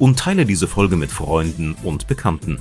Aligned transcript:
und 0.00 0.18
teile 0.18 0.44
diese 0.44 0.66
Folge 0.66 0.96
mit 0.96 1.12
Freunden 1.12 1.76
und 1.84 2.08
Bekannten. 2.08 2.58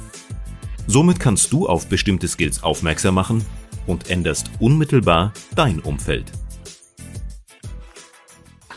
Somit 0.85 1.19
kannst 1.19 1.51
du 1.51 1.67
auf 1.67 1.87
bestimmte 1.87 2.27
Skills 2.27 2.61
aufmerksam 2.61 3.15
machen 3.15 3.43
und 3.87 4.11
änderst 4.11 4.51
unmittelbar 4.59 5.33
dein 5.55 5.79
Umfeld. 5.79 6.31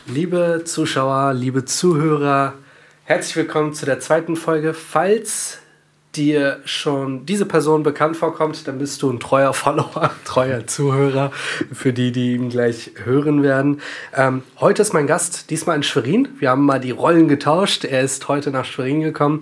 Liebe 0.07 0.63
Zuschauer, 0.65 1.33
liebe 1.33 1.65
Zuhörer, 1.65 2.53
herzlich 3.03 3.35
willkommen 3.35 3.73
zu 3.73 3.85
der 3.85 3.99
zweiten 3.99 4.35
Folge. 4.35 4.73
Falls 4.73 5.59
dir 6.15 6.59
schon 6.65 7.25
diese 7.25 7.45
Person 7.45 7.83
bekannt 7.83 8.17
vorkommt, 8.17 8.67
dann 8.67 8.79
bist 8.79 9.01
du 9.01 9.11
ein 9.11 9.19
treuer 9.19 9.53
Follower, 9.53 10.11
treuer 10.25 10.67
Zuhörer 10.67 11.31
für 11.71 11.93
die, 11.93 12.11
die 12.11 12.33
ihn 12.33 12.49
gleich 12.49 12.91
hören 13.03 13.43
werden. 13.43 13.81
Ähm, 14.15 14.43
heute 14.59 14.81
ist 14.81 14.93
mein 14.93 15.07
Gast 15.07 15.49
diesmal 15.49 15.75
in 15.75 15.83
Schwerin. 15.83 16.27
Wir 16.39 16.51
haben 16.51 16.65
mal 16.65 16.79
die 16.79 16.91
Rollen 16.91 17.27
getauscht. 17.27 17.83
Er 17.83 18.01
ist 18.01 18.27
heute 18.27 18.51
nach 18.51 18.65
Schwerin 18.65 19.01
gekommen 19.01 19.41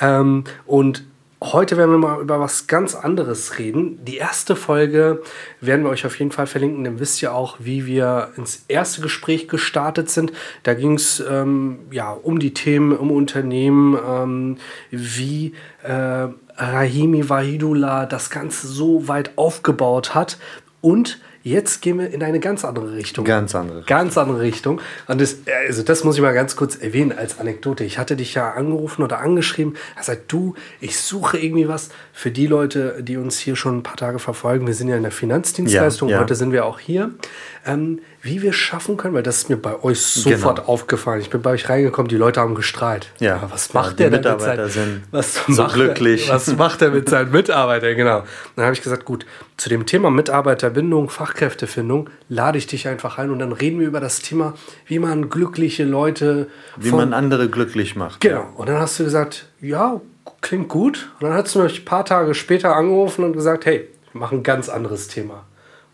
ähm, 0.00 0.44
und 0.66 1.04
Heute 1.44 1.76
werden 1.76 1.90
wir 1.90 1.98
mal 1.98 2.20
über 2.20 2.38
was 2.38 2.68
ganz 2.68 2.94
anderes 2.94 3.58
reden. 3.58 4.04
Die 4.04 4.16
erste 4.16 4.54
Folge 4.54 5.22
werden 5.60 5.84
wir 5.84 5.90
euch 5.90 6.06
auf 6.06 6.16
jeden 6.20 6.30
Fall 6.30 6.46
verlinken. 6.46 6.84
Dann 6.84 7.00
wisst 7.00 7.20
ihr 7.20 7.34
auch, 7.34 7.56
wie 7.58 7.84
wir 7.84 8.28
ins 8.36 8.64
erste 8.68 9.00
Gespräch 9.00 9.48
gestartet 9.48 10.08
sind. 10.08 10.32
Da 10.62 10.74
ging 10.74 10.94
es 10.94 11.18
ähm, 11.28 11.80
ja, 11.90 12.12
um 12.12 12.38
die 12.38 12.54
Themen 12.54 12.96
um 12.96 13.10
Unternehmen, 13.10 13.98
ähm, 14.08 14.58
wie 14.92 15.54
äh, 15.82 16.28
Rahimi 16.56 17.28
Wahidullah 17.28 18.06
das 18.06 18.30
Ganze 18.30 18.68
so 18.68 19.08
weit 19.08 19.32
aufgebaut 19.36 20.14
hat 20.14 20.38
und 20.80 21.18
Jetzt 21.42 21.82
gehen 21.82 21.98
wir 21.98 22.10
in 22.10 22.22
eine 22.22 22.38
ganz 22.40 22.64
andere 22.64 22.92
Richtung. 22.92 23.24
Ganz 23.24 23.54
andere. 23.54 23.82
Ganz 23.82 24.16
andere 24.16 24.40
Richtung. 24.40 24.80
Und 25.08 25.20
das, 25.20 25.38
also 25.66 25.82
das 25.82 26.04
muss 26.04 26.16
ich 26.16 26.22
mal 26.22 26.34
ganz 26.34 26.54
kurz 26.54 26.76
erwähnen 26.76 27.12
als 27.12 27.38
Anekdote. 27.40 27.84
Ich 27.84 27.98
hatte 27.98 28.16
dich 28.16 28.34
ja 28.34 28.52
angerufen 28.52 29.02
oder 29.02 29.18
angeschrieben. 29.18 29.74
Er 29.96 30.04
sagt, 30.04 30.30
du, 30.30 30.54
ich 30.80 30.98
suche 30.98 31.38
irgendwie 31.38 31.68
was 31.68 31.90
für 32.12 32.30
die 32.30 32.46
Leute, 32.46 33.02
die 33.02 33.16
uns 33.16 33.38
hier 33.38 33.56
schon 33.56 33.78
ein 33.78 33.82
paar 33.82 33.96
Tage 33.96 34.18
verfolgen. 34.18 34.66
Wir 34.66 34.74
sind 34.74 34.88
ja 34.88 34.96
in 34.96 35.02
der 35.02 35.12
Finanzdienstleistung. 35.12 36.08
Ja, 36.08 36.16
ja. 36.16 36.22
Heute 36.22 36.34
sind 36.36 36.52
wir 36.52 36.64
auch 36.64 36.78
hier. 36.78 37.10
Ähm, 37.66 38.00
wie 38.22 38.40
wir 38.40 38.52
schaffen 38.52 38.96
können, 38.96 39.14
weil 39.14 39.24
das 39.24 39.38
ist 39.38 39.50
mir 39.50 39.56
bei 39.56 39.82
euch 39.82 40.00
sofort 40.00 40.58
genau. 40.58 40.68
aufgefallen. 40.68 41.20
Ich 41.20 41.28
bin 41.28 41.42
bei 41.42 41.50
euch 41.50 41.68
reingekommen, 41.68 42.08
die 42.08 42.16
Leute 42.16 42.40
haben 42.40 42.54
gestrahlt. 42.54 43.10
Ja, 43.18 43.36
Aber 43.36 43.50
was 43.50 43.74
macht 43.74 43.98
ja, 43.98 44.08
der 44.08 44.20
denn 44.20 44.32
mit 44.32 44.40
seinen, 44.40 44.68
sind 44.70 45.02
was 45.10 45.40
so 45.48 45.62
macht 45.62 45.74
glücklich. 45.74 46.28
Er, 46.28 46.36
was 46.36 46.56
macht 46.56 46.82
er 46.82 46.90
mit 46.90 47.08
seinen 47.08 47.32
Mitarbeitern? 47.32 47.96
Genau. 47.96 48.22
Dann 48.54 48.64
habe 48.64 48.74
ich 48.74 48.82
gesagt, 48.82 49.04
gut, 49.04 49.26
zu 49.56 49.68
dem 49.68 49.86
Thema 49.86 50.10
Mitarbeiterbindung, 50.10 51.10
Fachkräftefindung 51.10 52.10
lade 52.28 52.58
ich 52.58 52.68
dich 52.68 52.86
einfach 52.86 53.18
ein 53.18 53.30
und 53.30 53.40
dann 53.40 53.52
reden 53.52 53.80
wir 53.80 53.88
über 53.88 54.00
das 54.00 54.20
Thema, 54.20 54.54
wie 54.86 55.00
man 55.00 55.28
glückliche 55.28 55.82
Leute, 55.82 56.46
wie 56.76 56.90
von, 56.90 57.00
man 57.00 57.14
andere 57.14 57.48
glücklich 57.48 57.96
macht. 57.96 58.20
Genau. 58.20 58.36
Ja. 58.36 58.52
Und 58.54 58.68
dann 58.68 58.78
hast 58.78 59.00
du 59.00 59.04
gesagt, 59.04 59.46
ja, 59.60 60.00
klingt 60.42 60.68
gut. 60.68 61.10
Und 61.18 61.28
dann 61.28 61.36
hast 61.36 61.56
du 61.56 61.60
mich 61.60 61.80
ein 61.80 61.84
paar 61.84 62.04
Tage 62.04 62.34
später 62.34 62.76
angerufen 62.76 63.24
und 63.24 63.32
gesagt, 63.32 63.66
hey, 63.66 63.88
wir 64.12 64.20
machen 64.20 64.38
ein 64.38 64.42
ganz 64.44 64.68
anderes 64.68 65.08
Thema. 65.08 65.44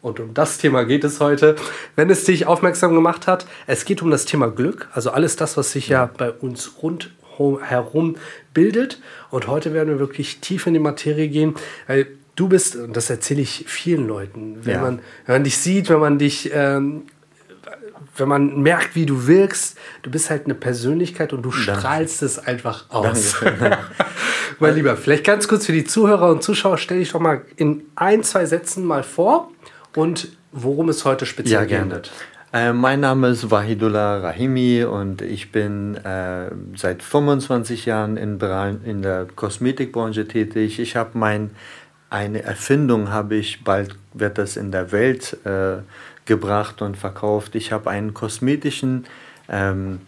Und 0.00 0.20
um 0.20 0.32
das 0.32 0.58
Thema 0.58 0.84
geht 0.84 1.04
es 1.04 1.20
heute. 1.20 1.56
Wenn 1.96 2.08
es 2.08 2.24
dich 2.24 2.46
aufmerksam 2.46 2.94
gemacht 2.94 3.26
hat, 3.26 3.46
es 3.66 3.84
geht 3.84 4.00
um 4.02 4.10
das 4.10 4.24
Thema 4.24 4.48
Glück, 4.48 4.88
also 4.92 5.10
alles 5.10 5.36
das, 5.36 5.56
was 5.56 5.72
sich 5.72 5.88
ja 5.88 6.08
bei 6.16 6.30
uns 6.30 6.72
rundherum 6.82 8.16
bildet. 8.54 9.00
Und 9.30 9.48
heute 9.48 9.74
werden 9.74 9.88
wir 9.88 9.98
wirklich 9.98 10.38
tief 10.38 10.66
in 10.66 10.74
die 10.74 10.80
Materie 10.80 11.28
gehen, 11.28 11.54
weil 11.88 12.06
du 12.36 12.48
bist, 12.48 12.76
und 12.76 12.96
das 12.96 13.10
erzähle 13.10 13.42
ich 13.42 13.64
vielen 13.66 14.06
Leuten, 14.06 14.58
wenn, 14.62 14.74
ja. 14.74 14.80
man, 14.80 15.00
wenn 15.26 15.34
man 15.36 15.44
dich 15.44 15.58
sieht, 15.58 15.90
wenn 15.90 15.98
man 15.98 16.18
dich, 16.18 16.50
ähm, 16.54 17.02
wenn 18.16 18.28
man 18.28 18.62
merkt, 18.62 18.94
wie 18.94 19.06
du 19.06 19.26
wirkst, 19.26 19.76
du 20.02 20.10
bist 20.10 20.30
halt 20.30 20.44
eine 20.44 20.54
Persönlichkeit 20.54 21.32
und 21.32 21.42
du 21.42 21.50
Danke. 21.50 21.80
strahlst 21.80 22.22
es 22.22 22.38
einfach 22.38 22.90
aus. 22.90 23.36
mein 24.60 24.74
Lieber, 24.74 24.96
vielleicht 24.96 25.24
ganz 25.24 25.48
kurz 25.48 25.66
für 25.66 25.72
die 25.72 25.84
Zuhörer 25.84 26.30
und 26.30 26.42
Zuschauer, 26.42 26.78
stell 26.78 26.98
dich 26.98 27.12
doch 27.12 27.20
mal 27.20 27.42
in 27.56 27.82
ein, 27.96 28.22
zwei 28.22 28.46
Sätzen 28.46 28.84
mal 28.84 29.02
vor 29.02 29.50
und 29.98 30.28
worum 30.52 30.88
es 30.88 31.04
heute 31.04 31.26
speziell 31.26 31.68
ja, 31.68 31.82
geht. 31.84 32.10
Äh, 32.52 32.72
mein 32.72 33.00
Name 33.00 33.28
ist 33.28 33.50
Wahidullah 33.50 34.18
Rahimi 34.18 34.84
und 34.84 35.22
ich 35.22 35.50
bin 35.50 35.96
äh, 35.96 36.50
seit 36.76 37.02
25 37.02 37.84
Jahren 37.84 38.16
in, 38.16 38.38
in 38.84 39.02
der 39.02 39.26
Kosmetikbranche 39.34 40.28
tätig. 40.28 40.78
Ich 40.78 40.94
habe 40.94 41.18
mein 41.18 41.50
eine 42.10 42.42
Erfindung 42.42 43.10
habe 43.10 43.34
ich 43.34 43.64
bald 43.64 43.96
wird 44.14 44.38
das 44.38 44.56
in 44.56 44.70
der 44.70 44.92
Welt 44.92 45.36
äh, 45.44 45.78
gebracht 46.26 46.80
und 46.80 46.96
verkauft. 46.96 47.56
Ich 47.56 47.72
habe 47.72 47.90
einen 47.90 48.14
kosmetischen 48.14 49.04
ähm, 49.48 50.00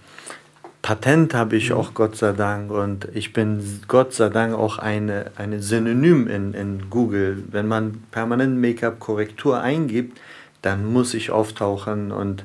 Patent 0.82 1.34
habe 1.34 1.56
ich 1.56 1.70
mhm. 1.70 1.76
auch 1.76 1.94
Gott 1.94 2.16
sei 2.16 2.32
Dank 2.32 2.70
und 2.70 3.08
ich 3.14 3.32
bin 3.32 3.82
Gott 3.86 4.14
sei 4.14 4.28
Dank 4.28 4.54
auch 4.54 4.78
eine, 4.78 5.30
eine 5.36 5.60
Synonym 5.62 6.26
in, 6.26 6.54
in 6.54 6.90
Google. 6.90 7.44
Wenn 7.50 7.68
man 7.68 8.02
permanent 8.10 8.60
Make-up-Korrektur 8.60 9.60
eingibt, 9.60 10.18
dann 10.62 10.84
muss 10.84 11.14
ich 11.14 11.30
auftauchen 11.30 12.12
und 12.12 12.44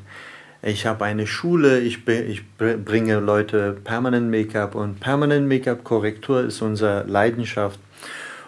ich 0.61 0.87
habe 0.87 1.05
eine 1.05 1.27
Schule, 1.27 1.79
ich, 1.79 2.07
ich 2.07 2.43
bringe 2.57 3.19
Leute 3.19 3.77
permanent 3.83 4.31
Make-up 4.31 4.73
und 4.73 4.99
permanent 4.99 5.47
Make-up-Korrektur 5.47 6.43
ist 6.43 6.61
unsere 6.61 7.03
Leidenschaft. 7.03 7.79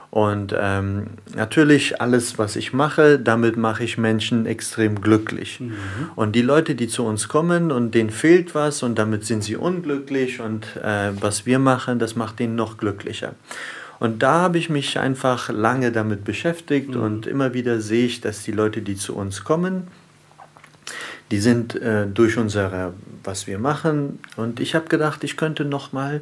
Und 0.09 0.55
ähm, 0.57 1.07
natürlich 1.35 1.99
alles, 2.01 2.37
was 2.37 2.55
ich 2.55 2.71
mache, 2.71 3.19
damit 3.19 3.57
mache 3.57 3.83
ich 3.83 3.97
Menschen 3.97 4.45
extrem 4.45 5.01
glücklich. 5.01 5.59
Mhm. 5.59 5.73
Und 6.15 6.33
die 6.33 6.41
Leute, 6.41 6.75
die 6.75 6.87
zu 6.87 7.05
uns 7.05 7.27
kommen 7.27 7.71
und 7.71 7.93
denen 7.93 8.09
fehlt 8.09 8.55
was 8.55 8.83
und 8.83 8.97
damit 8.97 9.25
sind 9.25 9.43
sie 9.43 9.57
unglücklich 9.57 10.39
und 10.39 10.65
äh, 10.77 11.11
was 11.19 11.45
wir 11.45 11.59
machen, 11.59 11.99
das 11.99 12.15
macht 12.15 12.39
ihnen 12.39 12.55
noch 12.55 12.77
glücklicher. 12.77 13.33
Und 13.99 14.23
da 14.23 14.33
habe 14.41 14.57
ich 14.57 14.69
mich 14.69 14.97
einfach 14.97 15.49
lange 15.49 15.91
damit 15.91 16.23
beschäftigt 16.23 16.95
mhm. 16.95 17.01
und 17.01 17.27
immer 17.27 17.53
wieder 17.53 17.81
sehe 17.81 18.05
ich, 18.05 18.21
dass 18.21 18.43
die 18.43 18.51
Leute, 18.51 18.81
die 18.81 18.95
zu 18.95 19.15
uns 19.15 19.43
kommen, 19.43 19.87
die 21.31 21.39
sind 21.39 21.75
äh, 21.75 22.07
durch 22.07 22.37
unsere, 22.37 22.93
was 23.23 23.47
wir 23.47 23.59
machen. 23.59 24.19
Und 24.37 24.61
ich 24.61 24.75
habe 24.75 24.87
gedacht, 24.87 25.25
ich 25.25 25.35
könnte 25.35 25.65
noch 25.65 25.91
mal 25.91 26.21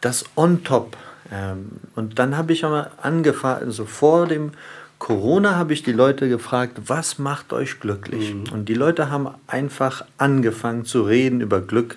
das 0.00 0.24
on 0.36 0.62
top 0.62 0.96
ähm, 1.32 1.70
und 1.94 2.18
dann 2.18 2.36
habe 2.36 2.52
ich 2.52 2.64
aber 2.64 2.90
angefangen, 3.00 3.64
also 3.64 3.84
vor 3.84 4.26
dem 4.26 4.52
Corona 4.98 5.56
habe 5.56 5.72
ich 5.72 5.82
die 5.82 5.92
Leute 5.92 6.28
gefragt, 6.28 6.78
was 6.86 7.18
macht 7.18 7.52
euch 7.52 7.80
glücklich? 7.80 8.34
Mhm. 8.34 8.52
Und 8.52 8.68
die 8.68 8.74
Leute 8.74 9.10
haben 9.10 9.28
einfach 9.46 10.04
angefangen 10.18 10.84
zu 10.84 11.02
reden 11.02 11.40
über 11.40 11.60
Glück. 11.60 11.96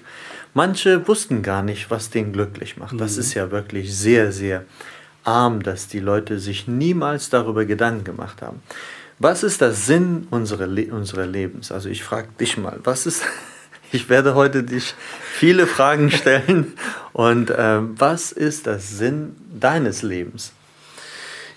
Manche 0.53 1.07
wussten 1.07 1.43
gar 1.43 1.63
nicht, 1.63 1.89
was 1.91 2.09
den 2.09 2.33
glücklich 2.33 2.77
macht. 2.77 2.93
Mhm. 2.93 2.97
Das 2.97 3.17
ist 3.17 3.33
ja 3.33 3.51
wirklich 3.51 3.95
sehr, 3.95 4.31
sehr 4.31 4.65
arm, 5.23 5.61
dass 5.61 5.87
die 5.87 5.99
Leute 5.99 6.39
sich 6.39 6.67
niemals 6.67 7.29
darüber 7.29 7.65
Gedanken 7.65 8.03
gemacht 8.03 8.41
haben. 8.41 8.61
Was 9.19 9.43
ist 9.43 9.61
der 9.61 9.73
Sinn 9.73 10.27
unserer, 10.29 10.67
Le 10.67 10.93
unserer 10.93 11.25
Lebens? 11.25 11.71
Also 11.71 11.89
ich 11.89 12.03
frage 12.03 12.29
dich 12.39 12.57
mal, 12.57 12.79
was 12.83 13.05
ist 13.05 13.23
ich 13.91 14.09
werde 14.09 14.35
heute 14.35 14.63
dich 14.63 14.95
viele 15.31 15.67
Fragen 15.67 16.11
stellen. 16.11 16.73
Und 17.13 17.49
äh, 17.49 17.79
was 17.81 18.31
ist 18.31 18.65
der 18.65 18.79
Sinn 18.79 19.35
deines 19.59 20.01
Lebens? 20.01 20.51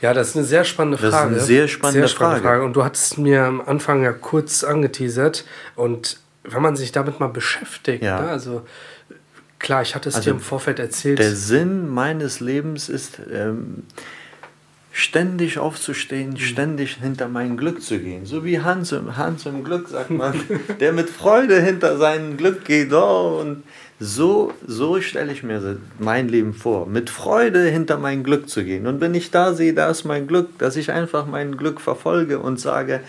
Ja, 0.00 0.14
das 0.14 0.28
ist 0.28 0.36
eine 0.36 0.44
sehr 0.46 0.64
spannende 0.64 0.98
Frage. 0.98 1.10
Das 1.10 1.20
ist 1.20 1.26
eine 1.26 1.40
sehr 1.40 1.68
spannende, 1.68 2.00
sehr 2.00 2.08
spannende 2.08 2.40
Frage. 2.40 2.54
Frage. 2.58 2.64
Und 2.64 2.74
du 2.74 2.84
hattest 2.84 3.18
mir 3.18 3.44
am 3.44 3.60
Anfang 3.60 4.02
ja 4.02 4.12
kurz 4.12 4.64
angeteasert. 4.64 5.44
Und 5.76 6.18
wenn 6.44 6.62
man 6.62 6.76
sich 6.76 6.92
damit 6.92 7.20
mal 7.20 7.28
beschäftigt, 7.28 8.02
ja. 8.02 8.20
ne, 8.20 8.28
also 8.28 8.66
klar, 9.58 9.82
ich 9.82 9.94
hatte 9.94 10.08
es 10.08 10.16
also 10.16 10.30
dir 10.30 10.36
im 10.36 10.40
Vorfeld 10.40 10.78
erzählt. 10.78 11.18
Der 11.18 11.34
Sinn 11.34 11.88
meines 11.88 12.40
Lebens 12.40 12.88
ist, 12.88 13.20
ähm, 13.30 13.84
ständig 14.92 15.58
aufzustehen, 15.58 16.36
ständig 16.36 16.96
hinter 16.96 17.28
mein 17.28 17.56
Glück 17.56 17.82
zu 17.82 17.98
gehen. 17.98 18.26
So 18.26 18.44
wie 18.44 18.60
Hans 18.60 18.92
im, 18.92 19.16
Hans 19.16 19.46
im 19.46 19.62
Glück, 19.62 19.88
sagt 19.88 20.10
man, 20.10 20.34
der 20.80 20.92
mit 20.92 21.08
Freude 21.08 21.60
hinter 21.60 21.96
sein 21.96 22.36
Glück 22.36 22.64
geht. 22.64 22.92
Oh, 22.92 23.38
und 23.40 23.62
so, 24.00 24.52
so 24.66 25.00
stelle 25.00 25.32
ich 25.32 25.42
mir 25.42 25.78
mein 25.98 26.28
Leben 26.28 26.54
vor, 26.54 26.86
mit 26.86 27.10
Freude 27.10 27.64
hinter 27.66 27.98
mein 27.98 28.24
Glück 28.24 28.48
zu 28.48 28.64
gehen. 28.64 28.86
Und 28.86 29.00
wenn 29.00 29.14
ich 29.14 29.30
da 29.30 29.52
sehe, 29.52 29.74
da 29.74 29.90
ist 29.90 30.04
mein 30.04 30.26
Glück, 30.26 30.58
dass 30.58 30.76
ich 30.76 30.90
einfach 30.90 31.26
mein 31.26 31.56
Glück 31.56 31.80
verfolge 31.80 32.38
und 32.38 32.58
sage, 32.58 33.00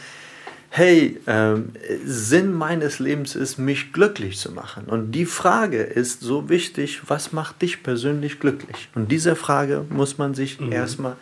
hey, 0.70 1.20
ähm, 1.28 1.72
Sinn 2.06 2.54
meines 2.54 3.00
Lebens 3.00 3.36
ist, 3.36 3.58
mich 3.58 3.92
glücklich 3.92 4.38
zu 4.38 4.52
machen. 4.52 4.86
Und 4.86 5.12
die 5.12 5.26
Frage 5.26 5.82
ist 5.82 6.22
so 6.22 6.48
wichtig, 6.48 7.02
was 7.08 7.34
macht 7.34 7.62
dich 7.62 7.84
persönlich 7.84 8.40
glücklich? 8.40 8.90
Und 8.96 9.12
diese 9.12 9.36
Frage 9.36 9.86
muss 9.90 10.18
man 10.18 10.34
sich 10.34 10.62
mhm. 10.62 10.72
erstmal, 10.72 11.18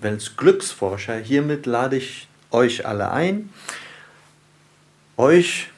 als 0.00 0.36
Glücksforscher, 0.36 1.16
hiermit 1.16 1.66
lade 1.66 1.96
ich 1.96 2.28
euch 2.50 2.86
alle 2.86 3.10
ein, 3.10 3.50
euch 5.16 5.68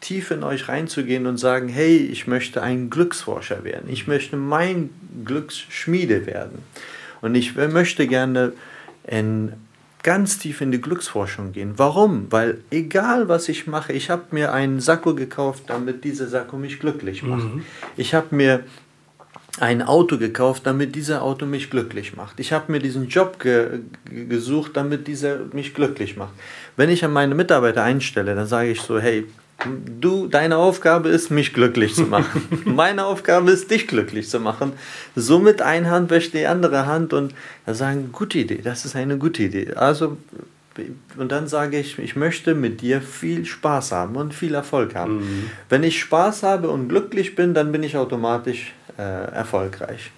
tief 0.00 0.30
in 0.30 0.42
euch 0.42 0.68
reinzugehen 0.68 1.26
und 1.26 1.38
sagen, 1.38 1.68
hey, 1.68 1.96
ich 1.96 2.26
möchte 2.26 2.62
ein 2.62 2.90
Glücksforscher 2.90 3.64
werden. 3.64 3.88
Ich 3.88 4.06
möchte 4.06 4.36
mein 4.36 4.90
Glücksschmiede 5.24 6.26
werden. 6.26 6.58
Und 7.22 7.34
ich 7.34 7.56
möchte 7.56 8.06
gerne 8.06 8.52
in 9.06 9.54
ganz 10.02 10.38
tief 10.38 10.60
in 10.60 10.70
die 10.70 10.80
Glücksforschung 10.80 11.52
gehen. 11.52 11.72
Warum? 11.78 12.30
Weil 12.30 12.58
egal 12.70 13.28
was 13.28 13.48
ich 13.48 13.66
mache, 13.66 13.94
ich 13.94 14.10
habe 14.10 14.24
mir 14.32 14.52
einen 14.52 14.80
Sakko 14.80 15.14
gekauft, 15.14 15.64
damit 15.68 16.04
dieser 16.04 16.28
Sakko 16.28 16.58
mich 16.58 16.78
glücklich 16.78 17.22
macht. 17.22 17.54
Mhm. 17.54 17.64
Ich 17.96 18.12
habe 18.12 18.36
mir 18.36 18.64
ein 19.60 19.82
Auto 19.82 20.18
gekauft, 20.18 20.62
damit 20.66 20.94
dieser 20.94 21.22
Auto 21.22 21.46
mich 21.46 21.70
glücklich 21.70 22.16
macht. 22.16 22.40
Ich 22.40 22.52
habe 22.52 22.72
mir 22.72 22.80
diesen 22.80 23.08
Job 23.08 23.38
ge 23.38 23.80
gesucht, 24.10 24.72
damit 24.74 25.06
dieser 25.06 25.38
mich 25.52 25.74
glücklich 25.74 26.16
macht. 26.16 26.32
Wenn 26.76 26.90
ich 26.90 27.04
an 27.04 27.12
meine 27.12 27.34
Mitarbeiter 27.34 27.82
einstelle, 27.82 28.34
dann 28.34 28.46
sage 28.46 28.70
ich 28.70 28.80
so, 28.80 28.98
hey, 28.98 29.26
Du, 30.00 30.26
deine 30.26 30.56
Aufgabe 30.58 31.08
ist, 31.08 31.30
mich 31.30 31.54
glücklich 31.54 31.94
zu 31.94 32.02
machen. 32.02 32.42
Meine 32.64 33.06
Aufgabe 33.06 33.50
ist, 33.50 33.70
dich 33.70 33.86
glücklich 33.86 34.28
zu 34.28 34.40
machen. 34.40 34.72
Somit 35.16 35.62
eine 35.62 35.90
Hand 35.90 36.10
wäscht 36.10 36.34
die 36.34 36.46
andere 36.46 36.86
Hand 36.86 37.12
und 37.12 37.34
da 37.64 37.72
sagen, 37.72 38.10
gute 38.12 38.38
Idee, 38.38 38.60
das 38.62 38.84
ist 38.84 38.94
eine 38.94 39.16
gute 39.16 39.44
Idee. 39.44 39.72
Also, 39.74 40.18
und 41.16 41.32
dann 41.32 41.46
sage 41.46 41.78
ich, 41.78 41.98
ich 41.98 42.16
möchte 42.16 42.54
mit 42.54 42.82
dir 42.82 43.00
viel 43.00 43.46
Spaß 43.46 43.92
haben 43.92 44.16
und 44.16 44.34
viel 44.34 44.54
Erfolg 44.54 44.94
haben. 44.94 45.18
Mhm. 45.18 45.50
Wenn 45.68 45.82
ich 45.82 46.00
Spaß 46.00 46.42
habe 46.42 46.68
und 46.68 46.88
glücklich 46.88 47.34
bin, 47.34 47.54
dann 47.54 47.72
bin 47.72 47.82
ich 47.82 47.96
automatisch 47.96 48.74
äh, 48.98 49.02
erfolgreich. 49.32 50.10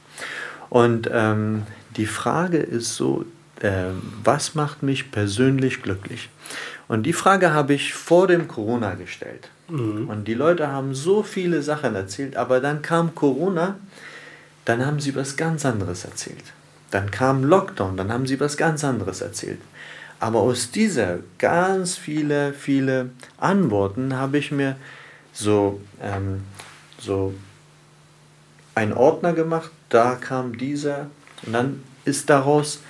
Und 0.68 1.08
ähm, 1.12 1.62
die 1.96 2.06
Frage 2.06 2.58
ist 2.58 2.96
so, 2.96 3.24
äh, 3.60 3.86
was 4.22 4.54
macht 4.54 4.82
mich 4.82 5.10
persönlich 5.10 5.82
glücklich? 5.82 6.28
Und 6.88 7.04
die 7.04 7.12
Frage 7.12 7.52
habe 7.52 7.74
ich 7.74 7.94
vor 7.94 8.28
dem 8.28 8.46
Corona 8.48 8.94
gestellt. 8.94 9.48
Mhm. 9.68 10.08
Und 10.08 10.28
die 10.28 10.34
Leute 10.34 10.68
haben 10.68 10.94
so 10.94 11.22
viele 11.22 11.62
Sachen 11.62 11.94
erzählt, 11.94 12.36
aber 12.36 12.60
dann 12.60 12.82
kam 12.82 13.14
Corona, 13.14 13.76
dann 14.64 14.84
haben 14.84 15.00
sie 15.00 15.14
was 15.14 15.36
ganz 15.36 15.64
anderes 15.64 16.04
erzählt. 16.04 16.52
Dann 16.90 17.10
kam 17.10 17.44
Lockdown, 17.44 17.96
dann 17.96 18.12
haben 18.12 18.26
sie 18.26 18.38
was 18.38 18.56
ganz 18.56 18.84
anderes 18.84 19.20
erzählt. 19.20 19.60
Aber 20.20 20.40
aus 20.40 20.70
dieser 20.70 21.18
ganz 21.38 21.96
viele, 21.96 22.52
viele 22.52 23.10
Antworten 23.38 24.16
habe 24.16 24.38
ich 24.38 24.50
mir 24.50 24.76
so, 25.32 25.80
ähm, 26.00 26.42
so 26.98 27.34
einen 28.76 28.92
Ordner 28.92 29.32
gemacht, 29.32 29.70
da 29.88 30.14
kam 30.14 30.56
dieser 30.56 31.06
und 31.44 31.52
dann 31.54 31.82
ist 32.04 32.30
daraus 32.30 32.80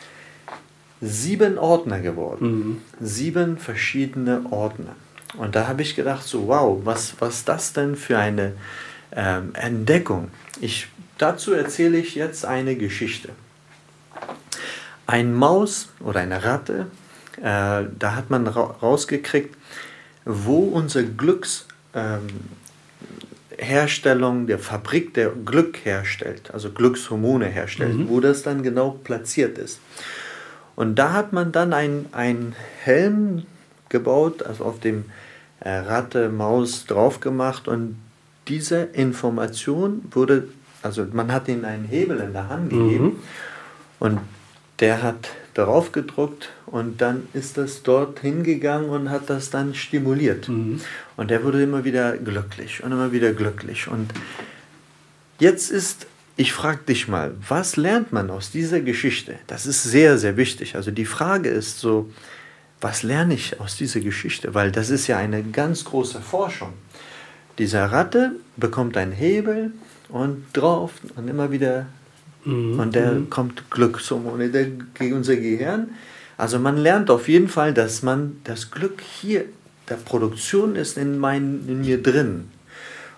sieben 1.00 1.58
Ordner 1.58 2.00
geworden. 2.00 2.80
Mhm. 2.98 3.06
Sieben 3.06 3.56
verschiedene 3.56 4.42
Ordner. 4.50 4.96
Und 5.38 5.54
da 5.54 5.68
habe 5.68 5.82
ich 5.82 5.94
gedacht, 5.94 6.26
so 6.26 6.48
wow, 6.48 6.80
was, 6.84 7.14
was 7.20 7.44
das 7.44 7.72
denn 7.72 7.96
für 7.96 8.18
eine 8.18 8.52
ähm, 9.12 9.50
Entdeckung? 9.54 10.28
Ich, 10.60 10.88
dazu 11.18 11.52
erzähle 11.52 11.98
ich 11.98 12.14
jetzt 12.14 12.44
eine 12.44 12.76
Geschichte. 12.76 13.30
Ein 15.06 15.34
Maus 15.34 15.90
oder 16.00 16.20
eine 16.20 16.42
Ratte, 16.42 16.86
äh, 17.36 17.84
da 17.98 18.16
hat 18.16 18.30
man 18.30 18.46
ra 18.48 18.76
rausgekriegt, 18.82 19.54
wo 20.24 20.64
unser 20.64 21.04
Glücksherstellung, 21.04 21.72
ähm, 21.94 22.65
der 24.46 24.58
Fabrik 24.58 25.14
der 25.14 25.30
Glück 25.30 25.84
herstellt, 25.84 26.50
also 26.52 26.70
Glückshormone 26.70 27.46
herstellt, 27.46 27.96
mhm. 27.96 28.08
wo 28.08 28.20
das 28.20 28.42
dann 28.42 28.62
genau 28.62 28.90
platziert 28.90 29.58
ist. 29.58 29.80
Und 30.74 30.96
da 30.96 31.12
hat 31.12 31.32
man 31.32 31.52
dann 31.52 31.72
einen 31.72 32.54
Helm 32.82 33.44
gebaut, 33.88 34.42
also 34.42 34.64
auf 34.64 34.80
dem 34.80 35.06
äh, 35.60 35.70
Ratte, 35.70 36.28
Maus 36.28 36.84
drauf 36.86 37.20
gemacht 37.20 37.66
und 37.66 37.96
diese 38.48 38.82
Information 38.82 40.04
wurde, 40.10 40.48
also 40.82 41.06
man 41.12 41.32
hat 41.32 41.48
ihnen 41.48 41.64
einen 41.64 41.84
Hebel 41.84 42.18
in 42.18 42.32
der 42.32 42.48
Hand 42.48 42.70
gegeben 42.70 43.04
mhm. 43.04 43.22
und 43.98 44.20
der 44.80 45.02
hat 45.02 45.30
darauf 45.56 45.92
gedruckt 45.92 46.50
und 46.66 47.00
dann 47.00 47.28
ist 47.32 47.56
das 47.56 47.82
dort 47.82 48.20
hingegangen 48.20 48.90
und 48.90 49.10
hat 49.10 49.30
das 49.30 49.50
dann 49.50 49.74
stimuliert. 49.74 50.48
Mhm. 50.48 50.80
Und 51.16 51.30
der 51.30 51.44
wurde 51.44 51.62
immer 51.62 51.84
wieder 51.84 52.16
glücklich 52.16 52.82
und 52.82 52.92
immer 52.92 53.12
wieder 53.12 53.32
glücklich. 53.32 53.88
Und 53.88 54.12
jetzt 55.38 55.70
ist 55.70 56.06
ich 56.38 56.52
frage 56.52 56.80
dich 56.86 57.08
mal, 57.08 57.34
was 57.48 57.76
lernt 57.76 58.12
man 58.12 58.30
aus 58.30 58.50
dieser 58.50 58.80
Geschichte? 58.80 59.38
Das 59.46 59.64
ist 59.64 59.82
sehr, 59.82 60.18
sehr 60.18 60.36
wichtig. 60.36 60.76
Also 60.76 60.90
die 60.90 61.06
Frage 61.06 61.48
ist 61.48 61.80
so, 61.80 62.10
was 62.80 63.02
lerne 63.02 63.34
ich 63.34 63.58
aus 63.58 63.76
dieser 63.76 64.00
Geschichte? 64.00 64.54
Weil 64.54 64.70
das 64.70 64.90
ist 64.90 65.06
ja 65.06 65.16
eine 65.16 65.42
ganz 65.42 65.84
große 65.84 66.20
Forschung. 66.20 66.74
Dieser 67.58 67.86
Ratte 67.86 68.32
bekommt 68.58 68.98
einen 68.98 69.12
Hebel 69.12 69.72
und 70.10 70.44
drauf 70.52 70.92
und 71.16 71.26
immer 71.28 71.50
wieder 71.50 71.86
mhm. 72.46 72.78
und 72.78 72.94
der 72.94 73.12
mhm. 73.12 73.30
kommt 73.30 73.70
Glückshormone 73.70 74.48
gegen 74.94 75.12
unser 75.12 75.36
Gehirn. 75.36 75.90
Also 76.38 76.58
man 76.58 76.76
lernt 76.76 77.10
auf 77.10 77.28
jeden 77.28 77.48
Fall, 77.48 77.72
dass 77.72 78.02
man 78.02 78.36
das 78.44 78.70
Glück 78.70 79.00
hier 79.00 79.44
der 79.88 79.96
Produktion 79.96 80.76
ist 80.76 80.98
in, 80.98 81.18
mein, 81.18 81.64
in 81.66 81.80
mir 81.82 82.02
drin. 82.02 82.48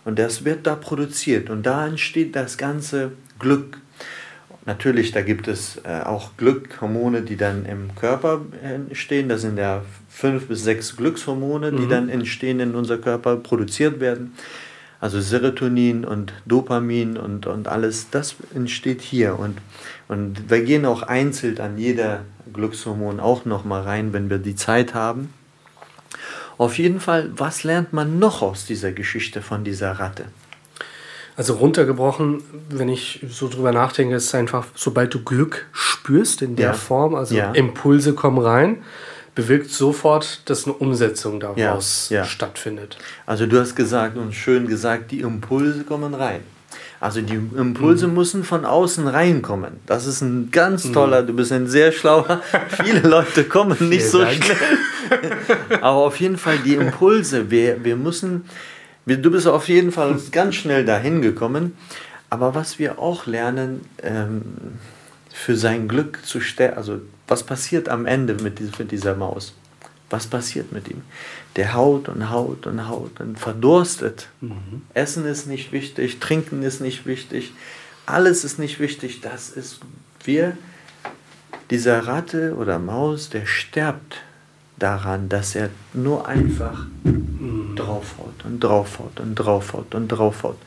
Und 0.04 0.18
das 0.18 0.44
wird 0.44 0.66
da 0.66 0.74
produziert 0.74 1.50
und 1.50 1.64
da 1.64 1.86
entsteht 1.86 2.36
das 2.36 2.56
ganze 2.56 3.12
Glück. 3.38 3.78
Natürlich, 4.64 5.12
da 5.12 5.22
gibt 5.22 5.48
es 5.48 5.80
äh, 5.84 6.02
auch 6.04 6.36
Glückhormone, 6.36 7.22
die 7.22 7.36
dann 7.36 7.64
im 7.64 7.94
Körper 7.94 8.42
entstehen. 8.62 9.28
Das 9.28 9.40
sind 9.40 9.58
ja 9.58 9.82
fünf 10.08 10.46
bis 10.46 10.62
sechs 10.62 10.96
Glückshormone, 10.96 11.72
die 11.72 11.84
mhm. 11.84 11.88
dann 11.90 12.08
entstehen 12.08 12.60
in 12.60 12.74
unser 12.74 12.98
Körper, 12.98 13.36
produziert 13.36 13.98
werden. 13.98 14.34
Also 15.00 15.20
Serotonin 15.20 16.04
und 16.04 16.32
Dopamin 16.44 17.16
und, 17.16 17.46
und 17.46 17.68
alles, 17.68 18.10
das 18.10 18.34
entsteht 18.54 19.00
hier. 19.00 19.38
Und, 19.38 19.58
und 20.08 20.50
wir 20.50 20.62
gehen 20.62 20.84
auch 20.84 21.02
einzeln 21.02 21.60
an 21.60 21.78
jeder 21.78 22.24
Glückshormon 22.52 23.20
auch 23.20 23.44
nochmal 23.44 23.82
rein, 23.82 24.12
wenn 24.12 24.28
wir 24.28 24.38
die 24.38 24.56
Zeit 24.56 24.94
haben. 24.94 25.32
Auf 26.56 26.78
jeden 26.78 26.98
Fall, 26.98 27.30
was 27.36 27.62
lernt 27.62 27.92
man 27.92 28.18
noch 28.18 28.42
aus 28.42 28.66
dieser 28.66 28.90
Geschichte 28.90 29.40
von 29.42 29.62
dieser 29.62 29.92
Ratte? 29.92 30.24
Also 31.36 31.54
runtergebrochen, 31.54 32.42
wenn 32.68 32.88
ich 32.88 33.24
so 33.28 33.48
drüber 33.48 33.70
nachdenke, 33.70 34.16
ist 34.16 34.24
es 34.24 34.34
einfach, 34.34 34.66
sobald 34.74 35.14
du 35.14 35.22
Glück 35.22 35.66
spürst 35.70 36.42
in 36.42 36.56
der 36.56 36.70
ja. 36.70 36.72
Form, 36.72 37.14
also 37.14 37.36
ja. 37.36 37.52
Impulse 37.52 38.14
kommen 38.14 38.38
rein, 38.38 38.82
bewirkt 39.38 39.70
sofort, 39.70 40.40
dass 40.46 40.64
eine 40.64 40.74
Umsetzung 40.74 41.38
daraus 41.38 42.08
ja. 42.10 42.24
stattfindet. 42.24 42.98
Also 43.24 43.46
du 43.46 43.60
hast 43.60 43.76
gesagt 43.76 44.16
und 44.16 44.34
schön 44.34 44.66
gesagt, 44.66 45.12
die 45.12 45.20
Impulse 45.20 45.84
kommen 45.84 46.12
rein. 46.14 46.40
Also 46.98 47.20
die 47.20 47.34
Impulse 47.34 48.08
mhm. 48.08 48.14
müssen 48.14 48.42
von 48.42 48.64
außen 48.64 49.06
reinkommen. 49.06 49.74
Das 49.86 50.06
ist 50.06 50.22
ein 50.22 50.50
ganz 50.50 50.86
mhm. 50.86 50.92
toller, 50.92 51.22
du 51.22 51.34
bist 51.34 51.52
ein 51.52 51.68
sehr 51.68 51.92
schlauer. 51.92 52.42
Viele 52.82 53.08
Leute 53.08 53.44
kommen 53.44 53.76
nicht 53.88 54.08
so 54.10 54.22
Dank. 54.22 54.42
schnell. 54.42 55.78
Aber 55.82 55.98
auf 55.98 56.18
jeden 56.18 56.36
Fall 56.36 56.58
die 56.58 56.74
Impulse, 56.74 57.48
wir, 57.48 57.84
wir 57.84 57.94
müssen, 57.94 58.44
wir, 59.06 59.18
du 59.18 59.30
bist 59.30 59.46
auf 59.46 59.68
jeden 59.68 59.92
Fall 59.92 60.16
ganz 60.32 60.56
schnell 60.56 60.84
dahin 60.84 61.22
gekommen. 61.22 61.76
Aber 62.28 62.56
was 62.56 62.80
wir 62.80 62.98
auch 62.98 63.26
lernen, 63.26 63.82
ähm, 64.02 64.42
für 65.32 65.54
sein 65.54 65.86
Glück 65.86 66.26
zu 66.26 66.40
stärken, 66.40 66.76
also 66.76 67.00
was 67.28 67.42
passiert 67.42 67.88
am 67.88 68.06
Ende 68.06 68.34
mit, 68.42 68.60
dieser 68.90 69.14
Maus? 69.14 69.54
Was 70.10 70.26
passiert 70.26 70.72
mit 70.72 70.88
ihm? 70.88 71.02
Der 71.56 71.74
haut 71.74 72.08
und 72.08 72.30
haut 72.30 72.66
und 72.66 72.88
haut 72.88 73.20
und 73.20 73.38
verdurstet. 73.38 74.28
Mhm. 74.40 74.82
Essen 74.94 75.26
ist 75.26 75.46
nicht 75.46 75.70
wichtig, 75.70 76.18
Trinken 76.18 76.62
ist 76.62 76.80
nicht 76.80 77.06
wichtig, 77.06 77.52
alles 78.06 78.42
ist 78.44 78.58
nicht 78.58 78.80
wichtig. 78.80 79.20
Das 79.20 79.50
ist 79.50 79.80
wir, 80.24 80.56
dieser 81.70 82.06
Ratte 82.06 82.54
oder 82.56 82.78
Maus, 82.78 83.28
der 83.28 83.44
sterbt 83.44 84.22
daran, 84.78 85.28
dass 85.28 85.54
er 85.54 85.68
nur 85.92 86.26
einfach 86.26 86.86
mhm. 87.04 87.76
draufhaut 87.76 88.44
und 88.44 88.60
draufhaut 88.60 89.20
und 89.20 89.34
draufhaut 89.34 89.94
und 89.94 90.08
draufhaut. 90.08 90.58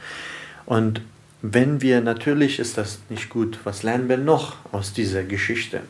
Und 0.68 1.01
wenn 1.41 1.82
wir, 1.82 2.01
natürlich 2.01 2.60
ist 2.60 2.77
das 2.77 3.00
nicht 3.10 3.30
gut, 3.30 3.58
was 3.63 3.82
lernen 3.82 4.10
wir 4.10 4.18
noch 4.18 4.58
aus 4.72 4.94
dieser 4.94 5.24
Geschichte? 5.24 5.82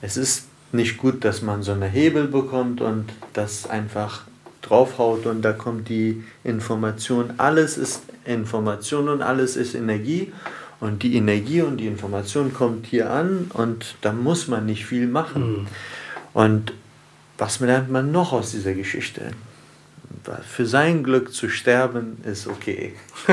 Es 0.00 0.16
ist 0.16 0.46
nicht 0.72 0.98
gut, 0.98 1.24
dass 1.24 1.42
man 1.42 1.62
so 1.62 1.72
eine 1.72 1.86
Hebel 1.86 2.28
bekommt 2.28 2.80
und 2.80 3.06
das 3.32 3.68
einfach 3.68 4.22
draufhaut 4.62 5.26
und 5.26 5.42
da 5.42 5.52
kommt 5.52 5.88
die 5.88 6.22
Information. 6.44 7.34
Alles 7.38 7.78
ist 7.78 8.02
Information 8.24 9.08
und 9.08 9.22
alles 9.22 9.56
ist 9.56 9.74
Energie 9.74 10.32
und 10.80 11.02
die 11.02 11.16
Energie 11.16 11.62
und 11.62 11.78
die 11.78 11.86
Information 11.86 12.52
kommt 12.52 12.86
hier 12.86 13.10
an 13.10 13.50
und 13.54 13.96
da 14.02 14.12
muss 14.12 14.48
man 14.48 14.66
nicht 14.66 14.86
viel 14.86 15.06
machen. 15.06 15.60
Mhm. 15.60 15.66
Und 16.34 16.72
was 17.38 17.60
lernt 17.60 17.90
man 17.90 18.12
noch 18.12 18.32
aus 18.32 18.50
dieser 18.50 18.74
Geschichte? 18.74 19.30
Für 20.46 20.66
sein 20.66 21.04
Glück 21.04 21.32
zu 21.32 21.48
sterben 21.48 22.18
ist 22.24 22.46
okay. 22.46 22.92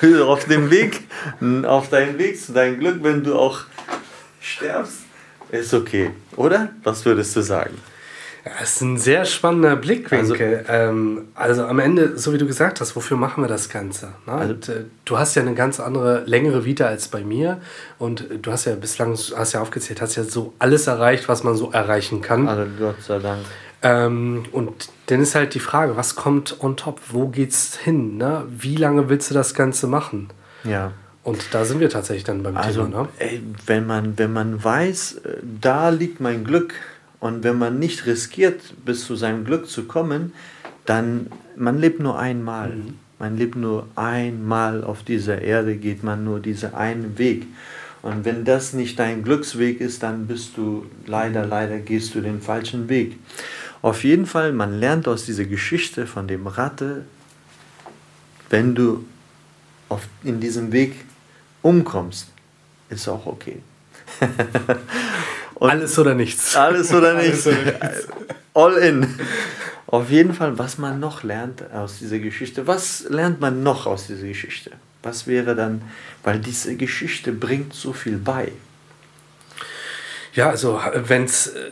auf 0.22 0.44
dem 0.46 0.70
Weg, 0.70 1.02
auf 1.64 1.90
deinem 1.90 2.18
Weg 2.18 2.40
zu 2.40 2.52
deinem 2.52 2.78
Glück, 2.78 3.02
wenn 3.02 3.22
du 3.22 3.34
auch 3.34 3.64
stirbst, 4.46 5.02
ist 5.50 5.74
okay, 5.74 6.10
oder? 6.36 6.70
Was 6.82 7.04
würdest 7.04 7.34
du 7.36 7.40
sagen? 7.40 7.76
Ja, 8.44 8.52
das 8.60 8.76
ist 8.76 8.80
ein 8.82 8.96
sehr 8.96 9.24
spannender 9.24 9.74
Blickwinkel. 9.74 10.58
Also, 10.58 10.72
ähm, 10.72 11.28
also, 11.34 11.66
am 11.66 11.80
Ende, 11.80 12.16
so 12.16 12.32
wie 12.32 12.38
du 12.38 12.46
gesagt 12.46 12.80
hast, 12.80 12.94
wofür 12.94 13.16
machen 13.16 13.42
wir 13.42 13.48
das 13.48 13.68
Ganze? 13.68 14.12
Ne? 14.24 14.32
Also, 14.32 14.54
und, 14.54 14.68
äh, 14.68 14.84
du 15.04 15.18
hast 15.18 15.34
ja 15.34 15.42
eine 15.42 15.54
ganz 15.54 15.80
andere, 15.80 16.22
längere 16.26 16.64
Vita 16.64 16.86
als 16.86 17.08
bei 17.08 17.22
mir. 17.22 17.60
Und 17.98 18.24
du 18.42 18.52
hast 18.52 18.66
ja 18.66 18.76
bislang, 18.76 19.16
hast 19.36 19.52
ja 19.52 19.60
aufgezählt, 19.60 20.00
hast 20.00 20.14
ja 20.14 20.22
so 20.22 20.54
alles 20.60 20.86
erreicht, 20.86 21.28
was 21.28 21.42
man 21.42 21.56
so 21.56 21.72
erreichen 21.72 22.22
kann. 22.22 22.46
Also 22.46 22.66
Gott 22.78 23.02
sei 23.02 23.18
Dank. 23.18 23.40
Ähm, 23.82 24.44
und 24.52 24.90
dann 25.06 25.20
ist 25.20 25.34
halt 25.34 25.54
die 25.54 25.60
Frage, 25.60 25.96
was 25.96 26.14
kommt 26.14 26.56
on 26.60 26.76
top? 26.76 27.00
Wo 27.08 27.26
geht's 27.26 27.76
hin? 27.76 28.16
Ne? 28.16 28.44
Wie 28.48 28.76
lange 28.76 29.08
willst 29.08 29.28
du 29.28 29.34
das 29.34 29.54
Ganze 29.54 29.88
machen? 29.88 30.28
Ja. 30.62 30.92
Und 31.26 31.42
da 31.50 31.64
sind 31.64 31.80
wir 31.80 31.90
tatsächlich 31.90 32.22
dann 32.22 32.44
beim 32.44 32.56
also, 32.56 32.84
Thema. 32.84 33.02
Ne? 33.02 33.08
Ey, 33.18 33.42
wenn, 33.66 33.84
man, 33.84 34.16
wenn 34.16 34.32
man 34.32 34.62
weiß, 34.62 35.14
äh, 35.24 35.38
da 35.60 35.88
liegt 35.88 36.20
mein 36.20 36.44
Glück, 36.44 36.74
und 37.18 37.42
wenn 37.42 37.58
man 37.58 37.80
nicht 37.80 38.06
riskiert, 38.06 38.60
bis 38.84 39.06
zu 39.06 39.16
seinem 39.16 39.44
Glück 39.44 39.68
zu 39.68 39.86
kommen, 39.86 40.32
dann 40.84 41.26
man 41.56 41.80
lebt 41.80 41.98
nur 41.98 42.16
einmal. 42.16 42.68
Mhm. 42.68 42.98
Man 43.18 43.36
lebt 43.36 43.56
nur 43.56 43.88
einmal 43.96 44.84
auf 44.84 45.02
dieser 45.02 45.42
Erde, 45.42 45.74
geht 45.74 46.04
man 46.04 46.22
nur 46.22 46.38
diesen 46.38 46.74
einen 46.74 47.18
Weg. 47.18 47.46
Und 48.02 48.24
wenn 48.24 48.44
das 48.44 48.72
nicht 48.72 48.96
dein 49.00 49.24
Glücksweg 49.24 49.80
ist, 49.80 50.04
dann 50.04 50.28
bist 50.28 50.56
du 50.56 50.86
leider, 51.06 51.44
leider 51.44 51.80
gehst 51.80 52.14
du 52.14 52.20
den 52.20 52.40
falschen 52.40 52.88
Weg. 52.88 53.18
Auf 53.82 54.04
jeden 54.04 54.26
Fall, 54.26 54.52
man 54.52 54.78
lernt 54.78 55.08
aus 55.08 55.26
dieser 55.26 55.46
Geschichte 55.46 56.06
von 56.06 56.28
dem 56.28 56.46
Ratte, 56.46 57.04
wenn 58.48 58.76
du 58.76 59.04
auf, 59.88 60.06
in 60.22 60.38
diesem 60.38 60.70
Weg 60.70 61.05
umkommst, 61.66 62.28
ist 62.88 63.08
auch 63.08 63.26
okay. 63.26 63.60
alles 65.60 65.98
oder 65.98 66.14
nichts. 66.14 66.54
Alles 66.54 66.92
oder 66.94 67.14
nichts. 67.14 67.46
alles 67.46 67.68
oder 67.68 67.90
nichts. 67.90 68.08
All 68.54 68.76
in. 68.76 69.18
Auf 69.88 70.10
jeden 70.10 70.32
Fall, 70.32 70.58
was 70.58 70.78
man 70.78 71.00
noch 71.00 71.22
lernt 71.22 71.70
aus 71.72 71.98
dieser 71.98 72.18
Geschichte. 72.18 72.66
Was 72.66 73.06
lernt 73.08 73.40
man 73.40 73.62
noch 73.62 73.86
aus 73.86 74.06
dieser 74.06 74.26
Geschichte? 74.26 74.72
Was 75.02 75.26
wäre 75.26 75.54
dann, 75.54 75.82
weil 76.22 76.38
diese 76.38 76.76
Geschichte 76.76 77.32
bringt 77.32 77.74
so 77.74 77.92
viel 77.92 78.16
bei. 78.16 78.52
Ja, 80.34 80.50
also 80.50 80.80
wenn 80.94 81.24
es 81.24 81.48
äh, 81.48 81.70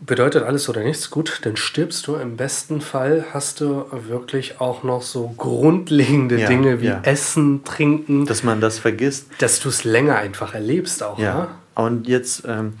bedeutet 0.00 0.44
alles 0.44 0.68
oder 0.68 0.82
nichts, 0.82 1.10
gut, 1.10 1.40
dann 1.42 1.56
stirbst 1.56 2.06
du. 2.06 2.16
Im 2.16 2.36
besten 2.36 2.80
Fall 2.80 3.26
hast 3.32 3.60
du 3.60 3.86
wirklich 3.90 4.60
auch 4.60 4.82
noch 4.82 5.02
so 5.02 5.34
grundlegende 5.36 6.38
ja, 6.38 6.48
Dinge 6.48 6.80
wie 6.80 6.86
ja. 6.86 7.00
Essen, 7.02 7.64
Trinken. 7.64 8.26
Dass 8.26 8.42
man 8.42 8.60
das 8.60 8.78
vergisst. 8.78 9.26
Dass 9.38 9.60
du 9.60 9.68
es 9.68 9.84
länger 9.84 10.16
einfach 10.16 10.54
erlebst 10.54 11.02
auch. 11.02 11.18
Ja. 11.18 11.34
Ne? 11.34 11.48
Und 11.74 12.08
jetzt, 12.08 12.44
ähm, 12.46 12.74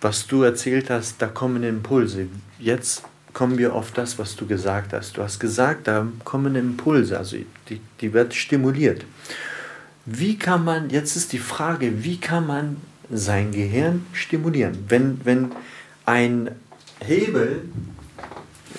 was 0.00 0.26
du 0.26 0.42
erzählt 0.42 0.90
hast, 0.90 1.20
da 1.20 1.26
kommen 1.26 1.62
Impulse. 1.62 2.26
Jetzt 2.58 3.02
kommen 3.32 3.58
wir 3.58 3.74
auf 3.74 3.92
das, 3.92 4.18
was 4.18 4.34
du 4.36 4.46
gesagt 4.46 4.92
hast. 4.92 5.16
Du 5.16 5.22
hast 5.22 5.38
gesagt, 5.38 5.88
da 5.88 6.06
kommen 6.24 6.56
Impulse, 6.56 7.18
also 7.18 7.36
die, 7.68 7.80
die 8.00 8.12
wird 8.12 8.34
stimuliert. 8.34 9.04
Wie 10.06 10.38
kann 10.38 10.64
man, 10.64 10.88
jetzt 10.90 11.16
ist 11.16 11.32
die 11.32 11.38
Frage, 11.38 12.04
wie 12.04 12.18
kann 12.18 12.46
man 12.46 12.76
sein 13.10 13.52
Gehirn 13.52 14.06
stimulieren? 14.12 14.84
Wenn, 14.88 15.20
wenn 15.24 15.52
ein 16.06 16.50
Hebel, 17.00 17.62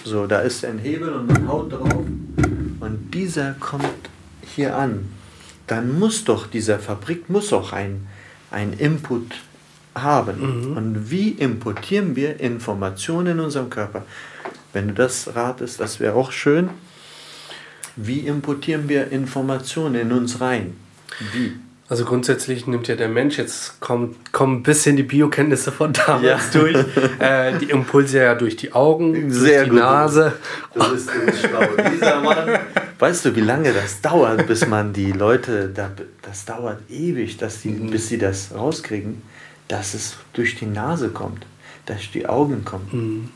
so 0.04 0.26
da 0.26 0.40
ist 0.40 0.66
ein 0.66 0.80
Hebel 0.80 1.14
und 1.14 1.28
man 1.28 1.48
haut 1.48 1.72
drauf 1.72 2.06
und 2.80 3.12
dieser 3.14 3.54
kommt 3.54 3.86
hier 4.56 4.76
an, 4.76 5.10
dann 5.68 6.00
muss 6.00 6.24
doch 6.24 6.48
dieser 6.48 6.80
Fabrik 6.80 7.30
muss 7.30 7.54
auch 7.54 7.74
ein 7.74 8.08
ein 8.50 8.74
Input 8.74 9.36
haben. 9.96 10.70
Mhm. 10.70 10.78
Und 10.78 11.12
wie 11.12 11.30
importieren 11.30 12.16
wir 12.16 12.40
Informationen 12.40 13.34
in 13.34 13.40
unserem 13.40 13.70
Körper? 13.70 14.06
Wenn 14.74 14.90
du 14.90 14.94
das 14.94 15.36
ratest, 15.36 15.80
das 15.80 16.00
wäre 16.00 16.16
auch 16.16 16.32
schön. 16.32 16.70
Wie 17.96 18.20
importieren 18.20 18.90
wir 18.90 19.12
Informationen 19.12 19.96
in 19.96 20.12
uns 20.12 20.40
rein? 20.40 20.76
Wie? 21.34 21.54
Also 21.90 22.04
grundsätzlich 22.04 22.68
nimmt 22.68 22.90
ja 22.90 22.98
der 22.98 23.08
Mensch, 23.08 23.38
jetzt 23.38 23.80
kommt, 23.80 24.34
kommen 24.34 24.58
ein 24.58 24.64
bisschen 24.64 24.98
die 24.98 25.04
Biokenntnisse 25.04 25.72
von 25.72 25.94
damals 25.94 26.54
ja. 26.54 26.60
durch, 26.60 26.76
äh, 27.20 27.58
die 27.60 27.70
Impulse 27.70 28.20
ja 28.20 28.36
durch 28.36 28.58
die 28.58 28.74
Augen, 28.74 29.32
Sehr 29.32 29.60
durch 29.60 29.64
die 29.64 29.70
gut. 29.70 29.80
Nase. 29.80 30.34
Du 30.74 30.92
bist 30.92 31.10
dieser 31.94 32.22
Mann. 32.22 32.60
Weißt 33.00 33.24
du, 33.24 33.36
wie 33.38 33.42
lange 33.42 33.72
das 33.72 34.02
dauert, 34.02 34.48
bis 34.48 34.68
man 34.68 34.92
die 34.92 35.14
Leute, 35.14 35.72
das 36.22 36.46
dauert 36.46 36.80
ewig, 36.90 37.38
dass 37.38 37.62
die, 37.62 37.70
mhm. 37.70 37.90
bis 37.90 38.10
sie 38.10 38.18
das 38.18 38.54
rauskriegen, 38.54 39.22
dass 39.70 39.94
es 39.94 40.18
durch 40.34 40.56
die 40.56 40.66
Nase 40.66 41.10
kommt, 41.10 41.46
dass 41.86 42.12
die 42.12 42.28
Augen 42.28 42.66
kommen. 42.66 42.90
Mhm. 42.92 43.30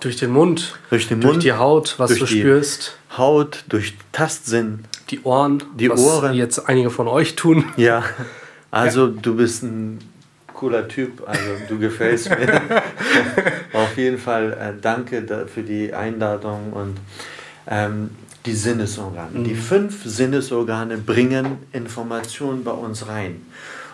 Durch 0.00 0.16
den 0.16 0.32
Mund, 0.32 0.76
durch, 0.90 1.06
den 1.06 1.20
durch 1.20 1.38
die 1.38 1.52
Haut, 1.52 1.94
was 1.98 2.16
du 2.16 2.26
spürst. 2.26 2.96
Haut, 3.16 3.64
durch 3.68 3.94
Tastsinn. 4.10 4.80
Die 5.10 5.20
Ohren, 5.22 5.62
die 5.74 5.90
was 5.90 6.00
Ohren. 6.00 6.34
jetzt 6.34 6.68
einige 6.68 6.90
von 6.90 7.08
euch 7.08 7.36
tun. 7.36 7.64
Ja, 7.76 8.02
also 8.70 9.08
ja. 9.08 9.14
du 9.20 9.36
bist 9.36 9.62
ein 9.62 9.98
cooler 10.54 10.86
Typ, 10.86 11.22
also 11.26 11.42
du 11.68 11.78
gefällst 11.78 12.30
mir. 12.30 12.62
Auf 13.72 13.96
jeden 13.96 14.18
Fall 14.18 14.52
äh, 14.52 14.80
danke 14.80 15.26
für 15.52 15.62
die 15.62 15.92
Einladung 15.92 16.72
und 16.72 16.98
ähm, 17.66 18.10
die 18.46 18.54
Sinnesorgane. 18.54 19.40
Mhm. 19.40 19.44
Die 19.44 19.54
fünf 19.54 20.04
Sinnesorgane 20.04 20.98
bringen 20.98 21.58
Informationen 21.72 22.64
bei 22.64 22.72
uns 22.72 23.08
rein. 23.08 23.44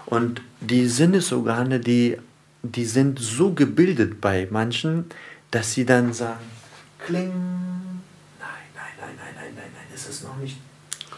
Und 0.06 0.42
die 0.60 0.86
Sinnesorgane, 0.88 1.80
die, 1.80 2.16
die 2.62 2.84
sind 2.84 3.18
so 3.18 3.52
gebildet 3.52 4.20
bei 4.20 4.48
manchen, 4.50 5.06
dass 5.50 5.72
sie 5.72 5.84
dann 5.84 6.12
sagen, 6.12 6.44
kling, 6.98 7.28
nein, 7.28 8.48
nein, 8.74 8.84
nein, 9.00 9.10
nein, 9.16 9.34
nein, 9.36 9.52
nein, 9.56 9.70
nein, 9.74 9.94
ist 9.94 10.08
es 10.08 10.22
noch 10.22 10.36
nicht 10.36 10.56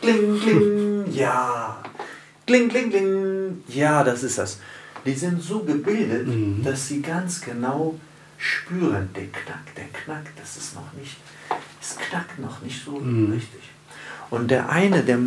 Kling, 0.00 0.40
kling, 0.40 1.12
ja. 1.12 1.82
Kling, 2.46 2.68
kling, 2.68 2.90
kling. 2.90 3.64
Ja, 3.68 4.02
das 4.02 4.22
ist 4.22 4.38
das. 4.38 4.58
Die 5.04 5.14
sind 5.14 5.42
so 5.42 5.60
gebildet, 5.60 6.26
mhm. 6.26 6.62
dass 6.64 6.88
sie 6.88 7.00
ganz 7.00 7.40
genau 7.40 7.98
spüren, 8.38 9.10
der 9.14 9.26
Knack, 9.26 9.74
der 9.76 9.86
Knack, 9.92 10.24
das 10.36 10.56
ist 10.56 10.74
noch 10.74 10.92
nicht, 10.98 11.16
es 11.80 11.96
knackt 11.96 12.38
noch 12.38 12.62
nicht 12.62 12.82
so 12.82 12.92
mhm. 12.92 13.32
richtig. 13.32 13.60
Und 14.30 14.50
der 14.50 14.70
eine, 14.70 15.02
der 15.02 15.18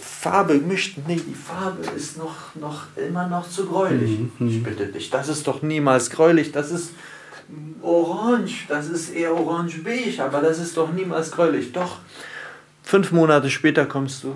Farbe 0.00 0.54
mischt, 0.54 0.98
nee, 1.06 1.16
die 1.16 1.34
Farbe 1.34 1.82
ist 1.96 2.18
noch, 2.18 2.54
noch 2.56 2.86
immer 2.96 3.28
noch 3.28 3.48
zu 3.48 3.66
gräulich. 3.66 4.18
Mhm. 4.38 4.48
Ich 4.48 4.62
bitte 4.62 4.86
dich, 4.86 5.10
das 5.10 5.28
ist 5.28 5.46
doch 5.46 5.62
niemals 5.62 6.10
gräulich, 6.10 6.52
das 6.52 6.70
ist 6.70 6.90
orange, 7.82 8.66
das 8.68 8.88
ist 8.88 9.10
eher 9.10 9.34
orange-beige, 9.34 10.22
aber 10.22 10.40
das 10.40 10.58
ist 10.58 10.76
doch 10.76 10.92
niemals 10.92 11.30
gräulich. 11.30 11.72
Doch, 11.72 11.98
Fünf 12.88 13.12
Monate 13.12 13.50
später 13.50 13.84
kommst 13.84 14.24
du 14.24 14.32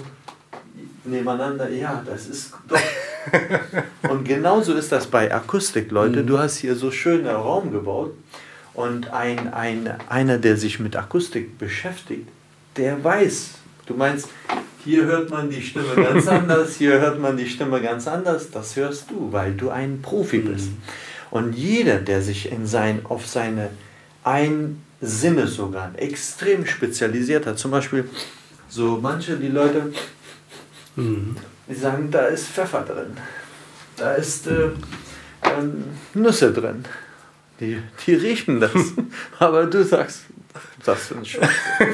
nebeneinander. 1.06 1.70
Ja, 1.70 2.02
das 2.04 2.26
ist 2.26 2.52
doch. 2.68 2.78
und 4.10 4.24
genauso 4.28 4.74
ist 4.74 4.92
das 4.92 5.06
bei 5.06 5.32
Akustik, 5.32 5.90
Leute. 5.90 6.22
Mhm. 6.22 6.26
Du 6.26 6.38
hast 6.38 6.58
hier 6.58 6.76
so 6.76 6.90
schön 6.90 7.26
einen 7.26 7.34
Raum 7.34 7.72
gebaut 7.72 8.12
und 8.74 9.10
ein, 9.10 9.54
ein, 9.54 9.94
einer, 10.06 10.36
der 10.36 10.58
sich 10.58 10.80
mit 10.80 10.96
Akustik 10.96 11.56
beschäftigt, 11.56 12.28
der 12.76 13.02
weiß, 13.02 13.52
du 13.86 13.94
meinst, 13.94 14.28
hier 14.84 15.06
hört 15.06 15.30
man 15.30 15.48
die 15.48 15.62
Stimme 15.62 15.94
ganz 15.94 16.28
anders, 16.28 16.76
hier 16.76 17.00
hört 17.00 17.18
man 17.18 17.38
die 17.38 17.48
Stimme 17.48 17.80
ganz 17.80 18.06
anders, 18.06 18.50
das 18.50 18.76
hörst 18.76 19.10
du, 19.10 19.32
weil 19.32 19.54
du 19.54 19.70
ein 19.70 20.02
Profi 20.02 20.40
mhm. 20.40 20.52
bist. 20.52 20.68
Und 21.30 21.54
jeder, 21.54 22.00
der 22.00 22.20
sich 22.20 22.52
in 22.52 22.66
sein, 22.66 23.00
auf 23.04 23.26
seine 23.26 23.70
ein 24.24 24.82
Sinnesorgan 25.00 25.94
extrem 25.94 26.66
spezialisiert 26.66 27.46
hat, 27.46 27.58
zum 27.58 27.70
Beispiel 27.70 28.04
so, 28.72 28.98
manche, 29.02 29.36
die 29.36 29.48
Leute, 29.48 29.92
mhm. 30.96 31.36
die 31.68 31.74
sagen, 31.74 32.10
da 32.10 32.20
ist 32.28 32.46
Pfeffer 32.46 32.80
drin, 32.80 33.14
da 33.98 34.14
ist 34.14 34.46
äh, 34.46 34.70
ähm, 35.42 35.84
Nüsse 36.14 36.54
drin. 36.54 36.82
Die, 37.60 37.82
die 38.06 38.14
riechen 38.14 38.60
das. 38.60 38.72
Aber 39.38 39.66
du 39.66 39.84
sagst, 39.84 40.22
das 40.86 41.08
sind 41.08 41.28
schon. 41.28 41.46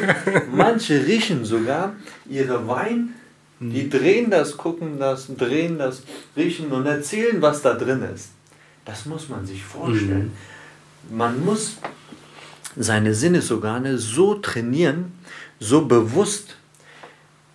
Manche 0.52 1.04
riechen 1.04 1.44
sogar 1.44 1.97
ihre 2.30 2.68
Wein, 2.68 3.14
die 3.58 3.82
mhm. 3.82 3.90
drehen 3.90 4.30
das, 4.30 4.56
gucken 4.56 5.00
das, 5.00 5.26
drehen 5.37 5.78
das, 5.78 6.02
riechen 6.37 6.70
und 6.70 6.87
erzählen, 6.87 7.42
was 7.42 7.61
da 7.61 7.75
drin 7.75 8.04
ist. 8.14 8.30
Das 8.85 9.04
muss 9.04 9.28
man 9.28 9.44
sich 9.44 9.64
vorstellen. 9.64 10.30
Mhm. 11.11 11.16
Man 11.16 11.44
muss 11.44 11.78
seine 12.76 13.14
Sinnesorgane 13.14 13.99
so 13.99 14.37
trainieren, 14.37 15.12
so 15.58 15.85
bewusst 15.85 16.54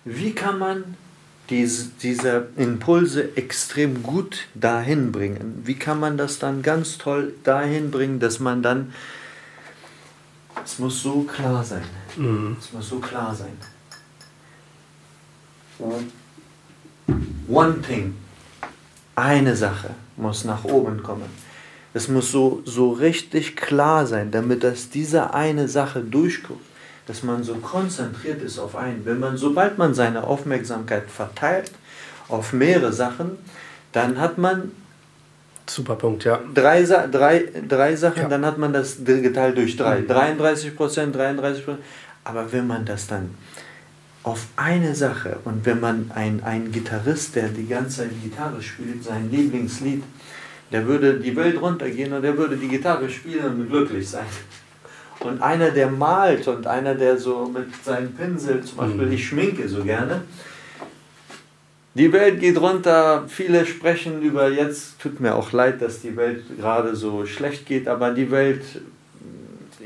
wie 0.04 0.32
kann 0.32 0.58
man 0.58 0.96
diese, 1.50 1.90
diese 2.02 2.48
Impulse 2.56 3.36
extrem 3.36 4.02
gut 4.02 4.46
dahin 4.54 5.12
bringen. 5.12 5.62
Wie 5.64 5.74
kann 5.74 6.00
man 6.00 6.16
das 6.16 6.38
dann 6.38 6.62
ganz 6.62 6.98
toll 6.98 7.34
dahin 7.44 7.90
bringen, 7.90 8.20
dass 8.20 8.40
man 8.40 8.62
dann, 8.62 8.92
es 10.64 10.78
muss 10.78 11.02
so 11.02 11.22
klar 11.22 11.62
sein, 11.62 11.82
mhm. 12.16 12.56
es 12.58 12.72
muss 12.72 12.88
so 12.88 12.98
klar 12.98 13.34
sein. 13.34 13.52
One 17.48 17.82
thing, 17.82 18.14
eine 19.14 19.54
Sache 19.56 19.90
muss 20.16 20.44
nach 20.44 20.64
oben 20.64 21.02
kommen. 21.02 21.28
Es 21.92 22.08
muss 22.08 22.32
so, 22.32 22.62
so 22.64 22.92
richtig 22.92 23.54
klar 23.54 24.06
sein, 24.06 24.30
damit 24.30 24.64
das 24.64 24.88
diese 24.88 25.34
eine 25.34 25.68
Sache 25.68 26.00
durchkommt 26.00 26.60
dass 27.06 27.22
man 27.22 27.42
so 27.42 27.54
konzentriert 27.56 28.42
ist 28.42 28.58
auf 28.58 28.76
einen. 28.76 29.04
Wenn 29.04 29.20
man, 29.20 29.36
sobald 29.36 29.78
man 29.78 29.94
seine 29.94 30.24
Aufmerksamkeit 30.24 31.10
verteilt 31.10 31.72
auf 32.28 32.52
mehrere 32.52 32.92
Sachen, 32.92 33.38
dann 33.92 34.18
hat 34.18 34.38
man 34.38 34.72
Super 35.66 35.96
Punkt, 35.96 36.24
ja. 36.24 36.40
Drei, 36.52 36.82
drei, 36.82 37.44
drei 37.66 37.96
Sachen, 37.96 38.22
ja. 38.22 38.28
dann 38.28 38.44
hat 38.44 38.58
man 38.58 38.72
das 38.72 38.98
geteilt 39.02 39.56
durch 39.56 39.76
drei. 39.76 40.00
Mhm. 40.00 40.08
33 40.08 40.76
Prozent, 40.76 41.16
33 41.16 41.64
Prozent. 41.64 41.84
Aber 42.22 42.52
wenn 42.52 42.66
man 42.66 42.84
das 42.84 43.06
dann 43.06 43.30
auf 44.22 44.46
eine 44.56 44.94
Sache 44.94 45.38
und 45.44 45.64
wenn 45.66 45.80
man 45.80 46.10
ein, 46.14 46.42
ein 46.42 46.72
Gitarrist, 46.72 47.36
der 47.36 47.48
die 47.48 47.66
ganze 47.66 48.02
Zeit 48.02 48.22
Gitarre 48.22 48.60
spielt, 48.62 49.04
sein 49.04 49.30
Lieblingslied, 49.30 50.02
der 50.72 50.86
würde 50.86 51.20
die 51.20 51.36
Welt 51.36 51.60
runtergehen 51.60 52.12
und 52.12 52.22
der 52.22 52.36
würde 52.36 52.56
die 52.56 52.68
Gitarre 52.68 53.08
spielen 53.08 53.44
und 53.44 53.70
glücklich 53.70 54.08
sein. 54.08 54.26
Und 55.24 55.42
einer, 55.42 55.70
der 55.70 55.90
malt 55.90 56.46
und 56.48 56.66
einer, 56.66 56.94
der 56.94 57.18
so 57.18 57.50
mit 57.52 57.66
seinem 57.84 58.12
Pinsel, 58.12 58.62
zum 58.62 58.78
Beispiel, 58.78 59.06
mhm. 59.06 59.12
ich 59.12 59.26
schminke 59.26 59.68
so 59.68 59.82
gerne. 59.82 60.22
Die 61.94 62.12
Welt 62.12 62.40
geht 62.40 62.60
runter, 62.60 63.24
viele 63.28 63.64
sprechen 63.64 64.20
über 64.20 64.50
jetzt, 64.50 65.00
tut 65.00 65.20
mir 65.20 65.36
auch 65.36 65.52
leid, 65.52 65.80
dass 65.80 66.00
die 66.02 66.16
Welt 66.16 66.42
gerade 66.58 66.96
so 66.96 67.24
schlecht 67.24 67.66
geht, 67.66 67.86
aber 67.86 68.10
die 68.10 68.32
Welt, 68.32 68.62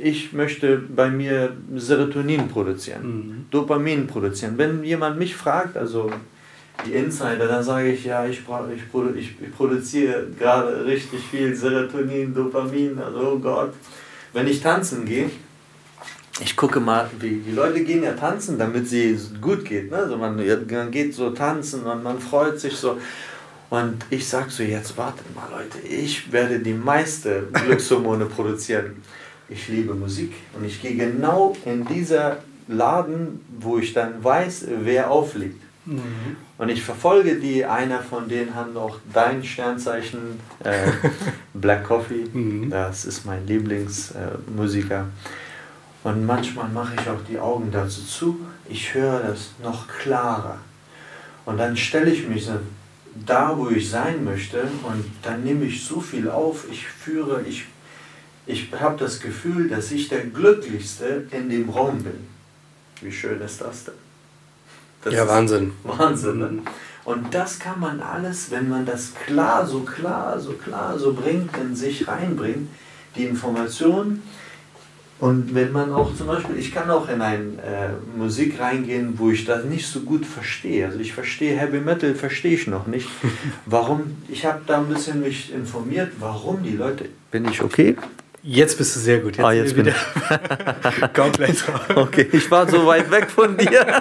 ich 0.01 0.33
möchte 0.33 0.79
bei 0.79 1.11
mir 1.11 1.55
Serotonin 1.77 2.49
produzieren, 2.49 3.03
mhm. 3.03 3.47
Dopamin 3.51 4.07
produzieren. 4.07 4.55
Wenn 4.57 4.83
jemand 4.85 5.19
mich 5.19 5.37
fragt, 5.37 5.77
also 5.77 6.11
die 6.87 6.93
Insider, 6.93 7.47
dann 7.47 7.63
sage 7.63 7.93
ich, 7.93 8.05
ja, 8.07 8.25
ich, 8.27 8.41
ich, 8.75 9.23
ich 9.43 9.55
produziere 9.55 10.29
gerade 10.39 10.87
richtig 10.87 11.21
viel 11.21 11.55
Serotonin, 11.55 12.35
Dopamin, 12.35 12.99
also 12.99 13.33
oh 13.35 13.39
Gott. 13.39 13.75
Wenn 14.33 14.47
ich 14.47 14.61
tanzen 14.61 15.05
gehe, 15.05 15.31
ich 16.41 16.57
gucke 16.57 16.81
mal, 16.81 17.11
wie 17.19 17.43
die 17.45 17.51
Leute 17.51 17.83
gehen 17.83 18.03
ja 18.03 18.13
tanzen, 18.13 18.59
damit 18.59 18.89
sie 18.89 19.19
gut 19.41 19.65
geht. 19.65 19.91
Ne? 19.91 19.97
Also 19.97 20.17
man, 20.17 20.37
man 20.37 20.91
geht 20.91 21.15
so 21.15 21.31
tanzen 21.31 21.85
und 21.85 22.03
man 22.03 22.19
freut 22.21 22.61
sich 22.61 22.75
so. 22.75 22.99
Und 23.71 24.05
ich 24.11 24.27
sage 24.27 24.51
so, 24.51 24.63
jetzt 24.63 24.97
wartet 24.97 25.35
mal 25.35 25.49
Leute, 25.51 25.79
ich 25.87 26.33
werde 26.33 26.59
die 26.61 26.73
meiste 26.73 27.49
Glückshormone 27.53 28.25
produzieren. 28.37 29.03
Ich 29.49 29.69
liebe 29.69 29.95
Musik 29.95 30.33
und 30.55 30.65
ich 30.65 30.81
gehe 30.81 30.95
genau 30.95 31.57
in 31.65 31.85
dieser 31.85 32.39
Laden, 32.69 33.41
wo 33.59 33.79
ich 33.79 33.93
dann 33.95 34.23
weiß, 34.23 34.67
wer 34.83 35.11
auflegt. 35.11 35.63
Mhm. 35.89 36.37
Und 36.59 36.69
ich 36.69 36.83
verfolge 36.83 37.37
die, 37.37 37.65
einer 37.65 38.01
von 38.01 38.29
denen 38.29 38.55
hat 38.55 38.77
auch 38.77 38.99
dein 39.13 39.43
Sternzeichen, 39.43 40.39
äh, 40.63 40.91
Black 41.55 41.85
Coffee, 41.85 42.27
mhm. 42.31 42.69
das 42.69 43.07
ist 43.07 43.25
mein 43.25 43.47
Lieblingsmusiker. 43.47 45.01
Äh, 45.01 46.09
und 46.09 46.27
manchmal 46.27 46.69
mache 46.69 46.95
ich 47.01 47.09
auch 47.09 47.21
die 47.29 47.39
Augen 47.39 47.71
dazu 47.73 48.03
zu, 48.03 48.41
ich 48.69 48.93
höre 48.93 49.21
das 49.21 49.53
noch 49.63 49.89
klarer. 49.89 50.59
Und 51.47 51.57
dann 51.57 51.77
stelle 51.77 52.11
ich 52.11 52.29
mich 52.29 52.49
da, 53.27 53.57
wo 53.57 53.71
ich 53.71 53.89
sein 53.89 54.23
möchte 54.25 54.63
und 54.83 55.05
dann 55.23 55.43
nehme 55.43 55.65
ich 55.65 55.83
so 55.83 56.01
viel 56.01 56.29
auf, 56.29 56.67
ich 56.71 56.87
führe, 56.87 57.43
ich, 57.49 57.65
ich 58.47 58.71
habe 58.79 58.99
das 58.99 59.21
Gefühl, 59.21 59.69
dass 59.69 59.91
ich 59.91 60.09
der 60.09 60.25
Glücklichste 60.27 61.27
in 61.31 61.49
dem 61.49 61.71
Raum 61.71 62.03
bin. 62.03 62.29
Wie 63.01 63.13
schön 63.13 63.41
ist 63.41 63.63
das 63.63 63.85
denn? 63.85 64.08
Das 65.05 65.15
ja, 65.15 65.27
Wahnsinn. 65.27 65.73
Wahnsinn. 65.85 66.39
Ne? 66.39 66.63
Und 67.05 67.33
das 67.33 67.59
kann 67.59 67.81
man 67.81 68.01
alles, 68.01 68.51
wenn 68.51 68.69
man 68.69 68.85
das 68.85 69.15
klar, 69.15 69.67
so 69.67 69.81
klar, 69.81 70.39
so 70.39 70.53
klar, 70.53 70.99
so 70.99 71.15
bringt, 71.15 71.57
in 71.57 71.75
sich 71.75 72.07
reinbringt, 72.07 72.69
die 73.17 73.25
Information. 73.25 74.23
Und 75.21 75.55
wenn 75.55 75.73
man 75.73 75.93
auch 75.93 76.15
zum 76.15 76.29
Beispiel, 76.29 76.59
ich 76.59 76.73
kann 76.73 76.91
auch 76.91 77.09
in 77.09 77.21
eine 77.23 77.43
äh, 77.63 78.17
Musik 78.17 78.61
reingehen, 78.61 79.15
wo 79.19 79.31
ich 79.31 79.45
das 79.45 79.65
nicht 79.65 79.87
so 79.87 80.01
gut 80.01 80.25
verstehe. 80.25 80.87
Also 80.87 81.01
ich 81.01 81.13
verstehe 81.13 81.57
Heavy 81.57 81.81
Metal, 81.81 82.15
verstehe 82.15 82.55
ich 82.55 82.67
noch 82.67 82.87
nicht. 82.87 83.09
Warum? 83.67 84.19
Ich 84.29 84.45
habe 84.45 84.61
da 84.67 84.79
ein 84.79 84.89
bisschen 84.89 85.21
mich 85.21 85.53
informiert, 85.53 86.13
warum 86.21 86.63
die 86.63 86.77
Leute. 86.77 87.07
Bin 87.31 87.49
ich 87.49 87.63
okay? 87.63 87.97
Jetzt 88.51 88.79
bist 88.79 88.97
du 88.97 89.01
sehr 89.01 89.19
gut. 89.19 89.37
Jetzt, 89.37 89.45
ah, 89.45 89.53
jetzt 89.53 89.77
bin 89.77 89.89
ich. 89.89 89.95
Komplett. 91.13 91.63
Okay, 91.95 92.27
ich 92.33 92.51
war 92.51 92.67
so 92.67 92.87
weit 92.87 93.11
weg 93.11 93.29
von 93.31 93.55
dir. 93.59 93.87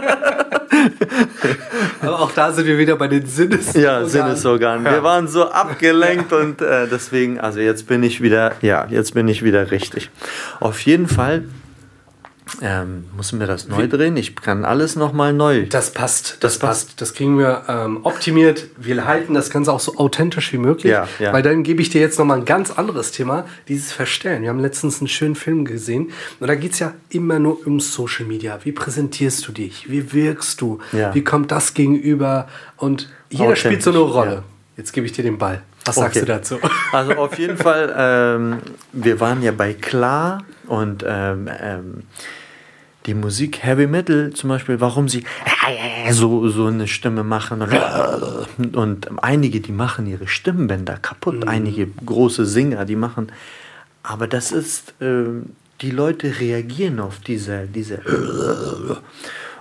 Aber 2.01 2.21
auch 2.21 2.31
da 2.31 2.53
sind 2.53 2.65
wir 2.65 2.77
wieder 2.77 2.95
bei 2.95 3.09
den 3.09 3.25
Sinnesorganen. 3.25 3.83
Ja, 3.83 4.05
Sinnesorganen. 4.05 4.85
Wir 4.85 5.03
waren 5.03 5.27
so 5.27 5.49
abgelenkt 5.49 6.31
und 6.31 6.61
äh, 6.61 6.87
deswegen, 6.87 7.41
also 7.41 7.59
jetzt 7.59 7.87
bin 7.87 8.03
ich 8.03 8.21
wieder, 8.21 8.53
ja, 8.61 8.87
jetzt 8.89 9.15
bin 9.15 9.27
ich 9.27 9.43
wieder 9.43 9.69
richtig. 9.71 10.09
Auf 10.61 10.79
jeden 10.79 11.09
Fall 11.09 11.43
ähm, 12.61 13.05
müssen 13.15 13.39
wir 13.39 13.47
das 13.47 13.67
neu 13.67 13.83
Wie? 13.83 13.89
drehen? 13.89 14.17
Ich 14.17 14.35
kann 14.35 14.65
alles 14.65 14.95
nochmal 14.95 15.33
neu. 15.33 15.65
Das 15.67 15.91
passt, 15.91 16.37
das, 16.39 16.39
das 16.39 16.59
passt. 16.59 16.87
passt. 16.87 17.01
Das 17.01 17.13
kriegen 17.13 17.37
wir 17.37 17.63
ähm, 17.67 17.99
optimiert. 18.03 18.67
Wir 18.77 19.05
halten 19.05 19.33
das 19.33 19.49
Ganze 19.49 19.71
auch 19.71 19.79
so 19.79 19.97
authentisch 19.97 20.53
wie 20.53 20.57
möglich. 20.57 20.91
Ja, 20.91 21.07
ja. 21.19 21.33
Weil 21.33 21.43
dann 21.43 21.63
gebe 21.63 21.81
ich 21.81 21.89
dir 21.89 22.01
jetzt 22.01 22.17
nochmal 22.19 22.39
ein 22.39 22.45
ganz 22.45 22.71
anderes 22.71 23.11
Thema, 23.11 23.45
dieses 23.67 23.91
Verstellen. 23.91 24.41
Wir 24.41 24.49
haben 24.49 24.59
letztens 24.59 24.99
einen 24.99 25.07
schönen 25.07 25.35
Film 25.35 25.65
gesehen 25.65 26.11
und 26.39 26.47
da 26.47 26.55
geht 26.55 26.73
es 26.73 26.79
ja 26.79 26.93
immer 27.09 27.39
nur 27.39 27.65
um 27.65 27.79
Social 27.79 28.25
Media. 28.25 28.59
Wie 28.63 28.71
präsentierst 28.71 29.47
du 29.47 29.51
dich? 29.51 29.89
Wie 29.89 30.13
wirkst 30.13 30.61
du? 30.61 30.79
Ja. 30.91 31.13
Wie 31.13 31.23
kommt 31.23 31.51
das 31.51 31.73
gegenüber? 31.73 32.47
Und 32.77 33.09
jeder 33.29 33.55
spielt 33.55 33.83
so 33.83 33.91
eine 33.91 33.99
Rolle. 33.99 34.43
Jetzt 34.77 34.93
gebe 34.93 35.05
ich 35.05 35.11
dir 35.11 35.23
den 35.23 35.37
Ball. 35.37 35.63
Was 35.87 35.95
sagst 35.95 36.17
okay. 36.17 36.25
du 36.25 36.25
dazu? 36.25 36.59
Also 36.91 37.13
auf 37.13 37.37
jeden 37.37 37.57
Fall, 37.57 37.93
ähm, 37.97 38.59
wir 38.93 39.19
waren 39.19 39.41
ja 39.41 39.51
bei 39.51 39.73
Klar 39.73 40.43
und 40.67 41.03
ähm, 41.07 41.49
ähm, 41.61 42.03
die 43.05 43.13
Musik 43.13 43.63
Heavy 43.63 43.87
Metal 43.87 44.31
zum 44.33 44.49
Beispiel, 44.49 44.79
warum 44.79 45.07
sie 45.07 45.23
so, 46.11 46.47
so 46.49 46.67
eine 46.67 46.87
Stimme 46.87 47.23
machen 47.23 47.61
und, 47.61 48.75
und 48.75 49.23
einige, 49.23 49.61
die 49.61 49.71
machen 49.71 50.07
ihre 50.07 50.27
Stimmbänder 50.27 50.97
kaputt, 50.97 51.45
mhm. 51.45 51.49
einige 51.49 51.87
große 51.87 52.45
Singer, 52.45 52.85
die 52.85 52.95
machen, 52.95 53.31
aber 54.03 54.27
das 54.27 54.51
ist, 54.51 54.93
äh, 55.01 55.25
die 55.81 55.91
Leute 55.91 56.39
reagieren 56.39 56.99
auf 56.99 57.19
diese, 57.19 57.67
diese 57.67 58.01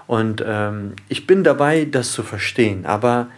und 0.06 0.42
ähm, 0.46 0.92
ich 1.08 1.26
bin 1.26 1.44
dabei, 1.44 1.84
das 1.84 2.12
zu 2.12 2.22
verstehen, 2.22 2.86
aber 2.86 3.28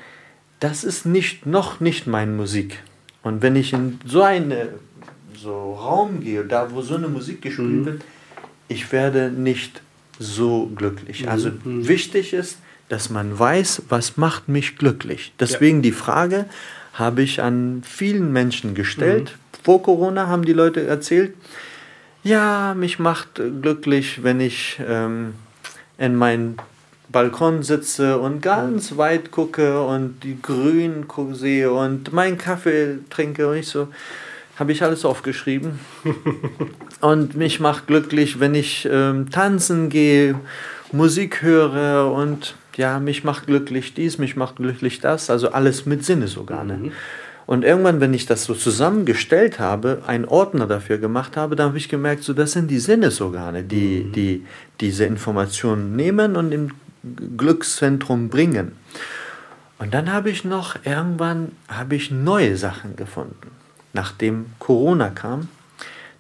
das 0.61 0.85
ist 0.85 1.07
nicht, 1.07 1.47
noch 1.47 1.81
nicht 1.81 2.07
meine 2.07 2.33
Musik. 2.33 2.83
Und 3.23 3.43
wenn 3.43 3.57
ich 3.57 3.73
in 3.73 4.01
so 4.05 4.23
einen 4.23 4.53
so 5.35 5.75
Raum 5.75 6.21
gehe, 6.21 6.45
da 6.45 6.73
wo 6.73 6.83
so 6.83 6.97
eine 6.97 7.09
Musik 7.09 7.43
gespielt 7.43 7.69
mhm. 7.69 7.85
wird, 7.85 8.05
ich 8.69 8.91
werde 8.93 9.31
nicht 9.31 9.83
so 10.19 10.71
glücklich. 10.75 11.23
Mhm. 11.23 11.29
Also 11.29 11.51
mhm. 11.51 11.87
wichtig 11.87 12.33
ist, 12.33 12.59
dass 12.89 13.11
man 13.11 13.39
weiß, 13.39 13.83
was 13.89 14.17
macht 14.17 14.49
mich 14.49 14.79
glücklich. 14.79 15.33
Deswegen 15.39 15.79
ja. 15.79 15.83
die 15.83 15.93
Frage 15.93 16.47
habe 16.95 17.23
ich 17.23 17.43
an 17.43 17.83
vielen 17.87 18.33
Menschen 18.33 18.75
gestellt. 18.75 19.33
Mhm. 19.33 19.65
Vor 19.65 19.83
Corona 19.83 20.27
haben 20.27 20.45
die 20.45 20.53
Leute 20.53 20.87
erzählt, 20.87 21.35
ja, 22.25 22.75
mich 22.75 22.99
macht 22.99 23.41
glücklich, 23.63 24.23
wenn 24.23 24.41
ich 24.41 24.81
ähm, 24.87 25.35
in 25.99 26.17
meinen 26.17 26.57
Balkon 27.11 27.63
sitze 27.63 28.19
und 28.19 28.43
ganz 28.43 28.97
weit 28.97 29.31
gucke 29.31 29.83
und 29.83 30.23
die 30.23 30.41
Grün 30.41 31.07
sehe 31.33 31.73
und 31.73 32.13
meinen 32.13 32.37
Kaffee 32.37 32.99
trinke 33.09 33.49
und 33.49 33.57
ich 33.57 33.69
so, 33.69 33.89
habe 34.57 34.73
ich 34.73 34.83
alles 34.83 35.05
aufgeschrieben. 35.05 35.79
und 37.01 37.37
mich 37.37 37.61
macht 37.61 37.87
glücklich, 37.87 38.41
wenn 38.41 38.55
ich 38.55 38.89
ähm, 38.91 39.31
tanzen 39.31 39.89
gehe, 39.89 40.35
Musik 40.93 41.43
höre 41.43 42.13
und 42.13 42.57
ja, 42.77 42.99
mich 43.01 43.25
macht 43.25 43.47
glücklich 43.47 43.95
dies, 43.95 44.19
mich 44.19 44.37
macht 44.37 44.57
glücklich 44.57 45.01
das, 45.01 45.31
also 45.31 45.51
alles 45.51 45.87
mit 45.87 46.05
Sinnesorgane. 46.05 46.77
Mhm. 46.77 46.93
Und 47.47 47.65
irgendwann, 47.65 48.01
wenn 48.01 48.13
ich 48.13 48.27
das 48.27 48.45
so 48.45 48.53
zusammengestellt 48.53 49.59
habe, 49.59 50.03
einen 50.07 50.27
Ordner 50.27 50.67
dafür 50.67 50.99
gemacht 50.99 51.37
habe, 51.39 51.57
dann 51.57 51.69
habe 51.69 51.79
ich 51.79 51.89
gemerkt, 51.89 52.23
so 52.23 52.35
das 52.35 52.53
sind 52.53 52.71
die 52.71 52.79
Sinnesorgane, 52.79 53.65
die, 53.65 54.05
mhm. 54.05 54.13
die 54.13 54.45
diese 54.81 55.07
Informationen 55.07 55.97
nehmen 55.97 56.37
und 56.37 56.53
im 56.53 56.71
Glückszentrum 57.37 58.29
bringen. 58.29 58.73
Und 59.79 59.95
dann 59.95 60.13
habe 60.13 60.31
ich 60.31 60.45
noch 60.45 60.77
irgendwann 60.85 61.53
habe 61.69 61.95
ich 61.95 62.11
neue 62.11 62.57
Sachen 62.57 62.97
gefunden 62.97 63.51
nachdem 63.93 64.47
Corona 64.59 65.11
kam, 65.11 65.49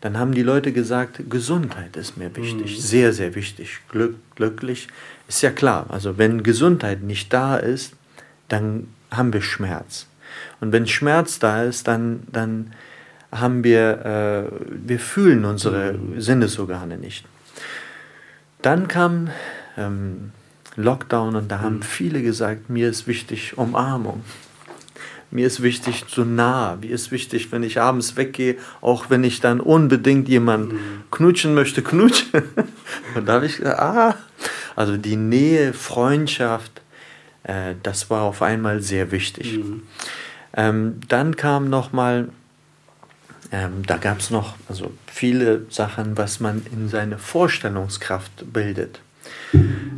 dann 0.00 0.18
haben 0.18 0.32
die 0.32 0.42
Leute 0.42 0.72
gesagt, 0.72 1.30
Gesundheit 1.30 1.96
ist 1.96 2.16
mir 2.16 2.34
wichtig, 2.36 2.76
mhm. 2.76 2.80
sehr, 2.80 3.12
sehr 3.12 3.34
wichtig. 3.34 3.80
Glück, 3.88 4.16
glücklich 4.36 4.88
ist 5.26 5.42
ja 5.42 5.50
klar. 5.50 5.86
Also 5.88 6.18
wenn 6.18 6.42
Gesundheit 6.42 7.02
nicht 7.02 7.32
da 7.32 7.56
ist, 7.56 7.94
dann 8.48 8.88
haben 9.10 9.32
wir 9.32 9.42
Schmerz. 9.42 10.06
Und 10.60 10.72
wenn 10.72 10.86
Schmerz 10.86 11.38
da 11.38 11.62
ist, 11.64 11.88
dann, 11.88 12.22
dann 12.30 12.74
haben 13.32 13.64
wir, 13.64 14.04
äh, 14.04 14.88
wir 14.88 14.98
fühlen 14.98 15.44
unsere 15.44 15.98
Sinnesorgane 16.16 16.96
nicht. 16.96 17.26
Dann 18.62 18.88
kam 18.88 19.30
ähm, 19.76 20.32
Lockdown 20.78 21.36
und 21.36 21.48
da 21.50 21.60
haben 21.60 21.76
mhm. 21.76 21.82
viele 21.82 22.22
gesagt, 22.22 22.70
mir 22.70 22.88
ist 22.88 23.06
wichtig 23.06 23.58
Umarmung. 23.58 24.22
Mir 25.30 25.46
ist 25.46 25.62
wichtig 25.62 26.06
zu 26.08 26.24
nah. 26.24 26.78
Mir 26.80 26.90
ist 26.90 27.10
wichtig, 27.10 27.52
wenn 27.52 27.62
ich 27.62 27.80
abends 27.80 28.16
weggehe, 28.16 28.56
auch 28.80 29.10
wenn 29.10 29.24
ich 29.24 29.40
dann 29.40 29.60
unbedingt 29.60 30.28
jemanden 30.28 30.76
mhm. 30.76 31.02
knutschen 31.10 31.54
möchte, 31.54 31.82
knutschen. 31.82 32.30
und 33.14 33.26
da 33.26 33.34
habe 33.34 33.46
ich 33.46 33.58
gesagt, 33.58 33.78
ah, 33.78 34.14
also 34.74 34.96
die 34.96 35.16
Nähe, 35.16 35.74
Freundschaft, 35.74 36.80
äh, 37.42 37.74
das 37.82 38.08
war 38.08 38.22
auf 38.22 38.40
einmal 38.40 38.80
sehr 38.80 39.10
wichtig. 39.10 39.58
Mhm. 39.58 39.82
Ähm, 40.54 41.00
dann 41.08 41.36
kam 41.36 41.68
noch 41.68 41.92
mal, 41.92 42.30
ähm, 43.52 43.82
da 43.86 43.98
gab 43.98 44.20
es 44.20 44.30
noch 44.30 44.54
also 44.68 44.92
viele 45.06 45.66
Sachen, 45.68 46.16
was 46.16 46.40
man 46.40 46.64
in 46.72 46.88
seine 46.88 47.18
Vorstellungskraft 47.18 48.50
bildet. 48.52 49.00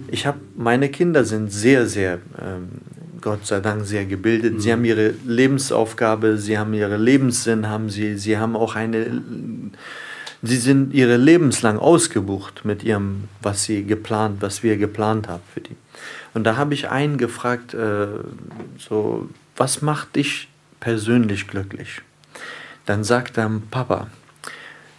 Ich 0.08 0.26
habe, 0.26 0.38
meine 0.56 0.88
Kinder 0.88 1.24
sind 1.24 1.52
sehr, 1.52 1.86
sehr, 1.86 2.18
ähm, 2.40 2.68
Gott 3.20 3.46
sei 3.46 3.60
Dank, 3.60 3.84
sehr 3.86 4.06
gebildet. 4.06 4.54
Mhm. 4.54 4.60
Sie 4.60 4.72
haben 4.72 4.84
ihre 4.84 5.14
Lebensaufgabe, 5.26 6.38
sie 6.38 6.58
haben 6.58 6.74
ihren 6.74 7.00
Lebenssinn, 7.00 7.68
haben 7.68 7.90
sie, 7.90 8.16
sie 8.16 8.38
haben 8.38 8.56
auch 8.56 8.76
eine, 8.76 9.22
sie 10.42 10.56
sind 10.56 10.94
ihre 10.94 11.16
lebenslang 11.16 11.78
ausgebucht 11.78 12.64
mit 12.64 12.82
ihrem, 12.82 13.24
was 13.42 13.64
sie 13.64 13.84
geplant, 13.84 14.38
was 14.40 14.62
wir 14.62 14.76
geplant 14.76 15.28
haben 15.28 15.42
für 15.52 15.60
die. 15.60 15.76
Und 16.32 16.44
da 16.44 16.56
habe 16.56 16.74
ich 16.74 16.88
einen 16.88 17.18
gefragt, 17.18 17.74
äh, 17.74 18.06
so, 18.78 19.28
was 19.56 19.82
macht 19.82 20.16
dich 20.16 20.48
persönlich 20.78 21.48
glücklich? 21.48 22.00
Dann 22.86 23.04
sagt 23.04 23.36
er, 23.36 23.50
Papa, 23.70 24.08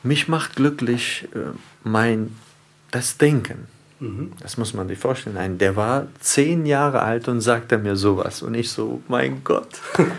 mich 0.03 0.27
macht 0.27 0.55
glücklich 0.55 1.27
äh, 1.33 1.57
mein, 1.83 2.35
das 2.91 3.17
Denken. 3.17 3.67
Mhm. 4.01 4.31
Das 4.41 4.57
muss 4.57 4.73
man 4.73 4.87
sich 4.87 4.97
vorstellen. 4.97 5.35
Nein, 5.35 5.57
der 5.59 5.75
war 5.75 6.07
zehn 6.19 6.65
Jahre 6.65 7.03
alt 7.03 7.27
und 7.27 7.39
sagte 7.39 7.77
mir 7.77 7.95
sowas. 7.95 8.41
Und 8.41 8.55
ich 8.55 8.71
so, 8.71 9.01
mein 9.07 9.43
Gott, 9.43 9.69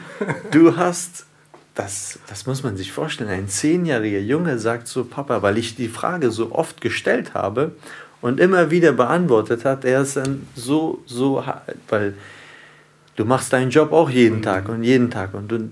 du 0.52 0.76
hast, 0.76 1.26
das, 1.74 2.20
das 2.28 2.46
muss 2.46 2.62
man 2.62 2.76
sich 2.76 2.92
vorstellen. 2.92 3.28
Ein 3.28 3.48
zehnjähriger 3.48 4.20
Junge 4.20 4.58
sagt 4.60 4.86
so, 4.86 5.04
Papa, 5.04 5.42
weil 5.42 5.58
ich 5.58 5.74
die 5.74 5.88
Frage 5.88 6.30
so 6.30 6.52
oft 6.52 6.80
gestellt 6.80 7.34
habe 7.34 7.72
und 8.20 8.38
immer 8.38 8.70
wieder 8.70 8.92
beantwortet 8.92 9.64
hat, 9.64 9.84
er 9.84 10.02
ist 10.02 10.16
dann 10.16 10.46
so, 10.54 11.02
so, 11.06 11.44
weil 11.88 12.14
du 13.16 13.24
machst 13.24 13.52
deinen 13.52 13.70
Job 13.70 13.90
auch 13.90 14.08
jeden 14.08 14.38
mhm. 14.38 14.42
Tag 14.42 14.68
und 14.68 14.84
jeden 14.84 15.10
Tag. 15.10 15.34
Und 15.34 15.48
du, 15.50 15.70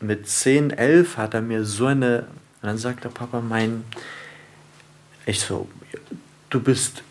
mit 0.00 0.28
10, 0.28 0.70
11 0.70 1.16
hat 1.16 1.34
er 1.34 1.42
mir 1.42 1.64
so 1.64 1.86
eine, 1.86 2.26
und 2.62 2.68
dann 2.68 2.78
sagt 2.78 3.02
der 3.02 3.08
Papa, 3.08 3.40
mein, 3.40 3.82
ich 5.26 5.40
so, 5.40 5.68
du 6.48 6.60
bist 6.60 7.02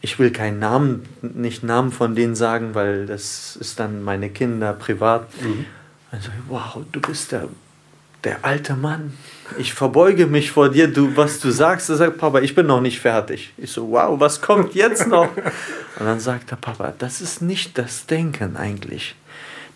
ich 0.00 0.18
will 0.18 0.30
keinen 0.30 0.58
Namen, 0.58 1.08
nicht 1.22 1.62
Namen 1.62 1.90
von 1.92 2.14
denen 2.14 2.36
sagen, 2.36 2.74
weil 2.74 3.06
das 3.06 3.56
ist 3.56 3.80
dann 3.80 4.02
meine 4.02 4.30
Kinder 4.30 4.72
privat. 4.72 5.28
Mhm. 5.42 5.66
Also, 6.10 6.30
wow, 6.48 6.78
du 6.92 7.00
bist 7.00 7.32
der, 7.32 7.48
der 8.24 8.44
alte 8.44 8.74
Mann. 8.74 9.12
Ich 9.58 9.74
verbeuge 9.74 10.26
mich 10.26 10.52
vor 10.52 10.70
dir, 10.70 10.88
du, 10.88 11.16
was 11.16 11.40
du 11.40 11.50
sagst. 11.50 11.90
Er 11.90 11.96
sagt, 11.96 12.18
Papa, 12.18 12.40
ich 12.40 12.54
bin 12.54 12.66
noch 12.66 12.80
nicht 12.80 13.00
fertig. 13.00 13.52
Ich 13.56 13.72
so, 13.72 13.90
wow, 13.90 14.18
was 14.18 14.40
kommt 14.40 14.74
jetzt 14.74 15.06
noch? 15.06 15.28
Und 15.36 16.06
dann 16.06 16.20
sagt 16.20 16.50
der 16.50 16.56
Papa, 16.56 16.94
das 16.98 17.20
ist 17.20 17.42
nicht 17.42 17.76
das 17.76 18.06
Denken 18.06 18.56
eigentlich. 18.56 19.16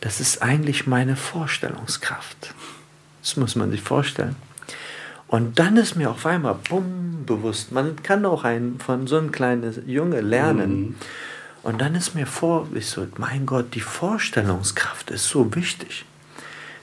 Das 0.01 0.21
ist 0.21 0.43
eigentlich 0.43 0.87
meine 0.87 1.17
Vorstellungskraft. 1.17 2.55
Das 3.23 3.37
muss 3.37 3.57
man 3.57 3.71
sich 3.71 3.83
vorstellen. 3.83 4.37
Und 5.33 5.59
dann 5.59 5.79
ist 5.79 5.97
mir 5.97 6.11
auf 6.11 6.27
einmal 6.27 6.59
bumm 6.69 7.25
bewusst, 7.25 7.73
man 7.73 7.97
kann 8.03 8.27
auch 8.27 8.45
ein, 8.45 8.77
von 8.79 9.07
so 9.07 9.17
einem 9.17 9.33
kleinen 9.33 9.89
Junge 9.89 10.21
lernen. 10.21 10.81
Mhm. 10.81 10.95
Und 11.63 11.81
dann 11.81 11.95
ist 11.95 12.15
mir 12.15 12.27
vor, 12.27 12.69
ich 12.75 12.85
so, 12.89 13.07
mein 13.17 13.47
Gott, 13.47 13.75
die 13.75 13.81
Vorstellungskraft 13.81 15.11
ist 15.11 15.27
so 15.31 15.55
wichtig, 15.55 16.05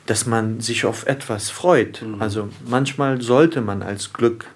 dass 0.07 0.25
man 0.25 0.61
sich 0.61 0.85
auf 0.85 1.05
etwas 1.05 1.51
freut. 1.51 2.01
Mhm. 2.01 2.19
Also 2.19 2.49
manchmal 2.65 3.21
sollte 3.21 3.61
man 3.61 3.83
als 3.83 4.13
Glück, 4.13 4.47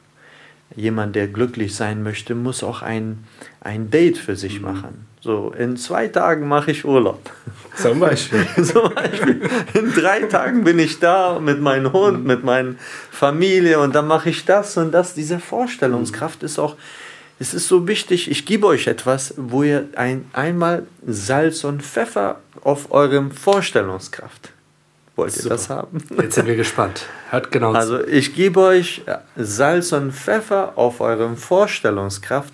jemand, 0.75 1.15
der 1.15 1.27
glücklich 1.27 1.75
sein 1.75 2.01
möchte, 2.01 2.33
muss 2.33 2.63
auch 2.63 2.81
ein, 2.81 3.25
ein 3.61 3.91
Date 3.91 4.17
für 4.17 4.35
sich 4.35 4.55
mhm. 4.55 4.65
machen. 4.65 5.12
So, 5.23 5.53
in 5.57 5.77
zwei 5.77 6.09
Tagen 6.09 6.49
mache 6.49 6.71
ich 6.71 6.83
Urlaub. 6.83 7.31
Zum 7.77 7.97
Beispiel. 8.01 8.45
Zum 8.61 8.93
Beispiel. 8.93 9.39
In 9.73 9.93
drei 9.93 10.19
Tagen 10.23 10.65
bin 10.65 10.79
ich 10.79 10.99
da 10.99 11.39
mit 11.39 11.61
meinem 11.61 11.93
Hund, 11.93 12.25
mit 12.25 12.43
meiner 12.43 12.75
Familie 13.09 13.79
und 13.79 13.95
dann 13.95 14.05
mache 14.05 14.29
ich 14.29 14.43
das 14.43 14.75
und 14.75 14.91
das. 14.91 15.13
Diese 15.13 15.39
Vorstellungskraft 15.39 16.43
ist 16.43 16.59
auch, 16.59 16.75
es 17.39 17.53
ist 17.53 17.69
so 17.69 17.87
wichtig. 17.87 18.29
Ich 18.29 18.45
gebe 18.45 18.67
euch 18.67 18.87
etwas, 18.87 19.33
wo 19.37 19.63
ihr 19.63 19.87
ein, 19.95 20.25
einmal 20.33 20.87
Salz 21.07 21.63
und 21.63 21.83
Pfeffer 21.83 22.41
auf 22.61 22.91
eurem 22.91 23.31
Vorstellungskraft. 23.31 24.51
Wollt 25.15 25.37
ihr 25.37 25.43
Super. 25.43 25.55
das 25.55 25.69
haben? 25.69 26.03
Jetzt 26.21 26.35
sind 26.35 26.47
wir 26.47 26.57
gespannt. 26.57 27.05
Hört 27.29 27.49
genau. 27.49 27.71
Also 27.71 28.05
ich 28.05 28.35
gebe 28.35 28.59
euch 28.59 29.03
Salz 29.37 29.93
und 29.93 30.11
Pfeffer 30.11 30.73
auf 30.75 30.99
eurem 30.99 31.37
Vorstellungskraft 31.37 32.51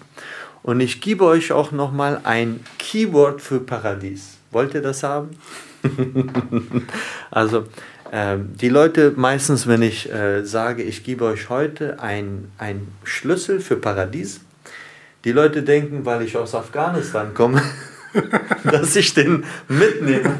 und 0.63 0.79
ich 0.79 1.01
gebe 1.01 1.25
euch 1.25 1.51
auch 1.51 1.71
noch 1.71 1.91
mal 1.91 2.21
ein 2.23 2.59
Keyword 2.77 3.41
für 3.41 3.59
Paradies. 3.59 4.37
Wollt 4.51 4.73
ihr 4.73 4.81
das 4.81 5.03
haben? 5.03 5.37
also 7.31 7.65
äh, 8.11 8.37
die 8.39 8.69
Leute 8.69 9.13
meistens, 9.15 9.67
wenn 9.67 9.81
ich 9.81 10.11
äh, 10.11 10.43
sage, 10.43 10.83
ich 10.83 11.03
gebe 11.03 11.25
euch 11.25 11.49
heute 11.49 11.99
ein, 12.01 12.51
ein 12.57 12.87
Schlüssel 13.03 13.59
für 13.59 13.75
Paradies, 13.75 14.41
die 15.25 15.31
Leute 15.31 15.63
denken, 15.63 16.05
weil 16.05 16.21
ich 16.23 16.37
aus 16.37 16.55
Afghanistan 16.55 17.33
komme, 17.33 17.61
dass 18.63 18.95
ich 18.95 19.13
den 19.13 19.45
mitnehme. 19.67 20.37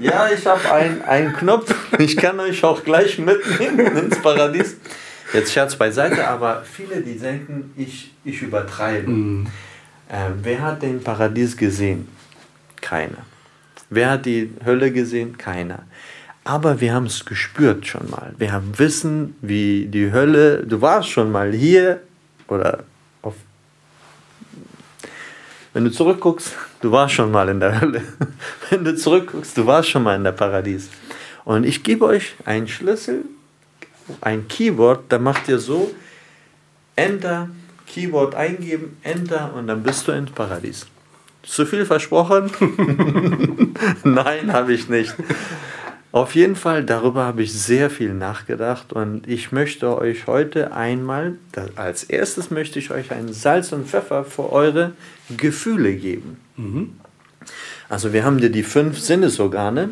ja, 0.00 0.28
ich 0.30 0.46
habe 0.46 0.70
einen 1.06 1.32
Knopf, 1.32 1.74
ich 1.98 2.16
kann 2.16 2.38
euch 2.40 2.62
auch 2.64 2.84
gleich 2.84 3.18
mitnehmen 3.18 3.96
ins 3.96 4.20
Paradies. 4.20 4.76
Jetzt 5.32 5.52
Scherz 5.52 5.76
beiseite, 5.76 6.26
aber 6.26 6.64
viele, 6.64 7.02
die 7.02 7.16
denken, 7.16 7.72
ich, 7.76 8.09
ich 8.24 8.42
übertreibe. 8.42 9.10
Mhm. 9.10 9.46
Äh, 10.08 10.30
wer 10.42 10.62
hat 10.62 10.82
den 10.82 11.02
Paradies 11.02 11.56
gesehen? 11.56 12.08
Keiner. 12.80 13.24
Wer 13.88 14.10
hat 14.10 14.26
die 14.26 14.52
Hölle 14.64 14.92
gesehen? 14.92 15.36
Keiner. 15.38 15.84
Aber 16.44 16.80
wir 16.80 16.94
haben 16.94 17.06
es 17.06 17.24
gespürt 17.24 17.86
schon 17.86 18.08
mal. 18.10 18.34
Wir 18.38 18.52
haben 18.52 18.78
wissen, 18.78 19.36
wie 19.40 19.86
die 19.86 20.10
Hölle, 20.12 20.66
du 20.66 20.80
warst 20.80 21.10
schon 21.10 21.30
mal 21.30 21.52
hier 21.52 22.00
oder 22.48 22.84
auf, 23.22 23.34
wenn 25.74 25.84
du 25.84 25.90
zurückguckst, 25.90 26.54
du 26.80 26.90
warst 26.90 27.14
schon 27.14 27.30
mal 27.30 27.48
in 27.48 27.60
der 27.60 27.80
Hölle. 27.80 28.02
Wenn 28.70 28.84
du 28.84 28.96
zurückguckst, 28.96 29.56
du 29.56 29.66
warst 29.66 29.90
schon 29.90 30.02
mal 30.02 30.16
in 30.16 30.24
der 30.24 30.32
Paradies. 30.32 30.88
Und 31.44 31.64
ich 31.64 31.82
gebe 31.82 32.04
euch 32.04 32.34
einen 32.44 32.66
Schlüssel 32.66 33.24
ein 34.20 34.48
Keyword, 34.48 35.04
da 35.08 35.18
macht 35.18 35.48
ihr 35.48 35.58
so, 35.58 35.94
Enter, 36.96 37.48
Keyword 37.92 38.34
eingeben, 38.34 38.96
Enter 39.02 39.52
und 39.54 39.66
dann 39.66 39.82
bist 39.82 40.06
du 40.06 40.12
ins 40.12 40.30
Paradies. 40.30 40.86
Zu 41.42 41.66
viel 41.66 41.84
versprochen? 41.84 42.50
Nein, 44.04 44.52
habe 44.52 44.72
ich 44.72 44.88
nicht. 44.88 45.14
Auf 46.12 46.34
jeden 46.34 46.56
Fall, 46.56 46.84
darüber 46.84 47.24
habe 47.24 47.42
ich 47.42 47.52
sehr 47.52 47.88
viel 47.88 48.14
nachgedacht 48.14 48.92
und 48.92 49.28
ich 49.28 49.52
möchte 49.52 49.96
euch 49.96 50.26
heute 50.26 50.72
einmal, 50.72 51.34
als 51.76 52.04
erstes 52.04 52.50
möchte 52.50 52.78
ich 52.78 52.90
euch 52.90 53.12
ein 53.12 53.32
Salz 53.32 53.72
und 53.72 53.88
Pfeffer 53.88 54.24
für 54.24 54.52
eure 54.52 54.92
Gefühle 55.36 55.94
geben. 55.94 56.36
Mhm. 56.56 56.92
Also 57.88 58.12
wir 58.12 58.24
haben 58.24 58.38
dir 58.38 58.50
die 58.50 58.62
fünf 58.62 58.98
Sinnesorgane 58.98 59.90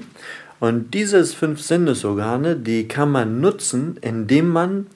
und 0.61 0.93
diese 0.93 1.25
fünf 1.25 1.61
Sinnesorgane, 1.61 2.57
die 2.57 2.89
kann 2.89 3.11
man 3.11 3.41
nutzen, 3.41 3.97
indem 4.01 4.49
man 4.49 4.87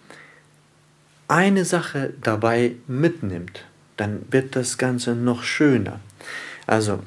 eine 1.33 1.65
Sache 1.65 2.13
dabei 2.23 2.77
mitnimmt. 2.87 3.65
Dann 3.97 4.21
wird 4.31 4.55
das 4.55 4.77
Ganze 4.77 5.15
noch 5.15 5.43
schöner. 5.43 6.01
Also, 6.67 6.99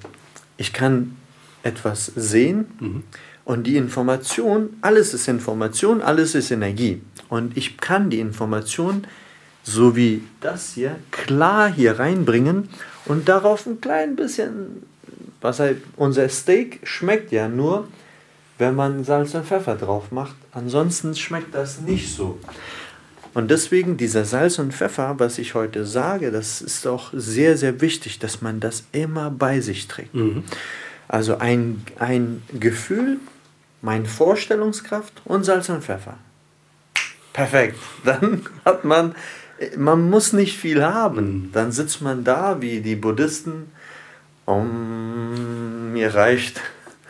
ich 0.57 0.73
kann 0.73 1.15
etwas 1.61 2.11
sehen 2.15 2.65
mhm. 2.79 3.03
und 3.43 3.67
die 3.67 3.77
Information, 3.77 4.71
alles 4.81 5.13
ist 5.13 5.27
Information, 5.27 6.01
alles 6.01 6.33
ist 6.33 6.49
Energie. 6.49 7.01
Und 7.29 7.55
ich 7.55 7.77
kann 7.77 8.09
die 8.09 8.19
Information, 8.19 9.05
so 9.63 9.95
wie 9.95 10.23
das 10.41 10.73
hier, 10.73 10.95
klar 11.11 11.71
hier 11.71 11.99
reinbringen 11.99 12.69
und 13.05 13.29
darauf 13.29 13.67
ein 13.67 13.79
klein 13.79 14.15
bisschen, 14.15 14.83
was 15.41 15.59
halt, 15.59 15.83
unser 15.97 16.29
Steak 16.29 16.79
schmeckt 16.83 17.31
ja 17.31 17.47
nur, 17.47 17.87
wenn 18.57 18.75
man 18.75 19.03
Salz 19.03 19.35
und 19.35 19.45
Pfeffer 19.45 19.75
drauf 19.75 20.11
macht. 20.11 20.35
Ansonsten 20.51 21.15
schmeckt 21.15 21.53
das 21.53 21.81
nicht 21.81 22.15
so. 22.15 22.39
Und 23.35 23.51
deswegen 23.51 23.97
dieser 23.97 24.23
Salz 24.23 24.59
und 24.59 24.73
Pfeffer, 24.73 25.15
was 25.17 25.39
ich 25.39 25.55
heute 25.55 25.85
sage, 25.85 26.31
das 26.31 26.61
ist 26.61 26.87
auch 26.87 27.09
sehr, 27.11 27.57
sehr 27.57 27.81
wichtig, 27.81 28.17
dass 28.17 28.41
man 28.41 28.61
das 28.61 28.85
immer 28.93 29.29
bei 29.29 29.59
sich 29.59 29.89
trägt. 29.89 30.15
Mhm. 30.15 30.45
Also 31.09 31.37
ein, 31.37 31.83
ein 31.99 32.41
Gefühl, 32.57 33.17
meine 33.81 34.05
Vorstellungskraft 34.05 35.21
und 35.25 35.43
Salz 35.43 35.67
und 35.67 35.83
Pfeffer. 35.83 36.17
Perfekt. 37.33 37.77
Dann 38.05 38.45
hat 38.63 38.85
man, 38.85 39.13
man 39.75 40.09
muss 40.09 40.31
nicht 40.31 40.57
viel 40.57 40.81
haben. 40.81 41.49
Dann 41.51 41.73
sitzt 41.73 42.01
man 42.01 42.23
da 42.23 42.61
wie 42.61 42.79
die 42.79 42.95
Buddhisten. 42.95 43.69
Um, 44.45 45.91
mir 45.91 46.15
reicht 46.15 46.61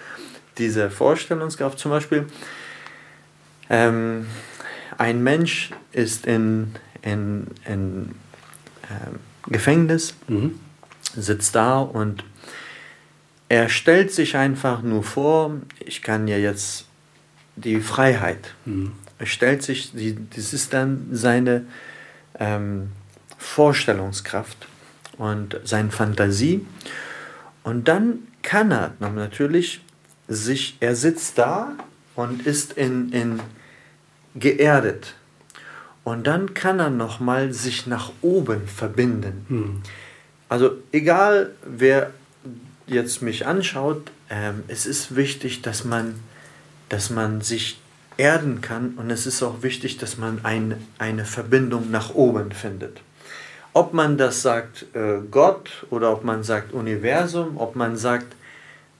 diese 0.57 0.89
Vorstellungskraft. 0.89 1.77
Zum 1.77 1.91
Beispiel, 1.91 2.25
ähm, 3.69 4.25
ein 4.97 5.23
Mensch 5.23 5.71
ist 5.91 6.25
in, 6.25 6.75
in, 7.01 7.47
in 7.65 8.15
äh, 8.84 9.49
Gefängnis, 9.51 10.15
mhm. 10.27 10.60
sitzt 11.15 11.55
da 11.55 11.79
und 11.79 12.23
er 13.47 13.69
stellt 13.69 14.12
sich 14.12 14.36
einfach 14.38 14.81
nur 14.81 15.03
vor, 15.03 15.58
ich 15.79 16.01
kann 16.01 16.27
ja 16.27 16.38
jetzt 16.38 16.86
die 17.55 17.79
Freiheit. 17.79 18.55
Mhm. 18.65 18.93
Er 19.19 19.25
stellt 19.27 19.63
sich, 19.63 19.91
die, 19.93 20.17
das 20.36 20.51
ist 20.51 20.73
dann 20.73 21.08
seine 21.12 21.65
ähm, 22.39 22.91
Vorstellungskraft 23.38 24.67
und 25.17 25.60
seine 25.63 25.91
Fantasie. 25.91 26.65
Und 27.63 27.88
dann 27.88 28.27
kann 28.41 28.71
er 28.71 28.93
natürlich 28.99 29.81
sich, 30.27 30.77
er 30.79 30.95
sitzt 30.95 31.38
da 31.38 31.73
und 32.15 32.45
ist 32.45 32.73
in, 32.73 33.12
in 33.12 33.39
geerdet. 34.35 35.15
Und 36.03 36.27
dann 36.27 36.53
kann 36.53 36.79
er 36.79 36.91
nochmal 36.91 37.51
sich 37.51 37.87
nach 37.87 38.11
oben 38.21 38.67
verbinden. 38.67 39.45
Mhm. 39.49 39.81
Also 40.49 40.77
egal, 40.91 41.51
wer 41.65 42.11
jetzt 42.85 43.21
mich 43.21 43.47
anschaut, 43.47 44.11
ähm, 44.29 44.63
es 44.67 44.85
ist 44.85 45.15
wichtig, 45.15 45.61
dass 45.63 45.83
man, 45.83 46.15
dass 46.89 47.09
man 47.09 47.41
sich 47.41 47.79
erden 48.17 48.61
kann 48.61 48.93
und 48.97 49.09
es 49.09 49.25
ist 49.25 49.41
auch 49.43 49.63
wichtig, 49.63 49.97
dass 49.97 50.17
man 50.17 50.39
ein, 50.43 50.75
eine 50.99 51.25
Verbindung 51.25 51.91
nach 51.91 52.13
oben 52.13 52.51
findet. 52.51 53.01
Ob 53.73 53.93
man 53.93 54.17
das 54.17 54.41
sagt 54.41 54.85
äh, 54.93 55.19
Gott 55.29 55.85
oder 55.89 56.13
ob 56.13 56.23
man 56.23 56.43
sagt 56.43 56.71
Universum, 56.71 57.57
ob 57.57 57.75
man 57.75 57.97
sagt 57.97 58.27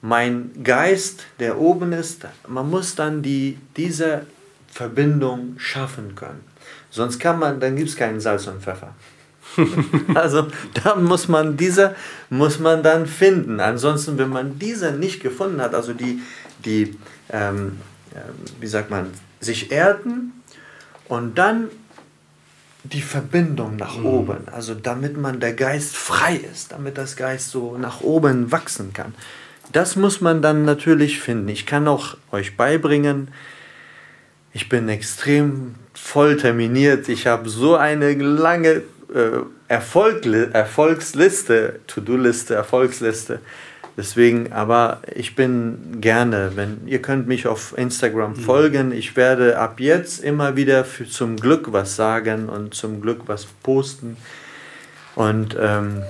mein 0.02 0.50
Geist, 0.62 1.24
der 1.38 1.58
oben 1.58 1.92
ist, 1.92 2.26
man 2.46 2.68
muss 2.68 2.94
dann 2.94 3.22
die, 3.22 3.58
diese 3.76 4.26
Verbindung 4.76 5.54
schaffen 5.56 6.14
können. 6.14 6.44
Sonst 6.90 7.18
kann 7.18 7.38
man, 7.38 7.60
dann 7.60 7.76
gibt 7.76 7.88
es 7.88 7.96
keinen 7.96 8.20
Salz 8.20 8.46
und 8.46 8.62
Pfeffer. 8.62 8.94
also 10.14 10.48
da 10.74 10.96
muss 10.96 11.28
man 11.28 11.56
diese 11.56 11.94
muss 12.28 12.58
man 12.58 12.82
dann 12.82 13.06
finden. 13.06 13.58
Ansonsten, 13.60 14.18
wenn 14.18 14.28
man 14.28 14.58
diese 14.58 14.92
nicht 14.92 15.22
gefunden 15.22 15.62
hat, 15.62 15.74
also 15.74 15.94
die, 15.94 16.20
die 16.64 16.94
ähm, 17.30 17.78
äh, 18.12 18.18
wie 18.60 18.66
sagt 18.66 18.90
man, 18.90 19.06
sich 19.40 19.72
erden 19.72 20.42
und 21.08 21.38
dann 21.38 21.68
die 22.84 23.00
Verbindung 23.00 23.76
nach 23.76 23.96
mhm. 23.96 24.06
oben, 24.06 24.48
also 24.52 24.74
damit 24.74 25.16
man 25.16 25.40
der 25.40 25.54
Geist 25.54 25.96
frei 25.96 26.36
ist, 26.36 26.72
damit 26.72 26.98
das 26.98 27.16
Geist 27.16 27.50
so 27.50 27.78
nach 27.78 28.02
oben 28.02 28.52
wachsen 28.52 28.92
kann. 28.92 29.14
Das 29.72 29.96
muss 29.96 30.20
man 30.20 30.42
dann 30.42 30.66
natürlich 30.66 31.18
finden. 31.18 31.48
Ich 31.48 31.64
kann 31.64 31.88
auch 31.88 32.18
euch 32.30 32.58
beibringen, 32.58 33.28
ich 34.56 34.70
bin 34.70 34.88
extrem 34.88 35.74
voll 35.92 36.38
terminiert. 36.38 37.10
Ich 37.10 37.26
habe 37.26 37.46
so 37.46 37.76
eine 37.76 38.14
lange 38.14 38.80
äh, 39.14 39.42
Erfolg, 39.68 40.24
Erfolgsliste, 40.24 41.80
To-Do-Liste, 41.86 42.54
Erfolgsliste. 42.54 43.40
Deswegen, 43.98 44.54
aber 44.54 45.02
ich 45.14 45.36
bin 45.36 46.00
gerne, 46.00 46.52
wenn 46.54 46.86
ihr 46.86 47.02
könnt 47.02 47.28
mich 47.28 47.46
auf 47.46 47.76
Instagram 47.76 48.30
mhm. 48.30 48.36
folgen. 48.36 48.92
Ich 48.92 49.14
werde 49.14 49.58
ab 49.58 49.78
jetzt 49.78 50.24
immer 50.24 50.56
wieder 50.56 50.86
für, 50.86 51.04
zum 51.04 51.36
Glück 51.36 51.74
was 51.74 51.94
sagen 51.94 52.48
und 52.48 52.72
zum 52.72 53.02
Glück 53.02 53.24
was 53.26 53.44
posten. 53.62 54.16
Und, 55.16 55.54
ähm, 55.60 56.02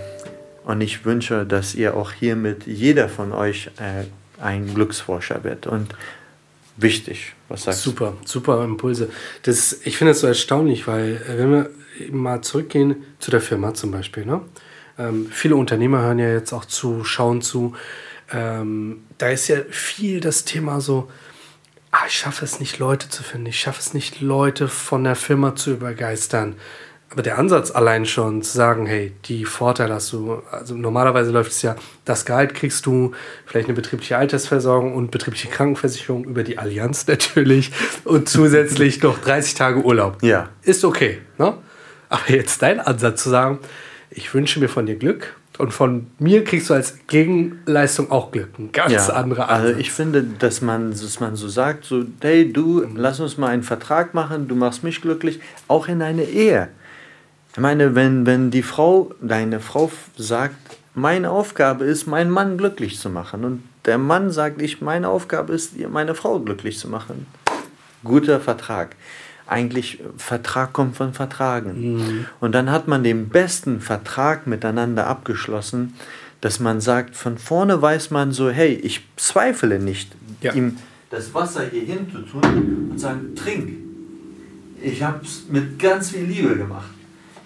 und 0.64 0.80
ich 0.82 1.04
wünsche, 1.04 1.44
dass 1.44 1.74
ihr 1.74 1.96
auch 1.96 2.12
hiermit 2.12 2.64
jeder 2.66 3.08
von 3.08 3.32
euch 3.32 3.72
äh, 3.78 4.04
ein 4.40 4.72
Glücksforscher 4.72 5.42
wird. 5.42 5.66
Und 5.66 5.88
wichtig, 6.76 7.34
was 7.48 7.64
sagst 7.64 7.84
du? 7.84 7.90
Super, 7.90 8.14
super 8.24 8.64
Impulse. 8.64 9.10
Das, 9.42 9.80
ich 9.84 9.96
finde 9.96 10.12
es 10.12 10.20
so 10.20 10.26
erstaunlich, 10.26 10.86
weil 10.86 11.22
äh, 11.28 11.38
wenn 11.38 11.52
wir 11.52 11.70
mal 12.10 12.42
zurückgehen 12.42 12.96
zu 13.18 13.30
der 13.30 13.40
Firma 13.40 13.74
zum 13.74 13.90
Beispiel. 13.90 14.26
Ne? 14.26 14.42
Ähm, 14.98 15.28
viele 15.30 15.56
Unternehmer 15.56 16.02
hören 16.02 16.18
ja 16.18 16.30
jetzt 16.30 16.52
auch 16.52 16.64
zu, 16.64 17.04
schauen 17.04 17.42
zu. 17.42 17.74
Ähm, 18.32 19.04
da 19.18 19.28
ist 19.28 19.48
ja 19.48 19.58
viel 19.70 20.20
das 20.20 20.44
Thema 20.44 20.80
so, 20.80 21.10
ah, 21.90 22.04
ich 22.06 22.14
schaffe 22.14 22.44
es 22.44 22.60
nicht, 22.60 22.78
Leute 22.78 23.08
zu 23.08 23.22
finden. 23.22 23.46
Ich 23.46 23.60
schaffe 23.60 23.80
es 23.80 23.94
nicht, 23.94 24.20
Leute 24.20 24.68
von 24.68 25.04
der 25.04 25.16
Firma 25.16 25.54
zu 25.54 25.72
übergeistern. 25.72 26.56
Aber 27.10 27.22
der 27.22 27.38
Ansatz 27.38 27.70
allein 27.70 28.04
schon 28.04 28.42
zu 28.42 28.56
sagen, 28.56 28.84
hey, 28.86 29.12
die 29.26 29.44
Vorteile 29.44 29.94
hast 29.94 30.12
du, 30.12 30.42
also 30.50 30.74
normalerweise 30.74 31.30
läuft 31.30 31.52
es 31.52 31.62
ja, 31.62 31.76
das 32.04 32.24
Gehalt 32.24 32.52
kriegst 32.54 32.84
du, 32.84 33.12
vielleicht 33.46 33.68
eine 33.68 33.76
betriebliche 33.76 34.16
Altersversorgung 34.16 34.94
und 34.94 35.12
betriebliche 35.12 35.48
Krankenversicherung 35.48 36.24
über 36.24 36.42
die 36.42 36.58
Allianz 36.58 37.06
natürlich 37.08 37.70
und 38.04 38.28
zusätzlich 38.28 39.02
noch 39.02 39.18
30 39.18 39.54
Tage 39.54 39.82
Urlaub. 39.82 40.22
Ja. 40.22 40.48
Ist 40.62 40.84
okay. 40.84 41.18
Ne? 41.38 41.54
Aber 42.08 42.28
jetzt 42.28 42.62
dein 42.62 42.80
Ansatz 42.80 43.22
zu 43.22 43.30
sagen, 43.30 43.60
ich 44.10 44.32
wünsche 44.34 44.58
mir 44.58 44.68
von 44.68 44.86
dir 44.86 44.96
Glück 44.96 45.36
und 45.58 45.72
von 45.72 46.08
mir 46.18 46.44
kriegst 46.44 46.70
du 46.70 46.74
als 46.74 46.98
Gegenleistung 47.06 48.10
auch 48.10 48.30
Glück. 48.32 48.58
Ein 48.58 48.72
ganz 48.72 48.92
ja, 48.92 49.06
anderer 49.14 49.48
Ansatz. 49.48 49.68
Also 49.68 49.80
ich 49.80 49.92
finde, 49.92 50.22
dass 50.22 50.60
man, 50.60 50.90
dass 50.90 51.20
man 51.20 51.36
so 51.36 51.48
sagt, 51.48 51.84
so, 51.84 52.04
hey 52.20 52.52
du, 52.52 52.84
lass 52.94 53.20
uns 53.20 53.38
mal 53.38 53.48
einen 53.48 53.62
Vertrag 53.62 54.12
machen, 54.12 54.48
du 54.48 54.54
machst 54.54 54.82
mich 54.82 55.00
glücklich, 55.00 55.40
auch 55.68 55.88
in 55.88 56.02
einer 56.02 56.24
Ehe. 56.24 56.68
Ich 57.56 57.62
meine, 57.62 57.94
wenn, 57.94 58.26
wenn 58.26 58.50
die 58.50 58.62
Frau, 58.62 59.14
deine 59.22 59.60
Frau 59.60 59.90
sagt, 60.18 60.56
meine 60.94 61.30
Aufgabe 61.30 61.86
ist, 61.86 62.06
meinen 62.06 62.30
Mann 62.30 62.58
glücklich 62.58 62.98
zu 62.98 63.08
machen 63.08 63.44
und 63.44 63.62
der 63.86 63.96
Mann 63.96 64.30
sagt, 64.30 64.60
ich, 64.60 64.82
meine 64.82 65.08
Aufgabe 65.08 65.54
ist, 65.54 65.72
meine 65.88 66.14
Frau 66.14 66.38
glücklich 66.38 66.78
zu 66.78 66.86
machen. 66.86 67.26
Guter 68.04 68.40
Vertrag 68.40 68.94
eigentlich 69.46 70.00
Vertrag 70.18 70.74
kommt 70.74 70.96
von 70.96 71.14
Vertragen. 71.14 71.94
Mhm. 71.94 72.26
Und 72.40 72.52
dann 72.52 72.70
hat 72.70 72.88
man 72.88 73.02
den 73.02 73.30
besten 73.30 73.80
Vertrag 73.80 74.46
miteinander 74.46 75.06
abgeschlossen, 75.06 75.94
dass 76.42 76.60
man 76.60 76.82
sagt, 76.82 77.16
von 77.16 77.38
vorne 77.38 77.80
weiß 77.80 78.10
man 78.10 78.32
so, 78.32 78.50
hey, 78.50 78.74
ich 78.74 79.00
zweifle 79.16 79.78
nicht, 79.78 80.14
ja. 80.42 80.52
ihm 80.52 80.76
das 81.08 81.32
Wasser 81.32 81.62
hier 81.70 81.84
hin 81.84 82.06
zu 82.12 82.18
tun 82.18 82.88
und 82.90 82.98
sagen, 82.98 83.34
trink. 83.34 83.78
Ich 84.82 85.02
habe 85.02 85.24
es 85.24 85.44
mit 85.48 85.78
ganz 85.78 86.10
viel 86.10 86.24
Liebe 86.24 86.54
gemacht. 86.54 86.90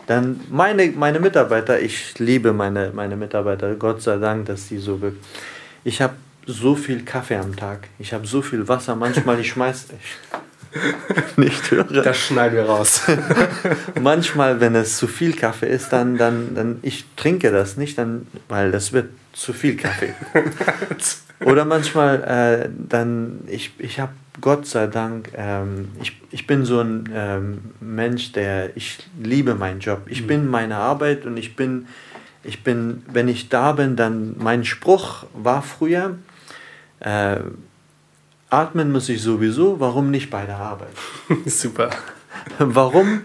Dann 0.06 0.40
meine, 0.50 0.86
meine 0.88 1.20
Mitarbeiter, 1.20 1.80
ich 1.80 2.18
liebe 2.18 2.52
meine, 2.52 2.90
meine 2.94 3.16
Mitarbeiter, 3.16 3.74
Gott 3.74 4.02
sei 4.02 4.16
Dank, 4.16 4.46
dass 4.46 4.68
die 4.68 4.78
so 4.78 5.00
wirken. 5.00 5.20
Ich 5.84 6.02
habe 6.02 6.14
so 6.46 6.74
viel 6.74 7.04
Kaffee 7.04 7.36
am 7.36 7.56
Tag. 7.56 7.88
Ich 7.98 8.12
habe 8.12 8.26
so 8.26 8.42
viel 8.42 8.66
Wasser, 8.68 8.96
manchmal 8.96 9.38
ich 9.40 9.50
schmeiß. 9.50 9.86
Ich, 9.90 10.16
nicht 11.36 11.70
höre. 11.70 12.02
Das 12.02 12.18
schneiden 12.18 12.56
wir 12.56 12.64
raus. 12.64 13.02
Manchmal, 14.00 14.60
wenn 14.60 14.74
es 14.74 14.96
zu 14.98 15.08
viel 15.08 15.34
Kaffee 15.34 15.68
ist, 15.68 15.92
dann, 15.92 16.16
dann, 16.16 16.54
dann 16.54 16.78
ich 16.82 17.06
trinke 17.16 17.50
das 17.50 17.76
nicht, 17.76 17.98
dann, 17.98 18.26
weil 18.48 18.70
das 18.70 18.92
wird 18.92 19.10
zu 19.32 19.52
viel 19.52 19.76
Kaffee. 19.76 20.14
Oder 21.44 21.64
manchmal, 21.64 22.22
äh, 22.22 22.68
dann, 22.88 23.40
ich, 23.46 23.72
ich 23.78 23.98
habe 23.98 24.12
Gott 24.40 24.66
sei 24.66 24.86
Dank, 24.86 25.30
ähm, 25.34 25.88
ich, 26.00 26.20
ich 26.30 26.46
bin 26.46 26.64
so 26.64 26.80
ein 26.80 27.08
ähm, 27.14 27.58
Mensch, 27.80 28.32
der, 28.32 28.76
ich 28.76 28.98
liebe 29.18 29.54
meinen 29.54 29.80
Job. 29.80 30.02
Ich 30.06 30.22
mhm. 30.22 30.26
bin 30.26 30.46
meine 30.48 30.76
Arbeit 30.76 31.24
und 31.24 31.36
ich 31.36 31.56
bin, 31.56 31.88
ich 32.44 32.62
bin, 32.62 33.02
wenn 33.10 33.28
ich 33.28 33.48
da 33.48 33.72
bin, 33.72 33.96
dann, 33.96 34.36
mein 34.38 34.64
Spruch 34.64 35.24
war 35.32 35.62
früher, 35.62 36.16
äh, 37.00 37.36
Atmen 38.50 38.90
muss 38.90 39.08
ich 39.08 39.22
sowieso, 39.22 39.78
warum 39.80 40.10
nicht 40.10 40.28
bei 40.28 40.44
der 40.44 40.58
Arbeit? 40.58 40.88
Super. 41.46 41.90
Warum 42.58 43.20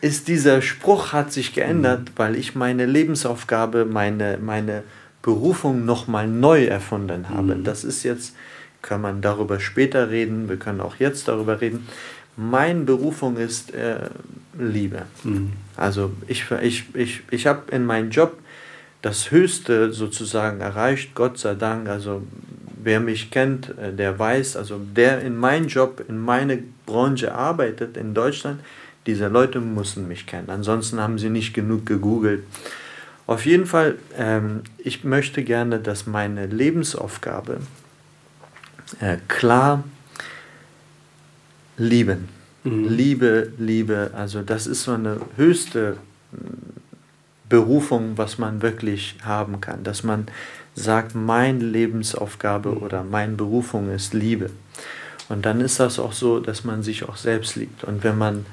ist 0.00 0.28
dieser 0.28 0.62
Spruch 0.62 1.12
hat 1.12 1.32
sich 1.32 1.52
geändert? 1.52 2.00
Mhm. 2.00 2.12
Weil 2.16 2.36
ich 2.36 2.54
meine 2.54 2.86
Lebensaufgabe, 2.86 3.84
meine, 3.84 4.38
meine 4.40 4.82
Berufung 5.22 5.84
nochmal 5.84 6.26
neu 6.26 6.64
erfunden 6.64 7.28
habe. 7.28 7.54
Mhm. 7.54 7.64
Das 7.64 7.84
ist 7.84 8.02
jetzt, 8.02 8.34
kann 8.82 9.00
man 9.00 9.22
darüber 9.22 9.60
später 9.60 10.10
reden, 10.10 10.48
wir 10.48 10.56
können 10.56 10.80
auch 10.80 10.96
jetzt 10.96 11.28
darüber 11.28 11.60
reden. 11.60 11.86
Meine 12.36 12.80
Berufung 12.80 13.36
ist 13.36 13.72
äh, 13.74 14.08
Liebe. 14.58 15.02
Mhm. 15.22 15.52
Also 15.76 16.12
ich, 16.26 16.50
ich, 16.62 16.84
ich, 16.94 17.22
ich 17.30 17.46
habe 17.46 17.70
in 17.70 17.84
meinem 17.84 18.10
Job 18.10 18.38
das 19.02 19.30
Höchste 19.30 19.92
sozusagen 19.92 20.60
erreicht, 20.60 21.14
Gott 21.14 21.38
sei 21.38 21.54
Dank. 21.54 21.88
Also 21.88 22.22
wer 22.82 23.00
mich 23.00 23.30
kennt, 23.30 23.76
äh, 23.78 23.92
der 23.92 24.18
weiß, 24.18 24.56
also 24.56 24.78
der 24.78 25.20
in 25.20 25.36
meinem 25.36 25.68
Job, 25.68 26.04
in 26.08 26.18
meiner 26.18 26.56
Branche 26.86 27.34
arbeitet 27.34 27.96
in 27.96 28.14
Deutschland, 28.14 28.60
diese 29.06 29.28
Leute 29.28 29.60
müssen 29.60 30.08
mich 30.08 30.26
kennen. 30.26 30.48
Ansonsten 30.48 31.00
haben 31.00 31.18
sie 31.18 31.30
nicht 31.30 31.54
genug 31.54 31.86
gegoogelt. 31.86 32.44
Auf 33.26 33.46
jeden 33.46 33.66
Fall, 33.66 33.96
ähm, 34.16 34.62
ich 34.78 35.04
möchte 35.04 35.44
gerne, 35.44 35.78
dass 35.78 36.06
meine 36.06 36.46
Lebensaufgabe 36.46 37.60
äh, 39.00 39.16
klar 39.28 39.84
lieben. 41.76 42.28
Mhm. 42.64 42.88
Liebe, 42.88 43.52
Liebe, 43.58 44.10
also 44.14 44.42
das 44.42 44.66
ist 44.66 44.84
so 44.84 44.92
eine 44.92 45.18
höchste 45.36 45.96
Berufung, 47.48 48.16
was 48.16 48.38
man 48.38 48.62
wirklich 48.62 49.16
haben 49.22 49.60
kann, 49.60 49.84
dass 49.84 50.02
man 50.02 50.26
sagt, 50.74 51.14
meine 51.14 51.64
Lebensaufgabe 51.64 52.70
mhm. 52.70 52.76
oder 52.78 53.04
meine 53.04 53.34
Berufung 53.34 53.92
ist 53.94 54.14
Liebe. 54.14 54.50
Und 55.28 55.46
dann 55.46 55.60
ist 55.60 55.80
das 55.80 55.98
auch 55.98 56.12
so, 56.12 56.40
dass 56.40 56.64
man 56.64 56.82
sich 56.82 57.08
auch 57.08 57.16
selbst 57.16 57.56
liebt. 57.56 57.84
Und 57.84 58.04
wenn 58.04 58.18
man 58.18 58.46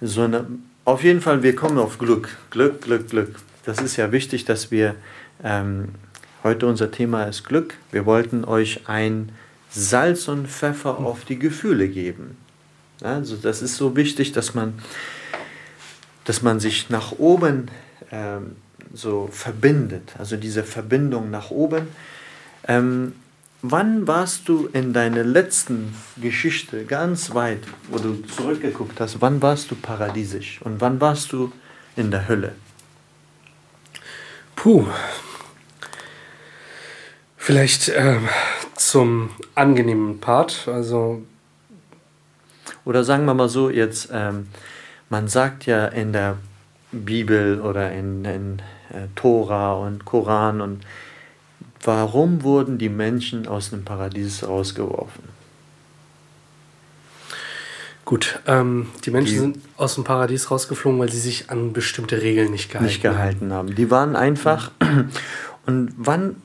so 0.00 0.22
eine, 0.22 0.46
auf 0.84 1.02
jeden 1.02 1.20
Fall, 1.20 1.42
wir 1.42 1.54
kommen 1.54 1.78
auf 1.78 1.98
Glück, 1.98 2.36
Glück, 2.50 2.82
Glück, 2.82 3.08
Glück. 3.08 3.36
Das 3.64 3.80
ist 3.80 3.96
ja 3.96 4.12
wichtig, 4.12 4.44
dass 4.44 4.70
wir, 4.70 4.94
ähm, 5.42 5.88
heute 6.42 6.66
unser 6.66 6.90
Thema 6.90 7.24
ist 7.24 7.44
Glück. 7.44 7.74
Wir 7.90 8.04
wollten 8.04 8.44
euch 8.44 8.88
ein 8.88 9.30
Salz 9.70 10.28
und 10.28 10.48
Pfeffer 10.48 10.98
auf 10.98 11.24
die 11.24 11.38
Gefühle 11.38 11.88
geben. 11.88 12.36
Also 13.02 13.36
das 13.36 13.62
ist 13.62 13.76
so 13.76 13.96
wichtig, 13.96 14.32
dass 14.32 14.54
man, 14.54 14.74
dass 16.24 16.42
man 16.42 16.60
sich 16.60 16.90
nach 16.90 17.12
oben 17.12 17.70
ähm, 18.12 18.56
so 18.92 19.28
verbindet, 19.32 20.14
also 20.18 20.36
diese 20.36 20.62
Verbindung 20.62 21.30
nach 21.30 21.50
oben. 21.50 21.88
Ähm, 22.68 23.14
wann 23.62 24.06
warst 24.06 24.48
du 24.48 24.68
in 24.72 24.92
deiner 24.92 25.24
letzten 25.24 25.94
Geschichte 26.20 26.84
ganz 26.84 27.34
weit, 27.34 27.62
wo 27.90 27.98
du 27.98 28.22
zurückgeguckt 28.22 29.00
hast, 29.00 29.20
wann 29.20 29.40
warst 29.40 29.70
du 29.70 29.74
paradiesisch 29.74 30.60
und 30.62 30.80
wann 30.80 31.00
warst 31.00 31.32
du 31.32 31.50
in 31.96 32.10
der 32.10 32.28
Hölle? 32.28 32.52
Puh. 34.64 34.86
Vielleicht 37.36 37.90
äh, 37.90 38.16
zum 38.76 39.28
angenehmen 39.54 40.20
Part, 40.20 40.68
also. 40.68 41.20
Oder 42.86 43.04
sagen 43.04 43.26
wir 43.26 43.34
mal 43.34 43.50
so, 43.50 43.68
jetzt, 43.68 44.08
ähm, 44.10 44.48
man 45.10 45.28
sagt 45.28 45.66
ja 45.66 45.88
in 45.88 46.14
der 46.14 46.38
Bibel 46.92 47.60
oder 47.60 47.92
in, 47.92 48.24
in 48.24 48.62
äh, 48.88 49.08
Tora 49.14 49.74
und 49.74 50.06
Koran 50.06 50.62
und 50.62 50.86
warum 51.82 52.42
wurden 52.42 52.78
die 52.78 52.88
Menschen 52.88 53.46
aus 53.46 53.68
dem 53.68 53.84
Paradies 53.84 54.48
rausgeworfen? 54.48 55.33
Gut, 58.04 58.40
ähm, 58.46 58.88
die 59.04 59.10
Menschen 59.10 59.32
die, 59.32 59.38
sind 59.38 59.58
aus 59.76 59.94
dem 59.94 60.04
Paradies 60.04 60.50
rausgeflogen, 60.50 61.00
weil 61.00 61.10
sie 61.10 61.20
sich 61.20 61.50
an 61.50 61.72
bestimmte 61.72 62.20
Regeln 62.20 62.50
nicht 62.50 62.68
gehalten, 62.70 62.86
nicht 62.86 63.02
gehalten 63.02 63.52
haben. 63.52 63.68
haben. 63.68 63.74
Die 63.74 63.90
waren 63.90 64.16
einfach. 64.16 64.70
Und 65.66 65.92
wann. 65.96 66.36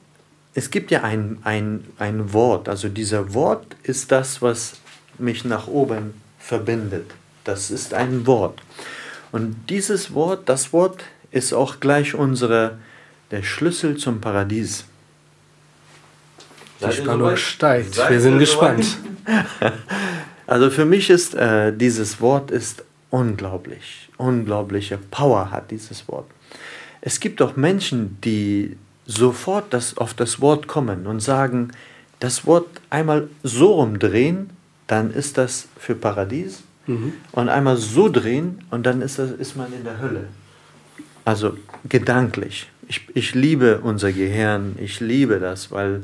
Es 0.55 0.71
gibt 0.71 0.89
ja 0.89 1.03
ein, 1.03 1.37
ein, 1.43 1.85
ein 1.99 2.33
Wort, 2.33 2.67
also 2.67 2.89
dieser 2.89 3.33
Wort 3.33 3.75
ist 3.83 4.11
das, 4.11 4.41
was 4.41 4.73
mich 5.17 5.45
nach 5.45 5.67
oben 5.67 6.15
verbindet. 6.39 7.11
Das 7.43 7.69
ist 7.69 7.93
ein 7.93 8.25
Wort. 8.25 8.59
Und 9.31 9.55
dieses 9.69 10.13
Wort, 10.13 10.49
das 10.49 10.73
Wort 10.73 11.03
ist 11.31 11.53
auch 11.53 11.79
gleich 11.79 12.15
unsere, 12.15 12.79
der 13.29 13.43
Schlüssel 13.43 13.95
zum 13.97 14.19
Paradies. 14.21 14.85
Die 16.81 16.91
Spannung 16.91 17.37
steigt. 17.37 17.97
Wir 18.09 18.19
sind 18.19 18.39
gespannt. 18.39 18.97
Also 20.49 20.71
für 20.71 20.85
mich 20.85 21.11
ist 21.11 21.35
äh, 21.35 21.71
dieses 21.71 22.21
Wort 22.21 22.49
ist 22.49 22.83
unglaublich, 23.11 24.09
unglaubliche 24.17 24.97
Power 24.97 25.51
hat 25.51 25.69
dieses 25.69 26.07
Wort. 26.07 26.25
Es 27.01 27.19
gibt 27.19 27.39
auch 27.43 27.55
Menschen, 27.55 28.17
die 28.23 28.75
sofort 29.05 29.71
das, 29.75 29.95
auf 29.97 30.15
das 30.15 30.41
Wort 30.41 30.65
kommen 30.65 31.05
und 31.05 31.19
sagen, 31.19 31.71
das 32.19 32.47
Wort 32.47 32.65
einmal 32.89 33.29
so 33.43 33.73
rumdrehen, 33.73 34.49
dann 34.87 35.11
ist 35.11 35.37
das 35.37 35.67
für 35.77 35.93
Paradies 35.93 36.63
mhm. 36.87 37.13
und 37.31 37.47
einmal 37.47 37.77
so 37.77 38.09
drehen 38.09 38.63
und 38.71 38.87
dann 38.87 39.03
ist, 39.03 39.19
das, 39.19 39.29
ist 39.29 39.55
man 39.55 39.71
in 39.71 39.83
der 39.83 40.01
Hölle. 40.01 40.29
Also 41.25 41.57
gedanklich. 41.87 42.67
Ich, 42.87 43.07
ich 43.13 43.35
liebe 43.35 43.81
unser 43.83 44.11
Gehirn, 44.11 44.77
ich 44.81 44.99
liebe 44.99 45.39
das, 45.39 45.69
weil 45.69 46.01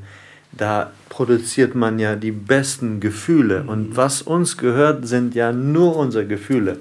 da 0.51 0.91
produziert 1.09 1.75
man 1.75 1.99
ja 1.99 2.15
die 2.15 2.31
besten 2.31 2.99
Gefühle. 2.99 3.63
Mhm. 3.63 3.69
Und 3.69 3.97
was 3.97 4.21
uns 4.21 4.57
gehört, 4.57 5.07
sind 5.07 5.35
ja 5.35 5.51
nur 5.51 5.95
unsere 5.95 6.25
Gefühle. 6.25 6.77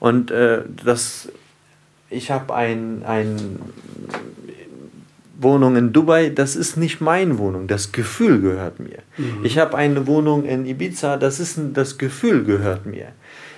Und 0.00 0.30
äh, 0.30 0.62
das, 0.84 1.28
ich 2.10 2.30
habe 2.30 2.54
ein, 2.54 3.02
ein 3.06 3.58
Wohnung 5.38 5.76
in 5.76 5.92
Dubai, 5.92 6.30
das 6.30 6.56
ist 6.56 6.76
nicht 6.76 7.00
meine 7.00 7.38
Wohnung, 7.38 7.66
das 7.66 7.92
Gefühl 7.92 8.40
gehört 8.40 8.80
mir. 8.80 8.98
Mhm. 9.16 9.44
Ich 9.44 9.58
habe 9.58 9.76
eine 9.76 10.06
Wohnung 10.06 10.44
in 10.44 10.66
Ibiza, 10.66 11.16
das, 11.16 11.40
ist, 11.40 11.58
das 11.74 11.98
Gefühl 11.98 12.44
gehört 12.44 12.86
mir. 12.86 13.08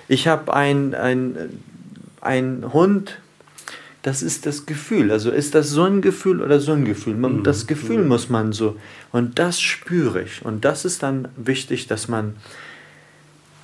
Ich 0.07 0.27
habe 0.27 0.53
ein, 0.53 0.93
ein, 0.93 1.35
ein 2.21 2.73
Hund, 2.73 3.19
das 4.07 4.21
ist 4.21 4.45
das 4.45 4.65
Gefühl. 4.65 5.11
Also 5.11 5.31
ist 5.31 5.53
das 5.53 5.69
so 5.69 5.83
ein 5.83 6.01
Gefühl 6.01 6.41
oder 6.41 6.61
so 6.61 6.71
ein 6.71 6.85
Gefühl? 6.85 7.15
Man, 7.15 7.39
mhm. 7.39 7.43
Das 7.43 7.67
Gefühl 7.67 8.03
mhm. 8.03 8.07
muss 8.07 8.29
man 8.29 8.53
so, 8.53 8.77
und 9.11 9.37
das 9.37 9.59
spüre 9.59 10.21
ich. 10.21 10.45
Und 10.45 10.63
das 10.63 10.85
ist 10.85 11.03
dann 11.03 11.27
wichtig, 11.35 11.87
dass 11.87 12.07
man, 12.07 12.37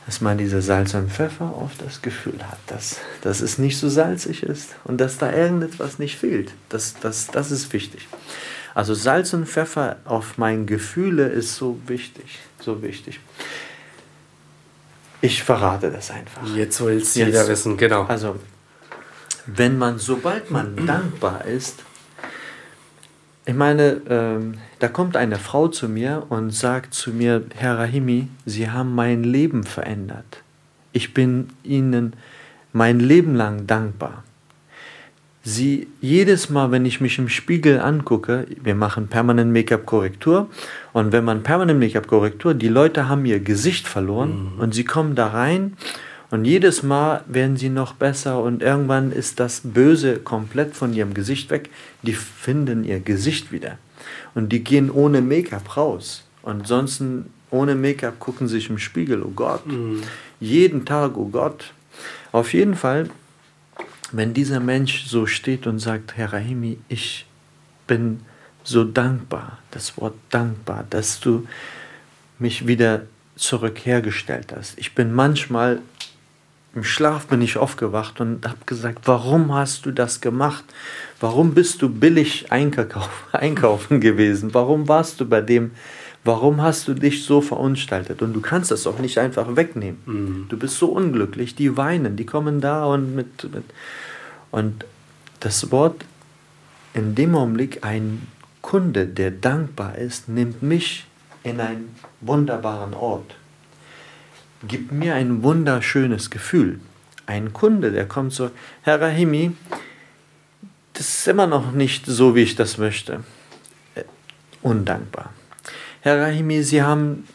dass 0.05 0.19
man 0.19 0.37
diese 0.37 0.61
Salz 0.61 0.95
und 0.95 1.09
Pfeffer 1.09 1.45
auf 1.45 1.71
das 1.77 2.01
Gefühl 2.01 2.39
hat, 2.45 2.59
dass, 2.67 2.97
dass 3.21 3.39
es 3.39 3.57
nicht 3.57 3.77
so 3.77 3.87
salzig 3.87 4.43
ist 4.43 4.75
und 4.83 4.99
dass 4.99 5.17
da 5.17 5.31
irgendetwas 5.31 5.97
nicht 5.97 6.17
fehlt. 6.17 6.51
Das, 6.67 6.95
das, 6.99 7.27
das 7.27 7.49
ist 7.49 7.71
wichtig. 7.71 8.05
Also 8.75 8.95
Salz 8.95 9.33
und 9.33 9.47
Pfeffer 9.47 9.95
auf 10.03 10.37
meine 10.37 10.65
Gefühle 10.65 11.29
ist 11.29 11.55
so 11.55 11.79
wichtig, 11.87 12.39
so 12.59 12.81
wichtig. 12.81 13.21
Ich 15.21 15.41
verrate 15.41 15.89
das 15.89 16.11
einfach. 16.11 16.53
Jetzt 16.53 16.79
soll 16.79 16.91
es 16.93 17.15
jeder 17.15 17.47
wissen, 17.47 17.77
genau. 17.77 18.03
Also 18.03 18.35
wenn 19.45 19.77
man, 19.77 19.99
sobald 19.99 20.51
man 20.51 20.75
dankbar 20.87 21.45
ist, 21.45 21.83
ich 23.45 23.53
meine, 23.53 24.01
ähm, 24.07 24.53
da 24.79 24.87
kommt 24.87 25.17
eine 25.17 25.37
Frau 25.37 25.67
zu 25.67 25.89
mir 25.89 26.25
und 26.29 26.51
sagt 26.51 26.93
zu 26.93 27.11
mir, 27.11 27.43
Herr 27.55 27.77
Rahimi, 27.77 28.29
Sie 28.45 28.69
haben 28.69 28.95
mein 28.95 29.23
Leben 29.23 29.63
verändert. 29.63 30.43
Ich 30.93 31.13
bin 31.13 31.49
Ihnen 31.63 32.13
mein 32.71 33.01
Leben 33.01 33.35
lang 33.35 33.67
dankbar. 33.67 34.23
Sie, 35.45 35.87
jedes 35.99 36.49
Mal, 36.49 36.71
wenn 36.71 36.85
ich 36.85 37.01
mich 37.01 37.19
im 37.19 37.27
Spiegel 37.27 37.81
angucke, 37.81 38.47
wir 38.63 38.75
machen 38.75 39.07
permanent 39.07 39.51
Make-up-Korrektur 39.51 40.49
und 40.93 41.11
wenn 41.11 41.25
man 41.25 41.43
permanent 41.43 41.81
Make-up-Korrektur, 41.81 42.53
die 42.53 42.69
Leute 42.69 43.09
haben 43.09 43.25
ihr 43.25 43.41
Gesicht 43.41 43.85
verloren 43.85 44.53
mhm. 44.53 44.61
und 44.61 44.73
sie 44.73 44.85
kommen 44.85 45.15
da 45.15 45.27
rein 45.27 45.75
und 46.33 46.45
jedes 46.45 46.81
Mal 46.81 47.23
werden 47.27 47.57
sie 47.57 47.69
noch 47.69 47.93
besser 47.93 48.41
und 48.41 48.63
irgendwann 48.63 49.11
ist 49.11 49.39
das 49.39 49.61
Böse 49.63 50.17
komplett 50.17 50.75
von 50.75 50.91
ihrem 50.91 51.13
Gesicht 51.13 51.51
weg. 51.51 51.69
Die 52.01 52.13
finden 52.13 52.83
ihr 52.83 52.99
Gesicht 53.01 53.51
wieder. 53.51 53.77
Und 54.33 54.49
die 54.49 54.63
gehen 54.63 54.89
ohne 54.89 55.21
Make-up 55.21 55.77
raus. 55.77 56.23
Und 56.41 56.67
sonst 56.67 57.03
ohne 57.51 57.75
Make-up 57.75 58.19
gucken 58.19 58.47
sich 58.47 58.67
im 58.71 58.79
Spiegel, 58.79 59.21
oh 59.21 59.29
Gott. 59.35 59.67
Mhm. 59.67 60.01
Jeden 60.39 60.85
Tag, 60.85 61.17
oh 61.17 61.27
Gott. 61.27 61.71
Auf 62.31 62.51
jeden 62.55 62.73
Fall, 62.73 63.11
wenn 64.11 64.33
dieser 64.33 64.59
Mensch 64.59 65.05
so 65.05 65.27
steht 65.27 65.67
und 65.67 65.77
sagt, 65.77 66.17
Herr 66.17 66.33
Rahimi, 66.33 66.79
ich 66.89 67.27
bin 67.85 68.21
so 68.63 68.83
dankbar, 68.83 69.59
das 69.69 69.97
Wort 69.97 70.15
dankbar, 70.31 70.83
dass 70.89 71.19
du 71.19 71.45
mich 72.39 72.65
wieder 72.65 73.03
zurückhergestellt 73.35 74.51
hast. 74.51 74.79
Ich 74.79 74.95
bin 74.95 75.13
manchmal 75.13 75.79
im 76.75 76.83
Schlaf 76.83 77.27
bin 77.27 77.41
ich 77.41 77.57
aufgewacht 77.57 78.19
und 78.19 78.47
habe 78.47 78.57
gesagt, 78.65 79.07
warum 79.07 79.53
hast 79.53 79.85
du 79.85 79.91
das 79.91 80.21
gemacht? 80.21 80.63
Warum 81.19 81.53
bist 81.53 81.81
du 81.81 81.89
billig 81.89 82.47
einkaufen 82.51 84.01
gewesen? 84.01 84.53
Warum 84.53 84.87
warst 84.87 85.19
du 85.19 85.25
bei 85.27 85.41
dem? 85.41 85.71
Warum 86.23 86.61
hast 86.61 86.87
du 86.87 86.93
dich 86.93 87.25
so 87.25 87.41
verunstaltet? 87.41 88.21
Und 88.21 88.33
du 88.33 88.41
kannst 88.41 88.71
das 88.71 88.87
auch 88.87 88.97
nicht 88.99 89.17
einfach 89.17 89.55
wegnehmen. 89.55 89.99
Mhm. 90.05 90.45
Du 90.49 90.57
bist 90.57 90.77
so 90.77 90.87
unglücklich. 90.87 91.53
Die 91.55 91.75
weinen, 91.75 92.15
die 92.15 92.25
kommen 92.25 92.61
da 92.61 92.85
und 92.85 93.13
mit, 93.13 93.43
mit. 93.53 93.65
Und 94.49 94.85
das 95.41 95.69
Wort 95.71 96.05
in 96.93 97.13
dem 97.13 97.35
Augenblick, 97.35 97.83
ein 97.83 98.27
Kunde, 98.61 99.05
der 99.05 99.31
dankbar 99.31 99.97
ist, 99.97 100.29
nimmt 100.29 100.63
mich 100.63 101.05
in 101.43 101.59
einen 101.59 101.95
wunderbaren 102.21 102.93
Ort 102.93 103.35
gibt 104.67 104.91
mir 104.91 105.15
ein 105.15 105.43
wunderschönes 105.43 106.29
Gefühl. 106.29 106.79
Ein 107.25 107.53
Kunde, 107.53 107.91
der 107.91 108.07
kommt 108.07 108.33
so, 108.33 108.51
Herr 108.81 109.01
Rahimi, 109.01 109.51
das 110.93 111.07
ist 111.07 111.27
immer 111.27 111.47
noch 111.47 111.71
nicht 111.71 112.05
so, 112.05 112.35
wie 112.35 112.41
ich 112.41 112.55
das 112.55 112.77
möchte. 112.77 113.23
Äh, 113.95 114.03
undankbar. 114.61 115.33
Herr 116.01 116.21
Rahimi, 116.21 116.63
Sie 116.63 116.81
haben 116.83 117.27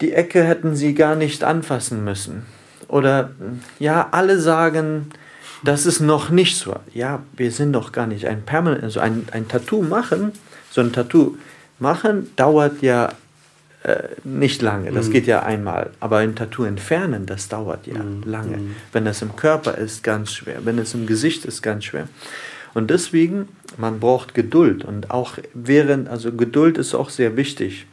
die 0.00 0.12
Ecke 0.12 0.44
hätten 0.44 0.76
Sie 0.76 0.94
gar 0.94 1.16
nicht 1.16 1.42
anfassen 1.42 2.04
müssen. 2.04 2.44
Oder 2.88 3.30
ja, 3.78 4.08
alle 4.10 4.38
sagen, 4.38 5.10
Das 5.64 5.86
ist 5.86 6.00
noch 6.00 6.30
nicht 6.30 6.56
so. 6.56 6.76
Ja, 6.92 7.22
wir 7.36 7.50
sind 7.50 7.72
doch 7.72 7.92
gar 7.92 8.06
nicht 8.06 8.26
ein 8.26 8.42
Permanent, 8.42 8.84
also 8.84 9.00
ein, 9.00 9.26
ein 9.32 9.48
Tattoo 9.48 9.82
machen, 9.82 10.32
so 10.70 10.80
ein 10.80 10.92
Tattoo 10.92 11.36
machen 11.78 12.30
dauert 12.36 12.82
ja 12.82 13.10
äh, 13.86 14.08
nicht 14.24 14.62
lange, 14.62 14.90
das 14.90 15.06
mhm. 15.06 15.12
geht 15.12 15.26
ja 15.28 15.44
einmal. 15.44 15.90
Aber 16.00 16.16
ein 16.18 16.34
Tattoo 16.34 16.64
entfernen, 16.64 17.24
das 17.24 17.48
dauert 17.48 17.86
ja 17.86 18.02
mhm. 18.02 18.24
lange. 18.24 18.56
Mhm. 18.56 18.74
Wenn 18.92 19.06
es 19.06 19.22
im 19.22 19.36
Körper 19.36 19.78
ist, 19.78 20.02
ganz 20.02 20.32
schwer. 20.32 20.64
Wenn 20.64 20.80
es 20.80 20.92
im 20.94 21.06
Gesicht 21.06 21.44
ist, 21.44 21.62
ganz 21.62 21.84
schwer. 21.84 22.08
Und 22.74 22.90
deswegen, 22.90 23.48
man 23.76 24.00
braucht 24.00 24.34
Geduld. 24.34 24.84
Und 24.84 25.12
auch 25.12 25.38
während, 25.54 26.08
also 26.08 26.32
Geduld 26.32 26.78
ist 26.78 26.96
auch 26.96 27.10
sehr 27.10 27.36
wichtig. 27.36 27.86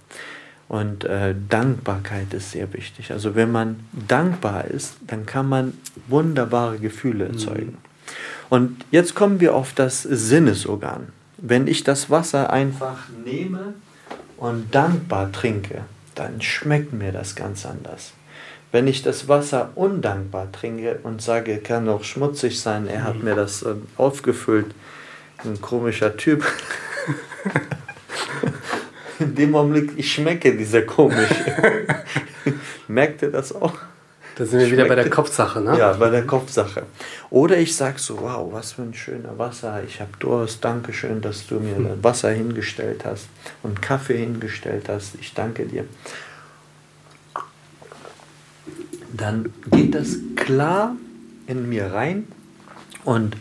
Und 0.67 1.03
äh, 1.03 1.35
Dankbarkeit 1.47 2.33
ist 2.33 2.53
sehr 2.53 2.73
wichtig. 2.73 3.11
Also 3.11 3.35
wenn 3.35 3.51
man 3.51 3.81
dankbar 4.07 4.65
ist, 4.65 4.95
dann 5.05 5.27
kann 5.27 5.47
man 5.47 5.77
wunderbare 6.07 6.79
Gefühle 6.79 7.25
mhm. 7.25 7.33
erzeugen. 7.33 7.77
Mhm. 7.77 7.77
Und 8.49 8.85
jetzt 8.89 9.13
kommen 9.13 9.39
wir 9.39 9.53
auf 9.53 9.73
das 9.73 10.01
Sinnesorgan. 10.01 11.09
Wenn 11.37 11.67
ich 11.67 11.83
das 11.83 12.09
Wasser 12.09 12.51
einfach 12.51 13.09
nehme 13.23 13.75
und 14.43 14.75
dankbar 14.75 15.31
trinke, 15.31 15.85
dann 16.15 16.41
schmeckt 16.41 16.91
mir 16.91 17.13
das 17.13 17.33
ganz 17.33 17.65
anders. 17.65 18.11
Wenn 18.73 18.87
ich 18.87 19.01
das 19.01 19.29
Wasser 19.29 19.71
undankbar 19.75 20.51
trinke 20.51 20.99
und 21.03 21.21
sage, 21.21 21.59
kann 21.59 21.85
doch 21.85 22.03
schmutzig 22.03 22.59
sein, 22.59 22.87
er 22.87 23.05
hat 23.05 23.15
mhm. 23.19 23.23
mir 23.23 23.35
das 23.35 23.63
äh, 23.63 23.75
aufgefüllt, 23.95 24.75
ein 25.45 25.61
komischer 25.61 26.17
Typ. 26.17 26.43
in 29.19 29.33
dem 29.33 29.55
Augenblick, 29.55 29.91
ich 29.95 30.11
schmecke 30.11 30.57
dieser 30.57 30.81
komisch. 30.81 31.29
Merkt 32.89 33.21
ihr 33.21 33.31
das 33.31 33.55
auch? 33.55 33.77
Da 34.35 34.45
sind 34.45 34.59
wir 34.61 34.71
wieder 34.71 34.85
bei 34.85 34.95
der 34.95 35.09
Kopfsache, 35.09 35.61
ne? 35.61 35.77
Ja, 35.77 35.93
bei 35.93 36.09
der 36.09 36.25
Kopfsache. 36.25 36.83
Oder 37.29 37.57
ich 37.57 37.75
sage 37.75 37.99
so, 37.99 38.19
wow, 38.21 38.51
was 38.51 38.73
für 38.73 38.81
ein 38.81 38.93
schöner 38.93 39.37
Wasser, 39.37 39.83
ich 39.87 40.01
habe 40.01 40.11
Durst, 40.19 40.63
danke 40.65 40.91
schön, 40.91 41.21
dass 41.21 41.45
du 41.45 41.59
mir 41.59 41.75
hm. 41.75 42.03
Wasser 42.03 42.31
hingestellt 42.31 43.05
hast 43.05 43.27
und 43.61 43.81
Kaffee 43.81 44.17
hingestellt 44.17 44.89
hast, 44.89 45.15
ich 45.19 45.33
danke 45.33 45.65
dir. 45.65 45.85
Dann 49.15 49.53
geht 49.71 49.93
das 49.93 50.17
klar 50.35 50.95
in 51.45 51.69
mir 51.69 51.93
rein 51.93 52.27
und 53.03 53.37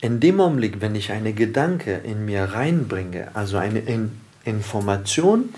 in 0.00 0.18
dem 0.18 0.40
Augenblick, 0.40 0.80
wenn 0.80 0.94
ich 0.94 1.12
eine 1.12 1.32
Gedanke 1.32 2.00
in 2.02 2.24
mir 2.24 2.44
reinbringe, 2.44 3.28
also 3.34 3.58
eine 3.58 3.80
in 3.80 4.12
Information 4.44 5.50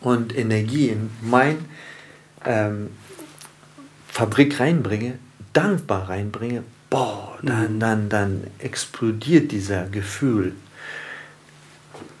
und 0.00 0.36
Energie 0.36 0.88
in 0.88 1.10
mein 1.20 1.58
ähm, 2.44 2.90
Fabrik 4.14 4.60
reinbringe, 4.60 5.18
dankbar 5.52 6.08
reinbringe, 6.08 6.62
boah, 6.88 7.36
dann, 7.42 7.74
mhm. 7.74 7.80
dann, 7.80 8.08
dann 8.08 8.44
explodiert 8.60 9.50
dieser 9.50 9.86
Gefühl. 9.86 10.52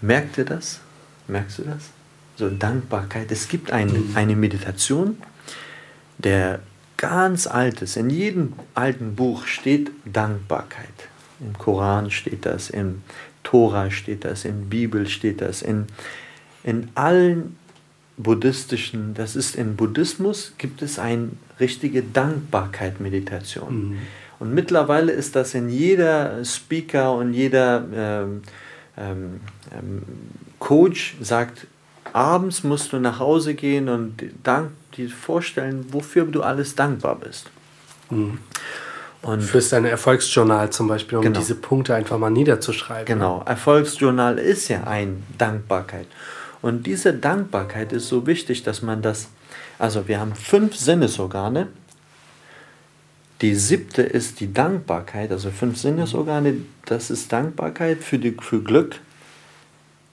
Merkt 0.00 0.36
ihr 0.36 0.44
das? 0.44 0.80
Merkst 1.28 1.58
du 1.58 1.62
das? 1.62 1.90
So 2.36 2.50
Dankbarkeit. 2.50 3.30
Es 3.30 3.46
gibt 3.46 3.70
ein, 3.70 3.86
mhm. 3.92 4.10
eine 4.16 4.34
Meditation, 4.34 5.18
der 6.18 6.58
ganz 6.96 7.46
alt 7.46 7.80
ist. 7.80 7.96
In 7.96 8.10
jedem 8.10 8.54
alten 8.74 9.14
Buch 9.14 9.46
steht 9.46 9.92
Dankbarkeit. 10.04 10.88
Im 11.38 11.56
Koran 11.56 12.10
steht 12.10 12.44
das, 12.44 12.70
im 12.70 13.02
Tora 13.44 13.92
steht 13.92 14.24
das, 14.24 14.44
in 14.44 14.68
Bibel 14.68 15.08
steht 15.08 15.40
das, 15.40 15.62
in, 15.62 15.86
in 16.64 16.88
allen 16.96 17.56
buddhistischen, 18.16 19.14
das 19.14 19.36
ist 19.36 19.56
in 19.56 19.76
Buddhismus, 19.76 20.52
gibt 20.58 20.82
es 20.82 20.98
eine 20.98 21.30
richtige 21.58 22.02
Dankbarkeit-Meditation. 22.02 23.90
Mhm. 23.90 23.98
Und 24.38 24.54
mittlerweile 24.54 25.12
ist 25.12 25.36
das 25.36 25.54
in 25.54 25.68
jeder 25.68 26.44
Speaker 26.44 27.14
und 27.14 27.32
jeder 27.32 27.84
ähm, 27.94 28.42
ähm, 28.96 29.40
ähm, 29.72 30.02
Coach 30.58 31.16
sagt, 31.20 31.66
abends 32.12 32.62
musst 32.62 32.92
du 32.92 32.98
nach 32.98 33.18
Hause 33.18 33.54
gehen 33.54 33.88
und 33.88 34.22
dank, 34.42 34.70
dir 34.96 35.08
vorstellen, 35.08 35.86
wofür 35.90 36.24
du 36.24 36.42
alles 36.42 36.74
dankbar 36.74 37.16
bist. 37.16 37.50
Mhm. 38.10 38.38
Und 39.22 39.42
Fürs 39.42 39.70
deine 39.70 39.88
Erfolgsjournal 39.88 40.70
zum 40.70 40.86
Beispiel, 40.86 41.18
um 41.18 41.24
genau. 41.24 41.38
diese 41.38 41.54
Punkte 41.54 41.94
einfach 41.94 42.18
mal 42.18 42.30
niederzuschreiben. 42.30 43.06
Genau, 43.06 43.42
Erfolgsjournal 43.46 44.38
ist 44.38 44.68
ja 44.68 44.84
ein 44.84 45.22
Dankbarkeit. 45.38 46.06
Und 46.64 46.86
diese 46.86 47.12
Dankbarkeit 47.12 47.92
ist 47.92 48.08
so 48.08 48.26
wichtig, 48.26 48.62
dass 48.62 48.80
man 48.80 49.02
das, 49.02 49.28
also 49.78 50.08
wir 50.08 50.18
haben 50.18 50.34
fünf 50.34 50.74
Sinnesorgane. 50.74 51.68
Die 53.42 53.54
siebte 53.54 54.00
ist 54.00 54.40
die 54.40 54.50
Dankbarkeit, 54.50 55.30
also 55.30 55.50
fünf 55.50 55.76
Sinnesorgane, 55.76 56.62
das 56.86 57.10
ist 57.10 57.30
Dankbarkeit 57.30 58.02
für, 58.02 58.18
die, 58.18 58.34
für 58.40 58.62
Glück. 58.62 58.98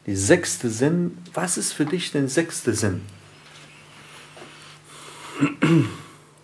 Die 0.07 0.15
sechste 0.17 0.69
Sinn, 0.69 1.19
was 1.33 1.57
ist 1.57 1.71
für 1.71 1.85
dich 1.85 2.11
der 2.11 2.27
sechste 2.27 2.73
Sinn? 2.73 2.99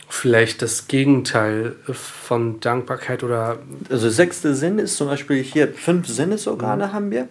Vielleicht 0.07 0.61
das 0.61 0.87
Gegenteil 0.87 1.75
von 1.91 2.61
Dankbarkeit 2.61 3.23
oder. 3.23 3.59
Also 3.89 4.09
sechste 4.09 4.55
Sinn 4.55 4.79
ist 4.79 4.95
zum 4.95 5.07
Beispiel 5.07 5.43
hier 5.43 5.67
fünf 5.73 6.07
Sinnesorgane 6.07 6.87
mhm. 6.87 6.93
haben 6.93 7.11
wir. 7.11 7.27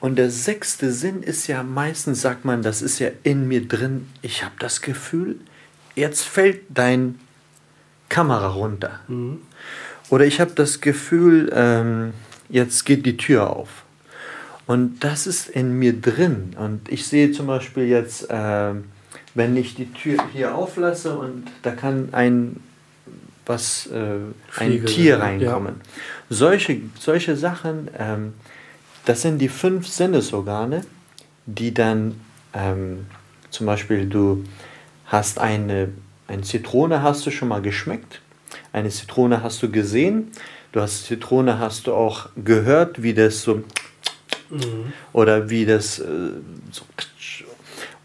Und 0.00 0.16
der 0.16 0.30
sechste 0.30 0.92
Sinn 0.92 1.22
ist 1.22 1.46
ja 1.46 1.62
meistens, 1.62 2.20
sagt 2.20 2.44
man, 2.44 2.62
das 2.62 2.82
ist 2.82 2.98
ja 2.98 3.08
in 3.22 3.48
mir 3.48 3.66
drin, 3.66 4.08
ich 4.22 4.44
habe 4.44 4.54
das 4.58 4.82
Gefühl, 4.82 5.36
jetzt 5.94 6.24
fällt 6.24 6.60
dein 6.68 7.18
Kamera 8.08 8.48
runter. 8.48 9.00
Mhm. 9.08 9.38
Oder 10.10 10.26
ich 10.26 10.40
habe 10.40 10.52
das 10.54 10.80
Gefühl, 10.80 11.50
ähm, 11.52 12.12
jetzt 12.48 12.84
geht 12.84 13.06
die 13.06 13.16
Tür 13.16 13.50
auf. 13.50 13.84
Und 14.66 15.00
das 15.00 15.26
ist 15.26 15.48
in 15.48 15.78
mir 15.78 15.92
drin. 15.92 16.54
Und 16.58 16.88
ich 16.90 17.06
sehe 17.06 17.32
zum 17.32 17.46
Beispiel 17.46 17.84
jetzt, 17.84 18.30
äh, 18.30 18.74
wenn 19.34 19.56
ich 19.56 19.74
die 19.74 19.92
Tür 19.92 20.18
hier 20.32 20.54
auflasse 20.54 21.18
und 21.18 21.44
da 21.62 21.72
kann 21.72 22.10
ein, 22.12 22.60
was, 23.44 23.86
äh, 23.86 24.18
ein 24.58 24.84
Tier 24.86 25.20
reinkommen. 25.20 25.76
Ja. 25.78 26.36
Solche, 26.36 26.80
solche 26.98 27.36
Sachen. 27.36 27.88
Ähm, 27.96 28.34
das 29.06 29.22
sind 29.22 29.38
die 29.38 29.48
fünf 29.48 29.86
Sinnesorgane, 29.88 30.82
die 31.46 31.72
dann 31.72 32.20
ähm, 32.52 33.06
zum 33.50 33.66
Beispiel 33.66 34.06
du 34.06 34.44
hast 35.06 35.38
eine, 35.38 35.88
eine 36.28 36.42
Zitrone, 36.42 37.02
hast 37.02 37.24
du 37.24 37.30
schon 37.30 37.48
mal 37.48 37.62
geschmeckt, 37.62 38.20
eine 38.72 38.90
Zitrone 38.90 39.42
hast 39.42 39.62
du 39.62 39.70
gesehen, 39.70 40.32
du 40.72 40.80
hast 40.80 41.04
Zitrone 41.04 41.58
hast 41.58 41.86
du 41.86 41.94
auch 41.94 42.28
gehört, 42.36 43.02
wie 43.02 43.14
das 43.14 43.42
so 43.42 43.62
mhm. 44.50 44.92
oder 45.12 45.48
wie 45.48 45.64
das 45.64 46.00
äh, 46.00 46.04
so 46.70 46.82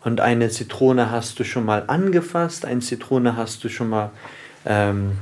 und 0.03 0.19
eine 0.19 0.49
Zitrone 0.49 1.11
hast 1.11 1.39
du 1.39 1.43
schon 1.43 1.65
mal 1.65 1.83
angefasst, 1.87 2.63
eine 2.65 2.81
Zitrone 2.81 3.35
hast 3.35 3.63
du 3.63 3.69
schon 3.69 3.89
mal 3.89 4.11
ähm, 4.65 5.13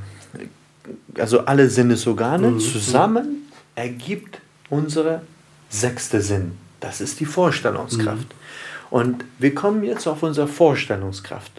also 1.18 1.46
alle 1.46 1.70
Sinnesorgane 1.70 2.52
mhm. 2.52 2.60
zusammen 2.60 3.50
ergibt 3.76 4.42
unsere 4.70 5.22
sechste 5.70 6.22
Sinn. 6.22 6.58
Das 6.80 7.02
ist 7.02 7.20
die 7.20 7.26
Vorstellungskraft. 7.26 8.28
Mhm. 8.30 8.90
Und 8.90 9.26
wir 9.38 9.54
kommen 9.54 9.84
jetzt 9.84 10.08
auf 10.08 10.24
unsere 10.24 10.48
Vorstellungskraft. 10.48 11.52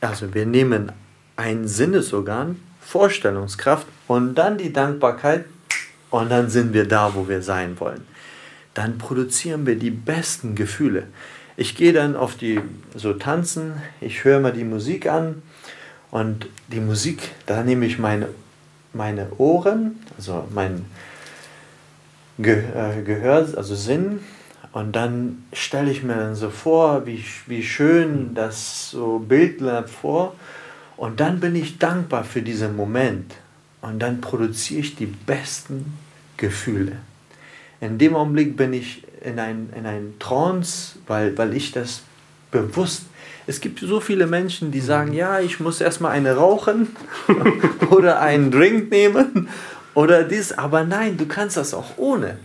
Also 0.00 0.34
wir 0.34 0.46
nehmen 0.46 0.90
ein 1.36 1.68
Sinnesorgan, 1.68 2.60
Vorstellungskraft 2.80 3.86
und 4.08 4.34
dann 4.34 4.58
die 4.58 4.72
Dankbarkeit 4.72 5.44
und 6.10 6.30
dann 6.30 6.50
sind 6.50 6.74
wir 6.74 6.86
da, 6.86 7.14
wo 7.14 7.28
wir 7.28 7.42
sein 7.42 7.78
wollen. 7.78 8.06
Dann 8.74 8.98
produzieren 8.98 9.66
wir 9.66 9.76
die 9.76 9.90
besten 9.90 10.54
Gefühle. 10.54 11.04
Ich 11.56 11.76
gehe 11.76 11.92
dann 11.92 12.16
auf 12.16 12.36
die 12.36 12.60
so 12.94 13.12
tanzen, 13.12 13.74
ich 14.00 14.24
höre 14.24 14.40
mal 14.40 14.52
die 14.52 14.64
Musik 14.64 15.06
an 15.06 15.42
und 16.10 16.48
die 16.68 16.80
Musik, 16.80 17.30
da 17.46 17.62
nehme 17.62 17.86
ich 17.86 17.98
meine, 17.98 18.28
meine 18.92 19.30
Ohren, 19.38 20.00
also 20.16 20.48
mein 20.52 20.84
Ge 22.42 22.64
äh, 22.74 23.02
Gehör, 23.02 23.48
also 23.56 23.74
Sinn. 23.74 24.20
Und 24.72 24.96
dann 24.96 25.44
stelle 25.52 25.90
ich 25.90 26.02
mir 26.02 26.16
dann 26.16 26.34
so 26.34 26.48
vor, 26.50 27.06
wie, 27.06 27.22
wie 27.46 27.62
schön 27.62 28.34
das 28.34 28.90
so 28.90 29.18
Bildler 29.18 29.86
vor. 29.86 30.34
Und 30.96 31.20
dann 31.20 31.40
bin 31.40 31.54
ich 31.54 31.78
dankbar 31.78 32.24
für 32.24 32.42
diesen 32.42 32.74
Moment. 32.74 33.34
Und 33.82 33.98
dann 33.98 34.20
produziere 34.20 34.80
ich 34.80 34.96
die 34.96 35.06
besten 35.06 35.98
Gefühle. 36.36 36.96
In 37.80 37.98
dem 37.98 38.14
Augenblick 38.14 38.56
bin 38.56 38.72
ich 38.72 39.02
in 39.22 39.38
ein, 39.38 39.70
in 39.76 39.86
ein 39.86 40.14
Trance, 40.18 40.96
weil, 41.06 41.36
weil 41.36 41.54
ich 41.54 41.72
das 41.72 42.02
bewusst. 42.50 43.06
Es 43.46 43.60
gibt 43.60 43.80
so 43.80 44.00
viele 44.00 44.26
Menschen, 44.26 44.70
die 44.70 44.80
sagen, 44.80 45.12
ja, 45.12 45.40
ich 45.40 45.58
muss 45.58 45.80
erstmal 45.80 46.12
eine 46.12 46.36
rauchen 46.36 46.88
oder 47.90 48.20
einen 48.20 48.50
Drink 48.50 48.90
nehmen 48.90 49.48
oder 49.94 50.24
dies, 50.24 50.52
aber 50.52 50.84
nein, 50.84 51.16
du 51.16 51.26
kannst 51.26 51.56
das 51.56 51.74
auch 51.74 51.96
ohne. 51.98 52.38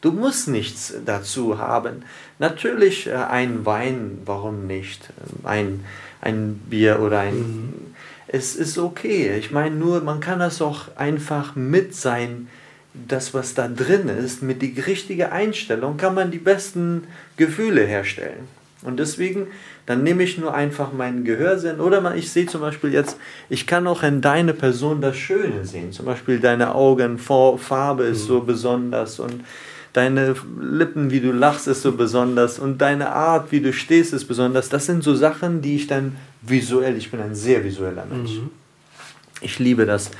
Du 0.00 0.12
musst 0.12 0.48
nichts 0.48 0.94
dazu 1.04 1.58
haben. 1.58 2.04
Natürlich 2.38 3.06
äh, 3.06 3.12
ein 3.14 3.66
Wein, 3.66 4.18
warum 4.24 4.66
nicht? 4.66 5.10
Ein, 5.44 5.84
ein 6.20 6.54
Bier 6.68 7.00
oder 7.00 7.20
ein. 7.20 7.38
Mhm. 7.38 7.94
es 8.28 8.56
ist 8.56 8.78
okay. 8.78 9.36
Ich 9.38 9.50
meine 9.50 9.76
nur, 9.76 10.00
man 10.00 10.20
kann 10.20 10.38
das 10.38 10.62
auch 10.62 10.96
einfach 10.96 11.54
mit 11.54 11.94
sein, 11.94 12.48
das, 12.94 13.34
was 13.34 13.54
da 13.54 13.68
drin 13.68 14.08
ist, 14.08 14.42
mit 14.42 14.62
die 14.62 14.80
richtige 14.80 15.32
Einstellung 15.32 15.96
kann 15.96 16.14
man 16.14 16.30
die 16.30 16.38
besten 16.38 17.06
Gefühle 17.36 17.84
herstellen. 17.86 18.48
Und 18.82 18.98
deswegen, 18.98 19.46
dann 19.90 20.04
nehme 20.04 20.22
ich 20.22 20.38
nur 20.38 20.54
einfach 20.54 20.92
meinen 20.92 21.24
Gehörsinn. 21.24 21.80
Oder 21.80 22.00
man, 22.00 22.16
ich 22.16 22.30
sehe 22.30 22.46
zum 22.46 22.60
Beispiel 22.60 22.92
jetzt, 22.92 23.16
ich 23.48 23.66
kann 23.66 23.88
auch 23.88 24.04
in 24.04 24.20
deine 24.20 24.54
Person 24.54 25.00
das 25.00 25.16
Schöne 25.16 25.64
sehen. 25.64 25.90
Zum 25.90 26.06
Beispiel 26.06 26.38
deine 26.38 26.76
Augenfarbe 26.76 28.04
ist 28.04 28.26
so 28.26 28.42
mhm. 28.42 28.46
besonders 28.46 29.18
und 29.18 29.42
deine 29.92 30.36
Lippen, 30.60 31.10
wie 31.10 31.18
du 31.18 31.32
lachst, 31.32 31.66
ist 31.66 31.82
so 31.82 31.90
besonders 31.90 32.60
und 32.60 32.78
deine 32.78 33.10
Art, 33.10 33.50
wie 33.50 33.60
du 33.60 33.72
stehst, 33.72 34.12
ist 34.12 34.26
besonders. 34.26 34.68
Das 34.68 34.86
sind 34.86 35.02
so 35.02 35.16
Sachen, 35.16 35.60
die 35.60 35.74
ich 35.74 35.88
dann 35.88 36.14
visuell, 36.40 36.96
ich 36.96 37.10
bin 37.10 37.20
ein 37.20 37.34
sehr 37.34 37.64
visueller 37.64 38.06
Mensch. 38.06 38.34
Mhm. 38.34 38.50
Ich 39.40 39.58
liebe 39.58 39.86
das, 39.86 40.12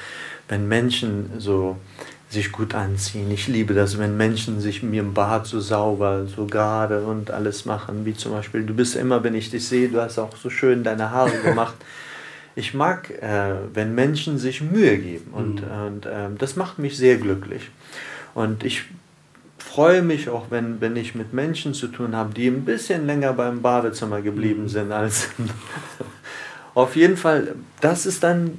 wenn 0.49 0.67
Menschen 0.67 1.31
so 1.39 1.77
sich 2.31 2.53
gut 2.53 2.75
anziehen. 2.75 3.31
Ich 3.33 3.49
liebe 3.49 3.75
das, 3.75 3.99
wenn 3.99 4.17
Menschen 4.17 4.61
sich 4.61 4.85
mir 4.85 5.01
im 5.01 5.15
Bad 5.15 5.47
so 5.47 5.59
sauber, 5.61 6.27
so 6.27 6.47
gerade 6.47 7.03
und 7.03 7.33
alles 7.33 7.65
machen, 7.65 8.05
wie 8.05 8.15
zum 8.15 8.33
Beispiel, 8.33 8.65
du 8.65 8.73
bist 8.73 8.95
immer, 8.95 9.25
wenn 9.25 9.35
ich 9.35 9.51
dich 9.51 9.67
sehe, 9.67 9.89
du 9.89 10.01
hast 10.01 10.19
auch 10.19 10.37
so 10.37 10.49
schön 10.49 10.85
deine 10.85 11.11
Haare 11.11 11.37
gemacht. 11.45 11.75
ich 12.55 12.73
mag, 12.73 13.11
äh, 13.11 13.55
wenn 13.75 13.97
Menschen 13.97 14.39
sich 14.39 14.61
Mühe 14.61 14.97
geben 14.99 15.33
und, 15.33 15.63
mhm. 15.63 15.87
und 15.87 16.07
äh, 16.07 16.29
das 16.39 16.55
macht 16.55 16.79
mich 16.79 16.97
sehr 16.97 17.17
glücklich. 17.17 17.69
Und 18.33 18.63
ich 18.63 18.85
freue 19.59 20.03
mich 20.03 20.29
auch, 20.29 20.47
wenn, 20.51 20.81
wenn 20.81 20.95
ich 20.95 21.17
mit 21.17 21.33
Menschen 21.33 21.75
zu 21.75 21.89
tun 21.89 22.15
habe, 22.15 22.33
die 22.33 22.47
ein 22.47 22.65
bisschen 22.65 23.07
länger 23.07 23.33
beim 23.33 23.61
Badezimmer 23.61 24.23
geblieben 24.23 24.63
mhm. 24.63 24.69
sind 24.69 24.93
als. 24.93 25.29
Auf 26.75 26.95
jeden 26.95 27.17
Fall, 27.17 27.57
das 27.81 28.07
ist 28.07 28.23
dann 28.23 28.59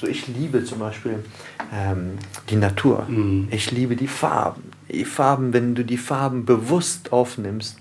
so, 0.00 0.06
ich 0.06 0.26
liebe 0.28 0.64
zum 0.64 0.78
Beispiel 0.78 1.24
ähm, 1.72 2.18
die 2.50 2.56
Natur. 2.56 3.04
Mhm. 3.08 3.48
Ich 3.50 3.70
liebe 3.70 3.96
die 3.96 4.08
Farben. 4.08 4.70
Die 4.90 5.04
Farben, 5.04 5.52
wenn 5.52 5.74
du 5.74 5.84
die 5.84 5.96
Farben 5.96 6.44
bewusst 6.44 7.12
aufnimmst 7.12 7.78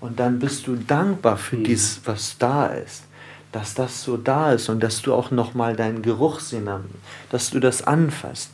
und 0.00 0.20
dann 0.20 0.38
bist 0.38 0.66
du 0.66 0.76
dankbar 0.76 1.36
für 1.36 1.56
mhm. 1.56 1.64
dies, 1.64 2.00
was 2.04 2.36
da 2.38 2.66
ist. 2.66 3.04
Dass 3.52 3.74
das 3.74 4.02
so 4.02 4.16
da 4.16 4.52
ist 4.52 4.68
und 4.68 4.80
dass 4.80 5.02
du 5.02 5.14
auch 5.14 5.30
nochmal 5.30 5.76
deinen 5.76 6.02
Geruchssinn 6.02 6.68
hast, 6.68 6.84
dass 7.30 7.50
du 7.50 7.60
das 7.60 7.82
anfasst. 7.82 8.50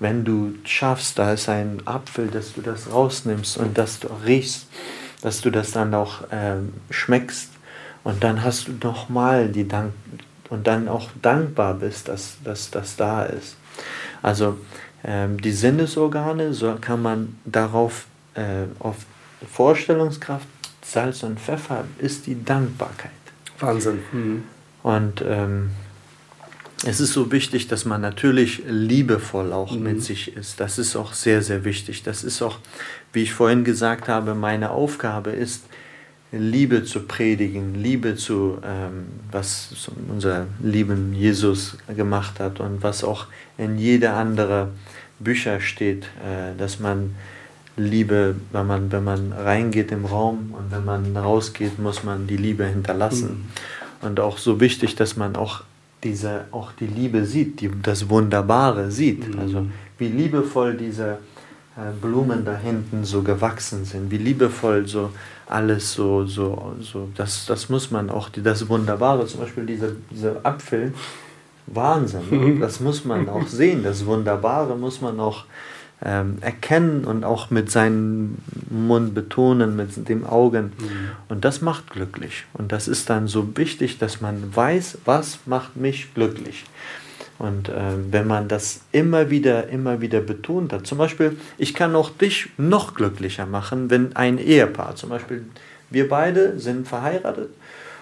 Wenn 0.00 0.24
du 0.24 0.54
schaffst, 0.64 1.18
da 1.18 1.32
ist 1.32 1.48
ein 1.48 1.80
Apfel, 1.86 2.26
dass 2.26 2.52
du 2.52 2.60
das 2.60 2.92
rausnimmst 2.92 3.56
und 3.56 3.78
dass 3.78 4.00
du 4.00 4.08
riechst, 4.26 4.66
dass 5.22 5.40
du 5.40 5.50
das 5.50 5.70
dann 5.70 5.94
auch 5.94 6.24
ähm, 6.30 6.74
schmeckst 6.90 7.50
und 8.04 8.22
dann 8.22 8.44
hast 8.44 8.68
du 8.68 8.72
nochmal 8.82 9.48
die 9.48 9.66
Dank 9.66 9.92
und 10.50 10.66
dann 10.66 10.88
auch 10.88 11.10
dankbar 11.22 11.74
bist, 11.74 12.08
dass 12.08 12.38
das 12.42 12.96
da 12.96 13.24
ist. 13.24 13.56
Also 14.22 14.56
ähm, 15.04 15.40
die 15.40 15.52
Sinnesorgane, 15.52 16.52
so 16.52 16.76
kann 16.80 17.02
man 17.02 17.38
darauf 17.44 18.06
äh, 18.34 18.64
auf 18.78 18.96
Vorstellungskraft, 19.52 20.46
Salz 20.82 21.22
und 21.22 21.40
Pfeffer 21.40 21.84
ist 21.98 22.26
die 22.26 22.44
Dankbarkeit. 22.44 23.10
Wahnsinn. 23.58 24.00
Mhm. 24.12 24.44
Und 24.82 25.22
ähm, 25.26 25.70
es 26.84 27.00
ist 27.00 27.12
so 27.12 27.32
wichtig, 27.32 27.68
dass 27.68 27.84
man 27.84 28.00
natürlich 28.00 28.62
liebevoll 28.68 29.52
auch 29.52 29.72
mhm. 29.72 29.82
mit 29.82 30.02
sich 30.02 30.36
ist. 30.36 30.60
Das 30.60 30.78
ist 30.78 30.94
auch 30.94 31.12
sehr, 31.12 31.42
sehr 31.42 31.64
wichtig. 31.64 32.02
Das 32.02 32.22
ist 32.22 32.42
auch, 32.42 32.58
wie 33.12 33.22
ich 33.22 33.32
vorhin 33.32 33.64
gesagt 33.64 34.08
habe, 34.08 34.34
meine 34.34 34.70
Aufgabe 34.70 35.30
ist, 35.30 35.64
Liebe 36.32 36.84
zu 36.84 37.06
predigen, 37.06 37.74
Liebe 37.74 38.16
zu, 38.16 38.58
ähm, 38.64 39.06
was 39.30 39.88
unser 40.10 40.46
lieben 40.62 41.14
Jesus 41.14 41.78
gemacht 41.94 42.40
hat 42.40 42.60
und 42.60 42.82
was 42.82 43.04
auch 43.04 43.26
in 43.58 43.78
jeder 43.78 44.16
andere 44.16 44.70
Bücher 45.18 45.60
steht, 45.60 46.04
äh, 46.04 46.56
dass 46.58 46.80
man 46.80 47.14
Liebe, 47.76 48.36
wenn 48.52 48.66
man, 48.66 48.90
wenn 48.90 49.04
man 49.04 49.32
reingeht 49.32 49.92
im 49.92 50.06
Raum 50.06 50.54
und 50.56 50.70
wenn 50.70 50.84
man 50.84 51.16
rausgeht, 51.16 51.78
muss 51.78 52.04
man 52.04 52.26
die 52.26 52.38
Liebe 52.38 52.64
hinterlassen. 52.64 53.46
Mhm. 54.02 54.06
Und 54.08 54.20
auch 54.20 54.38
so 54.38 54.60
wichtig, 54.60 54.96
dass 54.96 55.16
man 55.16 55.36
auch 55.36 55.62
diese, 56.02 56.46
auch 56.52 56.72
die 56.72 56.86
Liebe 56.86 57.24
sieht, 57.24 57.60
die, 57.60 57.70
das 57.82 58.08
Wunderbare 58.08 58.90
sieht. 58.90 59.34
Mhm. 59.34 59.38
Also 59.38 59.66
wie 59.98 60.08
liebevoll 60.08 60.74
diese 60.74 61.18
Blumen 62.00 62.44
da 62.44 62.56
hinten 62.56 63.04
so 63.04 63.22
gewachsen 63.22 63.84
sind, 63.84 64.10
wie 64.10 64.16
liebevoll 64.16 64.86
so 64.86 65.10
alles 65.46 65.92
so, 65.92 66.24
so, 66.26 66.74
so, 66.80 67.08
das, 67.16 67.46
das 67.46 67.68
muss 67.68 67.90
man 67.90 68.10
auch, 68.10 68.30
das 68.30 68.68
Wunderbare, 68.68 69.26
zum 69.26 69.40
Beispiel 69.40 69.66
dieser 69.66 69.90
diese 70.10 70.44
Apfel, 70.44 70.92
Wahnsinn, 71.66 72.22
mhm. 72.30 72.60
das 72.60 72.80
muss 72.80 73.04
man 73.04 73.28
auch 73.28 73.46
sehen, 73.46 73.82
das 73.82 74.06
Wunderbare 74.06 74.76
muss 74.76 75.00
man 75.00 75.20
auch 75.20 75.44
ähm, 76.04 76.38
erkennen 76.40 77.04
und 77.04 77.24
auch 77.24 77.50
mit 77.50 77.70
seinem 77.70 78.36
Mund 78.68 79.14
betonen, 79.14 79.76
mit 79.76 80.08
dem 80.08 80.26
Augen. 80.26 80.72
Mhm. 80.78 81.10
Und 81.28 81.44
das 81.44 81.62
macht 81.62 81.90
glücklich. 81.90 82.44
Und 82.52 82.72
das 82.72 82.86
ist 82.86 83.08
dann 83.08 83.28
so 83.28 83.56
wichtig, 83.56 83.98
dass 83.98 84.20
man 84.20 84.54
weiß, 84.54 84.98
was 85.04 85.40
macht 85.46 85.76
mich 85.76 86.12
glücklich. 86.14 86.64
Und 87.38 87.68
äh, 87.68 87.72
wenn 88.10 88.26
man 88.26 88.48
das 88.48 88.80
immer 88.92 89.30
wieder, 89.30 89.68
immer 89.68 90.00
wieder 90.00 90.20
betont 90.20 90.72
hat, 90.72 90.86
zum 90.86 90.98
Beispiel, 90.98 91.36
ich 91.58 91.74
kann 91.74 91.94
auch 91.94 92.10
dich 92.10 92.48
noch 92.56 92.94
glücklicher 92.94 93.46
machen, 93.46 93.90
wenn 93.90 94.16
ein 94.16 94.38
Ehepaar, 94.38 94.96
zum 94.96 95.10
Beispiel 95.10 95.44
wir 95.90 96.08
beide 96.08 96.58
sind 96.58 96.88
verheiratet 96.88 97.50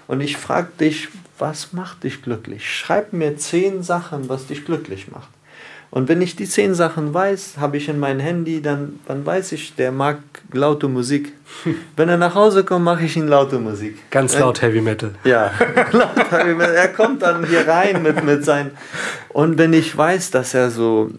und 0.06 0.20
ich 0.20 0.36
frage 0.36 0.68
dich, 0.78 1.08
was 1.38 1.72
macht 1.72 2.04
dich 2.04 2.22
glücklich? 2.22 2.70
Schreib 2.70 3.12
mir 3.12 3.36
zehn 3.36 3.82
Sachen, 3.82 4.28
was 4.28 4.46
dich 4.46 4.64
glücklich 4.64 5.10
macht. 5.10 5.28
Und 5.94 6.08
wenn 6.08 6.20
ich 6.20 6.34
die 6.34 6.48
zehn 6.48 6.74
Sachen 6.74 7.14
weiß, 7.14 7.58
habe 7.60 7.76
ich 7.76 7.88
in 7.88 8.00
mein 8.00 8.18
Handy, 8.18 8.60
dann, 8.60 8.98
dann 9.06 9.24
weiß 9.24 9.52
ich, 9.52 9.76
der 9.76 9.92
mag 9.92 10.18
laute 10.50 10.88
Musik. 10.88 11.32
Wenn 11.96 12.08
er 12.08 12.16
nach 12.16 12.34
Hause 12.34 12.64
kommt, 12.64 12.84
mache 12.84 13.04
ich 13.04 13.16
ihn 13.16 13.28
laute 13.28 13.60
Musik. 13.60 14.10
Ganz 14.10 14.36
laut 14.36 14.60
Heavy 14.60 14.80
Metal. 14.80 15.12
Ja, 15.22 15.52
laut 15.92 16.32
Heavy 16.32 16.54
Metal. 16.54 16.74
Er 16.74 16.88
kommt 16.88 17.22
dann 17.22 17.46
hier 17.46 17.68
rein 17.68 18.02
mit, 18.02 18.24
mit 18.24 18.44
seinen. 18.44 18.72
Und 19.28 19.56
wenn 19.56 19.72
ich 19.72 19.96
weiß, 19.96 20.32
dass 20.32 20.52
er 20.52 20.72
so 20.72 21.12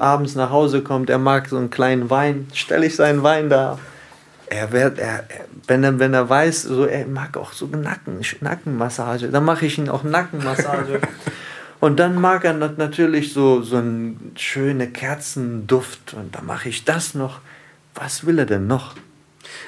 abends 0.00 0.34
nach 0.34 0.48
Hause 0.48 0.80
kommt, 0.80 1.10
er 1.10 1.18
mag 1.18 1.50
so 1.50 1.58
einen 1.58 1.68
kleinen 1.68 2.08
Wein, 2.08 2.48
stelle 2.54 2.86
ich 2.86 2.96
seinen 2.96 3.22
Wein 3.22 3.50
da. 3.50 3.78
Er 4.46 4.72
wird, 4.72 4.98
er, 4.98 5.24
wenn, 5.66 5.84
er, 5.84 5.98
wenn 5.98 6.14
er 6.14 6.26
weiß, 6.26 6.62
so, 6.62 6.86
er 6.86 7.06
mag 7.06 7.36
auch 7.36 7.52
so 7.52 7.66
Nacken, 7.66 8.22
Nackenmassage, 8.40 9.28
dann 9.28 9.44
mache 9.44 9.66
ich 9.66 9.76
ihn 9.76 9.90
auch 9.90 10.04
Nackenmassage. 10.04 11.02
Und 11.82 11.98
dann 11.98 12.20
mag 12.20 12.44
er 12.44 12.52
natürlich 12.52 13.32
so, 13.32 13.60
so 13.62 13.78
einen 13.78 14.30
schönen 14.36 14.92
Kerzenduft 14.92 16.14
und 16.14 16.32
da 16.32 16.40
mache 16.40 16.68
ich 16.68 16.84
das 16.84 17.14
noch. 17.14 17.40
Was 17.96 18.24
will 18.24 18.38
er 18.38 18.46
denn 18.46 18.68
noch? 18.68 18.94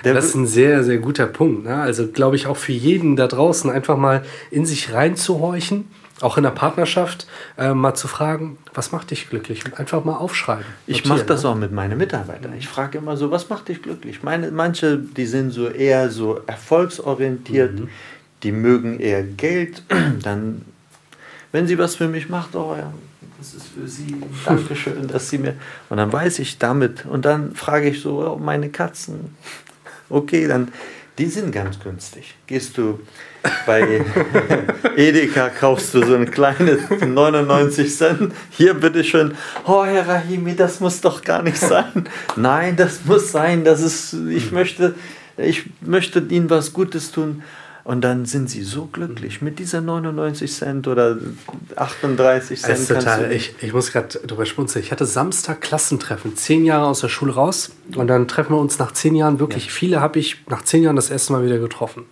Der 0.04 0.14
das 0.14 0.26
ist 0.26 0.36
ein 0.36 0.46
sehr, 0.46 0.84
sehr 0.84 0.98
guter 0.98 1.26
Punkt. 1.26 1.64
Ne? 1.64 1.74
Also 1.74 2.06
glaube 2.06 2.36
ich 2.36 2.46
auch 2.46 2.56
für 2.56 2.70
jeden 2.70 3.16
da 3.16 3.26
draußen 3.26 3.68
einfach 3.68 3.96
mal 3.96 4.24
in 4.52 4.64
sich 4.64 4.92
reinzuhorchen, 4.92 5.88
auch 6.20 6.36
in 6.36 6.44
der 6.44 6.52
Partnerschaft, 6.52 7.26
äh, 7.58 7.74
mal 7.74 7.94
zu 7.94 8.06
fragen, 8.06 8.58
was 8.72 8.92
macht 8.92 9.10
dich 9.10 9.28
glücklich? 9.28 9.64
Und 9.64 9.80
einfach 9.80 10.04
mal 10.04 10.14
aufschreiben. 10.14 10.66
Ich 10.86 11.06
mache 11.06 11.24
das 11.24 11.42
ne? 11.42 11.48
auch 11.48 11.56
mit 11.56 11.72
meinen 11.72 11.98
Mitarbeitern. 11.98 12.54
Ich 12.56 12.68
frage 12.68 12.98
immer 12.98 13.16
so, 13.16 13.32
was 13.32 13.50
macht 13.50 13.66
dich 13.66 13.82
glücklich? 13.82 14.22
Meine, 14.22 14.52
manche, 14.52 14.98
die 14.98 15.26
sind 15.26 15.50
so 15.50 15.66
eher 15.66 16.10
so 16.10 16.40
erfolgsorientiert, 16.46 17.80
mhm. 17.80 17.88
die 18.44 18.52
mögen 18.52 19.00
eher 19.00 19.24
Geld, 19.24 19.82
dann 20.22 20.62
wenn 21.54 21.68
sie 21.68 21.78
was 21.78 21.94
für 21.94 22.08
mich 22.08 22.28
macht, 22.28 22.56
oh 22.56 22.74
ja, 22.76 22.92
das 23.38 23.54
ist 23.54 23.68
für 23.68 23.86
sie, 23.86 24.16
Dankeschön, 24.44 25.06
dass 25.06 25.30
sie 25.30 25.38
mir. 25.38 25.54
Und 25.88 25.98
dann 25.98 26.12
weiß 26.12 26.40
ich 26.40 26.58
damit. 26.58 27.06
Und 27.06 27.24
dann 27.24 27.54
frage 27.54 27.90
ich 27.90 28.00
so, 28.00 28.28
oh, 28.28 28.36
meine 28.36 28.70
Katzen. 28.70 29.36
Okay, 30.10 30.48
dann, 30.48 30.72
die 31.16 31.26
sind 31.26 31.52
ganz 31.52 31.78
günstig. 31.78 32.34
Gehst 32.48 32.76
du 32.76 32.98
bei 33.66 34.04
Edeka, 34.96 35.48
kaufst 35.48 35.94
du 35.94 36.04
so 36.04 36.16
ein 36.16 36.28
kleines 36.28 36.90
99 36.90 37.96
Cent. 37.96 38.32
Hier 38.50 38.74
bitteschön. 38.74 39.36
Oh, 39.64 39.84
Herr 39.84 40.08
Rahimi, 40.08 40.56
das 40.56 40.80
muss 40.80 41.00
doch 41.02 41.22
gar 41.22 41.42
nicht 41.42 41.58
sein. 41.58 42.08
Nein, 42.34 42.74
das 42.74 43.04
muss 43.04 43.30
sein. 43.30 43.62
Das 43.62 43.80
ist, 43.80 44.12
ich 44.12 44.50
möchte, 44.50 44.96
ich 45.36 45.66
möchte 45.82 46.18
Ihnen 46.18 46.50
was 46.50 46.72
Gutes 46.72 47.12
tun. 47.12 47.44
Und 47.84 48.00
dann 48.00 48.24
sind 48.24 48.48
sie 48.48 48.62
so 48.62 48.86
glücklich 48.86 49.42
mit 49.42 49.58
dieser 49.58 49.82
99 49.82 50.50
Cent 50.50 50.88
oder 50.88 51.18
38 51.76 52.60
Cent. 52.60 52.78
ist 52.78 52.88
total, 52.88 53.30
ich, 53.30 53.54
ich 53.60 53.74
muss 53.74 53.92
gerade 53.92 54.18
drüber 54.20 54.46
schmunzeln. 54.46 54.82
Ich 54.82 54.90
hatte 54.90 55.04
Samstag 55.04 55.60
Klassentreffen, 55.60 56.34
zehn 56.34 56.64
Jahre 56.64 56.86
aus 56.86 57.00
der 57.00 57.10
Schule 57.10 57.34
raus. 57.34 57.72
Und 57.94 58.06
dann 58.06 58.26
treffen 58.26 58.54
wir 58.54 58.58
uns 58.58 58.78
nach 58.78 58.92
zehn 58.92 59.14
Jahren 59.14 59.38
wirklich. 59.38 59.66
Ja. 59.66 59.72
Viele 59.72 60.00
habe 60.00 60.18
ich 60.18 60.38
nach 60.48 60.64
zehn 60.64 60.82
Jahren 60.82 60.96
das 60.96 61.10
erste 61.10 61.34
Mal 61.34 61.44
wieder 61.44 61.58
getroffen. 61.58 62.06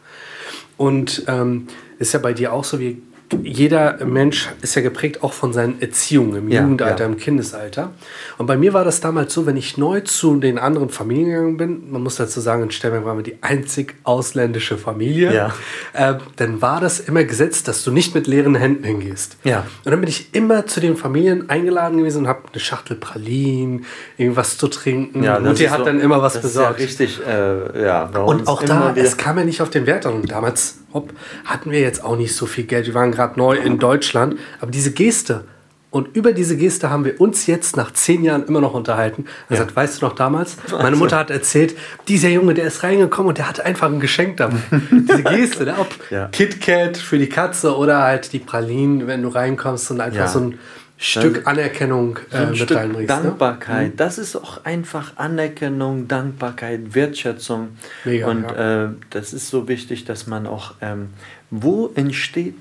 Und 0.77 1.25
ähm, 1.27 1.69
ist 1.99 2.13
ja 2.13 2.19
bei 2.19 2.35
dir 2.35 2.53
auch 2.53 2.65
so, 2.65 2.79
wir 2.79 2.97
jeder 3.43 4.05
Mensch 4.05 4.49
ist 4.63 4.75
ja 4.75 4.83
geprägt 4.83 5.23
auch 5.23 5.33
von 5.33 5.53
seinen 5.53 5.81
Erziehungen 5.81 6.37
im 6.37 6.49
Ja, 6.51 6.63
Jugendalter, 6.63 7.05
ja. 7.05 7.11
im 7.11 7.17
Kindesalter. 7.17 7.91
Und 8.39 8.47
bei 8.47 8.57
mir 8.57 8.73
war 8.73 8.85
das 8.85 9.01
damals 9.01 9.33
so, 9.33 9.47
wenn 9.47 9.57
ich 9.57 9.77
neu 9.79 10.01
zu 10.01 10.37
den 10.39 10.59
anderen 10.59 10.89
Familien 10.91 11.27
gegangen 11.31 11.57
bin, 11.57 11.91
man 11.91 12.03
muss 12.03 12.17
dazu 12.17 12.41
sagen, 12.41 12.63
in 12.65 12.71
Stellberg 12.71 13.05
waren 13.05 13.19
wir 13.19 13.23
die 13.25 13.37
einzig 13.43 13.95
ausländische 14.05 14.79
Familie, 14.79 15.35
Ja. 15.35 15.53
äh, 15.93 16.15
dann 16.37 16.61
war 16.63 16.81
das 16.81 17.01
immer 17.01 17.25
gesetzt, 17.25 17.69
dass 17.69 17.85
du 17.85 17.91
nicht 17.91 18.15
mit 18.15 18.27
leeren 18.27 18.55
Händen 18.55 18.85
hingehst. 18.85 19.37
Ja. 19.45 19.67
Und 19.85 19.91
dann 19.91 20.01
bin 20.01 20.09
ich 20.09 20.35
immer 20.35 20.67
zu 20.67 20.81
den 20.81 20.97
Familien 20.97 21.49
eingeladen 21.51 21.99
gewesen 21.99 22.19
und 22.23 22.29
habe 22.29 22.41
eine 22.53 22.61
Schachtel 22.61 22.97
Pralinen, 22.97 23.85
irgendwas 24.17 24.59
zu 24.59 24.69
trinken. 24.69 25.23
Ja, 25.23 25.39
Mutti 25.41 25.65
hat 25.65 25.79
so- 25.79 25.85
dann 25.85 26.01
immer 26.01 26.21
was 26.23 26.35
das 26.35 26.43
besorgt. 26.43 26.81
Ist 26.81 26.99
ja 27.01 27.05
richtig, 27.07 27.21
äh, 27.27 27.85
ja. 27.85 28.05
Und 28.07 28.47
auch 28.49 28.63
da, 28.63 28.93
es 28.97 29.17
kam 29.17 29.39
ja 29.39 29.45
nicht 29.45 29.61
auf 29.63 29.71
den 29.71 29.87
Wert 29.87 30.07
an. 30.07 30.15
Und 30.15 30.31
damals 30.31 30.79
hopp, 30.95 31.13
hatten 31.45 31.71
wir 31.71 31.81
jetzt 31.81 32.05
auch 32.05 32.17
nicht 32.17 32.35
so 32.35 32.47
viel 32.47 32.65
Geld. 32.65 32.87
Wir 32.87 32.95
waren 32.95 33.13
gerade 33.13 33.39
neu 33.39 33.57
in 33.57 33.79
Deutschland. 33.79 34.39
Aber 34.61 34.71
diese 34.71 34.93
Geste, 34.93 35.45
und 35.91 36.17
über 36.17 36.33
diese 36.33 36.57
Geste 36.57 36.89
haben 36.89 37.05
wir 37.05 37.21
uns 37.21 37.47
jetzt 37.47 37.77
nach 37.77 37.93
zehn 37.93 38.25
Jahren 38.25 38.45
immer 38.47 38.63
noch 38.63 38.73
unterhalten. 38.73 39.27
Er 39.51 39.59
sagt, 39.59 39.77
weißt 39.77 40.01
du 40.01 40.07
noch 40.07 40.15
damals? 40.15 40.57
Meine 40.71 40.97
Mutter 40.97 41.19
hat 41.19 41.31
erzählt, 41.31 41.77
dieser 42.09 42.31
Junge, 42.31 42.55
der 42.55 42.65
ist 42.65 42.83
reingekommen 42.83 43.29
und 43.29 43.37
der 43.39 43.47
hatte 43.47 43.65
einfach 43.67 43.89
ein 43.93 44.01
Geschenk 44.01 44.39
dabei. 44.39 44.57
diese 44.91 45.23
Geste, 45.23 45.65
ne? 45.65 45.75
ob 45.79 45.89
Ja. 46.11 46.29
KitKat 46.29 46.97
für 46.97 47.19
die 47.19 47.29
Katze 47.29 47.77
oder 47.77 48.03
halt 48.05 48.33
die 48.33 48.39
Pralinen, 48.39 49.07
wenn 49.07 49.21
du 49.23 49.29
reinkommst 49.29 49.91
und 49.91 50.01
einfach 50.01 50.21
Ja. 50.21 50.29
so 50.29 50.41
ein 50.41 50.59
Stück 51.03 51.47
Anerkennung 51.47 52.19
äh, 52.31 52.47
mit 52.47 52.57
Stück 52.59 52.77
reinbringst. 52.77 53.15
Ne? 53.15 53.23
Dankbarkeit. 53.23 53.93
Das 53.97 54.19
ist 54.19 54.37
auch 54.37 54.65
einfach 54.65 55.17
Anerkennung, 55.17 56.07
Dankbarkeit, 56.07 56.95
Wertschätzung. 56.95 57.71
Mega, 58.05 58.29
Und 58.29 58.45
äh, 58.45 58.89
das 59.11 59.33
ist 59.33 59.49
so 59.51 59.67
wichtig, 59.67 60.05
dass 60.05 60.27
man 60.29 60.47
auch, 60.47 60.75
ähm, 60.81 61.09
wo 61.51 61.91
entsteht 61.97 62.55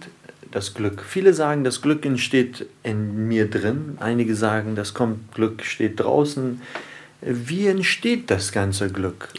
das 0.52 0.74
Glück? 0.74 1.04
Viele 1.08 1.34
sagen, 1.34 1.64
das 1.64 1.82
Glück 1.82 2.06
entsteht 2.06 2.66
in 2.84 3.28
mir 3.28 3.50
drin. 3.50 3.98
Einige 4.00 4.36
sagen, 4.36 4.76
das 4.76 4.94
kommt, 4.94 5.34
Glück 5.34 5.64
steht 5.64 6.00
draußen. 6.00 6.62
Wie 7.22 7.68
entsteht 7.68 8.32
das 8.32 8.52
ganze 8.52 8.90
Glück? 8.90 9.30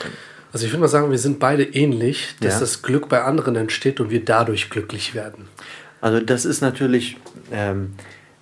Also 0.53 0.65
ich 0.67 0.73
würde 0.73 0.83
mal 0.83 0.89
sagen, 0.89 1.11
wir 1.11 1.19
sind 1.19 1.41
beide 1.41 1.65
ähnlich, 1.65 2.37
dass 2.41 2.55
Ja. 2.55 2.61
das 2.61 2.83
Glück 2.83 3.09
bei 3.09 3.23
anderen 3.25 3.57
entsteht 3.57 3.99
und 4.01 4.11
wir 4.11 4.25
dadurch 4.25 4.71
glücklich 4.71 5.15
werden. 5.15 5.49
Also 6.01 6.21
das 6.21 6.45
ist 6.45 6.61
natürlich 6.61 7.17
ähm, 7.51 7.95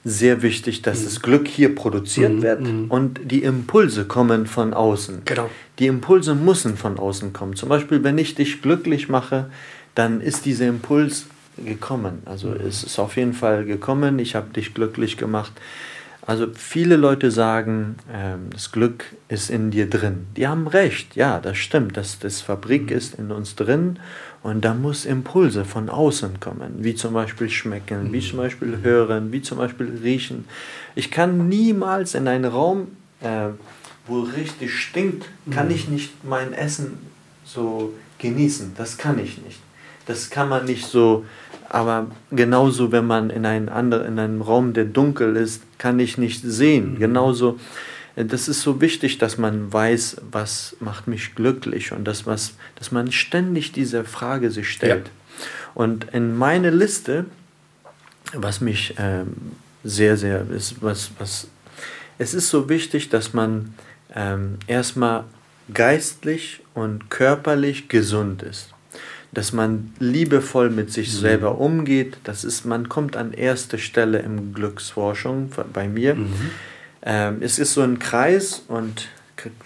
sehr 0.05 0.43
wichtig, 0.43 0.83
dass 0.83 1.05
das 1.05 1.21
Glück 1.21 1.47
hier 1.47 1.75
produziert 1.75 2.41
wird 2.41 2.63
und 2.89 3.21
die 3.23 3.43
Impulse 3.43 4.07
kommen 4.07 4.47
von 4.47 4.73
außen. 4.73 5.23
Genau. 5.27 5.51
Die 5.79 5.87
Impulse 5.87 6.35
müssen 6.35 6.77
von 6.77 6.99
außen 6.99 7.33
kommen. 7.33 7.55
Zum 7.55 7.69
Beispiel, 7.69 8.03
wenn 8.03 8.17
ich 8.17 8.35
dich 8.35 8.63
glücklich 8.63 9.09
mache, 9.09 9.51
dann 9.95 10.21
ist 10.21 10.47
dieser 10.47 10.69
Impuls 10.69 11.27
gekommen. 11.65 12.23
Also 12.25 12.55
es 12.55 12.83
ist 12.83 12.99
auf 12.99 13.17
jeden 13.17 13.35
Fall 13.35 13.65
gekommen. 13.65 14.19
Ich 14.19 14.35
habe 14.35 14.53
dich 14.53 14.73
glücklich 14.73 15.19
gemacht. 15.19 15.53
Also 16.27 16.47
viele 16.55 16.97
Leute 16.97 17.31
sagen, 17.31 17.97
ähm, 18.13 18.51
das 18.53 18.73
Glück 18.73 19.05
ist 19.29 19.51
in 19.51 19.71
dir 19.71 19.89
drin. 19.89 20.27
Die 20.37 20.47
haben 20.47 20.67
recht, 20.67 21.17
ja, 21.17 21.41
das 21.41 21.59
stimmt. 21.59 21.97
Das, 21.97 22.19
das 22.19 22.41
Fabrik 22.41 22.91
ist 22.91 23.19
in 23.19 23.31
uns 23.31 23.57
drin 23.57 23.99
und 24.43 24.65
da 24.65 24.73
muss 24.75 25.05
Impulse 25.05 25.65
von 25.65 25.91
außen 25.91 26.41
kommen, 26.41 26.77
wie 26.79 26.95
zum 26.95 27.13
Beispiel 27.13 27.51
schmecken, 27.51 28.13
wie 28.13 28.21
zum 28.21 28.39
Beispiel 28.39 28.79
hören, 28.83 29.33
wie 29.33 29.43
zum 29.43 29.59
Beispiel 29.59 29.99
riechen. 30.03 30.47
Ich 30.95 31.11
kann 31.11 31.49
niemals 31.49 32.15
in 32.15 32.27
einen 32.27 32.47
Raum, 32.47 32.89
äh, 33.21 33.49
wo 34.07 34.21
richtig 34.21 34.75
stinkt, 34.75 35.27
kann 35.51 35.71
ich 35.71 35.89
nicht 35.89 36.25
mein 36.25 36.53
Essen 36.55 36.99
so 37.45 37.93
genießen. 38.19 38.73
Das 38.77 38.97
kann 38.97 39.19
ich 39.19 39.43
nicht. 39.43 39.61
Das 40.07 40.31
kann 40.31 40.49
man 40.49 40.65
nicht 40.65 40.87
so, 40.87 41.25
aber 41.69 42.09
genauso, 42.33 42.91
wenn 42.91 43.07
man 43.07 43.31
in, 43.31 43.47
einen 43.47 43.69
anderen, 43.69 44.07
in 44.07 44.19
einem 44.19 44.43
Raum, 44.43 44.73
der 44.73 44.87
dunkel 44.87 45.37
ist, 45.37 45.63
kann 45.79 46.01
ich 46.01 46.19
nicht 46.19 46.43
sehen. 46.43 46.99
Genauso, 46.99 47.53
äh, 47.53 47.59
das 48.17 48.49
ist 48.49 48.63
so 48.63 48.81
wichtig, 48.81 49.19
dass 49.19 49.39
man 49.39 49.73
weiß, 49.73 50.19
was 50.31 50.77
macht 50.81 51.07
mich 51.07 51.35
glücklich 51.35 51.93
und 51.93 52.05
das, 52.05 52.27
was, 52.27 52.55
dass 52.77 52.91
man 52.91 53.13
ständig 53.13 53.73
diese 53.73 54.05
Frage 54.05 54.51
sich 54.51 54.69
stellt. 54.71 55.11
Und 55.75 56.07
in 56.13 56.37
meine 56.37 56.71
Liste, 56.71 57.27
was 58.35 58.61
mich 58.61 58.95
ähm, 58.99 59.35
sehr, 59.85 60.17
sehr 60.17 60.49
ist, 60.51 60.83
was, 60.83 61.11
was, 61.19 61.49
es 62.19 62.35
ist 62.35 62.51
so 62.51 62.69
wichtig, 62.69 63.09
dass 63.09 63.33
man 63.33 63.75
ähm, 64.15 64.59
erstmal 64.67 65.25
geistlich 65.73 66.61
und 66.75 67.11
körperlich 67.11 67.89
gesund 67.89 68.43
ist. 68.43 68.75
Dass 69.33 69.53
man 69.53 69.95
liebevoll 70.01 70.71
mit 70.71 70.93
sich 70.93 71.13
selber 71.13 71.59
umgeht, 71.59 72.19
das 72.25 72.43
ist, 72.43 72.65
man 72.65 72.89
kommt 72.89 73.17
an 73.17 73.33
erste 73.33 73.79
Stelle 73.79 74.19
im 74.19 74.53
Glücksforschung 74.53 75.53
bei 75.73 75.87
mir. 75.87 76.17
Ähm, 77.03 77.39
es 77.41 77.59
ist 77.59 77.75
so 77.75 77.83
ein 77.83 77.99
Kreis 77.99 78.63
und 78.69 79.09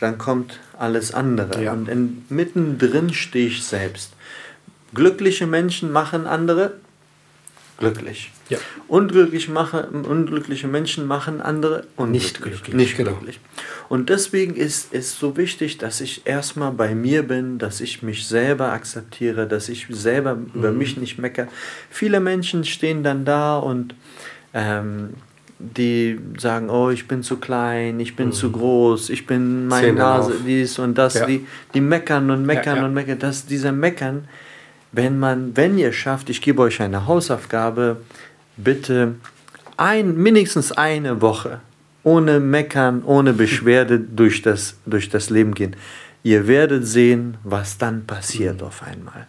dann 0.01 0.19
kommt 0.19 0.61
alles 0.79 1.13
andere. 1.15 1.63
Ja. 1.63 1.73
Und 1.73 1.89
in, 1.89 2.25
mittendrin 2.29 3.13
stehe 3.13 3.49
ich 3.49 3.65
selbst. 3.65 4.13
Glückliche 4.95 5.47
Menschen 5.47 5.91
machen 5.91 6.27
andere 6.27 6.75
glücklich. 7.79 8.31
Ja. 8.51 8.59
Unglücklich 8.87 9.49
mache, 9.49 9.89
unglückliche 9.89 10.69
Menschen 10.69 11.07
machen 11.07 11.41
andere 11.41 11.87
unglücklich. 11.97 12.23
Nicht 12.23 12.43
glücklich, 12.43 12.75
Nicht 12.75 12.97
genau. 12.97 13.11
glücklich. 13.13 13.41
Und 13.89 14.11
deswegen 14.11 14.55
ist 14.55 14.93
es 14.95 15.19
so 15.19 15.37
wichtig, 15.37 15.79
dass 15.79 16.01
ich 16.01 16.27
erstmal 16.27 16.71
bei 16.71 16.95
mir 16.95 17.23
bin, 17.25 17.59
dass 17.59 17.81
ich 17.81 18.03
mich 18.03 18.27
selber 18.29 18.73
akzeptiere, 18.73 19.49
dass 19.49 19.69
ich 19.69 19.87
selber 19.91 20.39
über 20.55 20.71
Mhm. 20.71 20.79
mich 20.79 20.97
nicht 20.99 21.19
meckere. 21.19 21.49
Viele 21.91 22.21
Menschen 22.21 22.65
stehen 22.65 23.03
dann 23.03 23.25
da 23.25 23.59
und 23.59 23.95
ähm, 24.53 25.15
die 25.77 26.19
sagen, 26.39 26.71
oh, 26.71 26.91
ich 26.91 27.09
bin 27.09 27.23
zu 27.23 27.37
klein, 27.37 28.01
ich 28.01 28.17
bin 28.17 28.33
zu 28.33 28.51
groß, 28.53 29.11
ich 29.11 29.27
bin 29.27 29.69
meine 29.69 29.89
Zähne 29.89 29.99
Nase, 29.99 30.33
auf. 30.33 30.39
dies 30.47 30.79
und 30.79 30.97
das. 30.99 31.15
Ja. 31.15 31.27
Die, 31.27 31.47
die 31.75 31.81
meckern 31.81 32.31
und 32.31 32.45
meckern 32.45 32.77
Ja, 32.77 32.81
ja. 32.83 32.87
und 32.87 32.95
meckern. 32.95 33.19
Das, 33.19 33.47
dieser 33.47 33.73
Meckern, 33.73 34.29
wenn 34.93 35.19
man, 35.19 35.57
wenn 35.57 35.79
ihr 35.79 35.93
schafft, 35.93 36.31
ich 36.31 36.41
gebe 36.41 36.63
euch 36.63 36.81
eine 36.81 37.07
Hausaufgabe, 37.07 37.99
bitte 38.57 39.15
ein, 39.77 40.17
mindestens 40.17 40.73
eine 40.73 41.21
Woche 41.21 41.61
ohne 42.05 42.39
Meckern, 42.39 43.03
ohne 43.05 43.33
Beschwerde 43.33 43.99
durch 44.17 44.43
das, 44.43 44.77
durch 44.87 45.09
das 45.09 45.31
Leben 45.31 45.55
gehen. 45.55 45.75
Ihr 46.23 46.47
werdet 46.47 46.87
sehen, 46.87 47.37
was 47.43 47.77
dann 47.79 48.07
passiert 48.07 48.63
auf 48.63 48.83
einmal. 48.83 49.27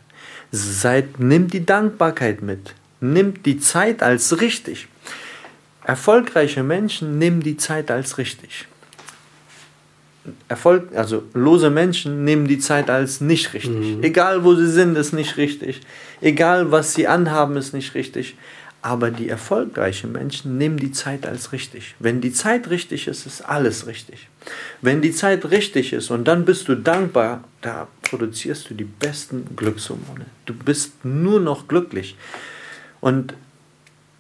Seid, 0.52 1.20
nimmt 1.20 1.54
die 1.54 1.66
Dankbarkeit 1.66 2.42
mit. 2.42 2.74
Nimmt 3.02 3.46
die 3.46 3.60
Zeit 3.60 4.04
als 4.04 4.40
richtig. 4.40 4.88
Erfolgreiche 5.86 6.64
Menschen 6.64 7.20
nehmen 7.20 7.42
die 7.42 7.58
Zeit 7.58 7.92
als 7.92 8.18
richtig. 8.18 8.68
Erfolg, 10.48 10.96
also 10.96 11.24
lose 11.34 11.70
Menschen 11.70 12.24
nehmen 12.24 12.48
die 12.48 12.58
Zeit 12.58 12.90
als 12.90 13.22
nicht 13.22 13.54
richtig. 13.54 13.98
Egal 14.02 14.44
wo 14.44 14.56
sie 14.56 14.70
sind, 14.70 14.98
ist 14.98 15.14
nicht 15.14 15.38
richtig. 15.38 15.82
Egal 16.22 16.72
was 16.72 16.96
sie 16.96 17.08
anhaben, 17.08 17.56
ist 17.58 17.74
nicht 17.74 17.94
richtig. 17.94 18.36
Aber 18.82 19.12
die 19.12 19.30
erfolgreichen 19.30 20.12
Menschen 20.12 20.58
nehmen 20.58 20.78
die 20.78 20.92
Zeit 20.92 21.26
als 21.26 21.52
richtig. 21.52 21.96
Wenn 22.00 22.22
die 22.22 22.32
Zeit 22.32 22.70
richtig 22.70 23.08
ist, 23.08 23.26
ist 23.26 23.42
alles 23.42 23.88
richtig. 23.88 24.28
Wenn 24.82 25.02
die 25.02 25.12
Zeit 25.12 25.50
richtig 25.50 25.94
ist 25.94 26.10
und 26.12 26.28
dann 26.28 26.46
bist 26.46 26.68
du 26.68 26.76
dankbar, 26.76 27.44
da 27.62 27.88
produzierst 28.04 28.70
du 28.70 28.74
die 28.74 28.84
besten 28.84 29.56
Glückshormone. 29.56 30.26
Du 30.46 30.54
bist 30.54 31.04
nur 31.04 31.40
noch 31.40 31.68
glücklich. 31.68 32.16
Und 33.02 33.34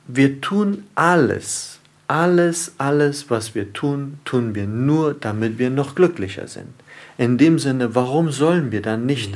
wir 0.07 0.41
tun 0.41 0.83
alles, 0.95 1.79
alles, 2.07 2.73
alles, 2.77 3.29
was 3.29 3.55
wir 3.55 3.73
tun, 3.73 4.19
tun 4.25 4.55
wir 4.55 4.67
nur, 4.67 5.13
damit 5.13 5.57
wir 5.57 5.69
noch 5.69 5.95
glücklicher 5.95 6.47
sind. 6.47 6.73
In 7.17 7.37
dem 7.37 7.59
Sinne, 7.59 7.95
warum 7.95 8.31
sollen 8.31 8.71
wir 8.71 8.81
dann 8.81 9.05
nicht 9.05 9.35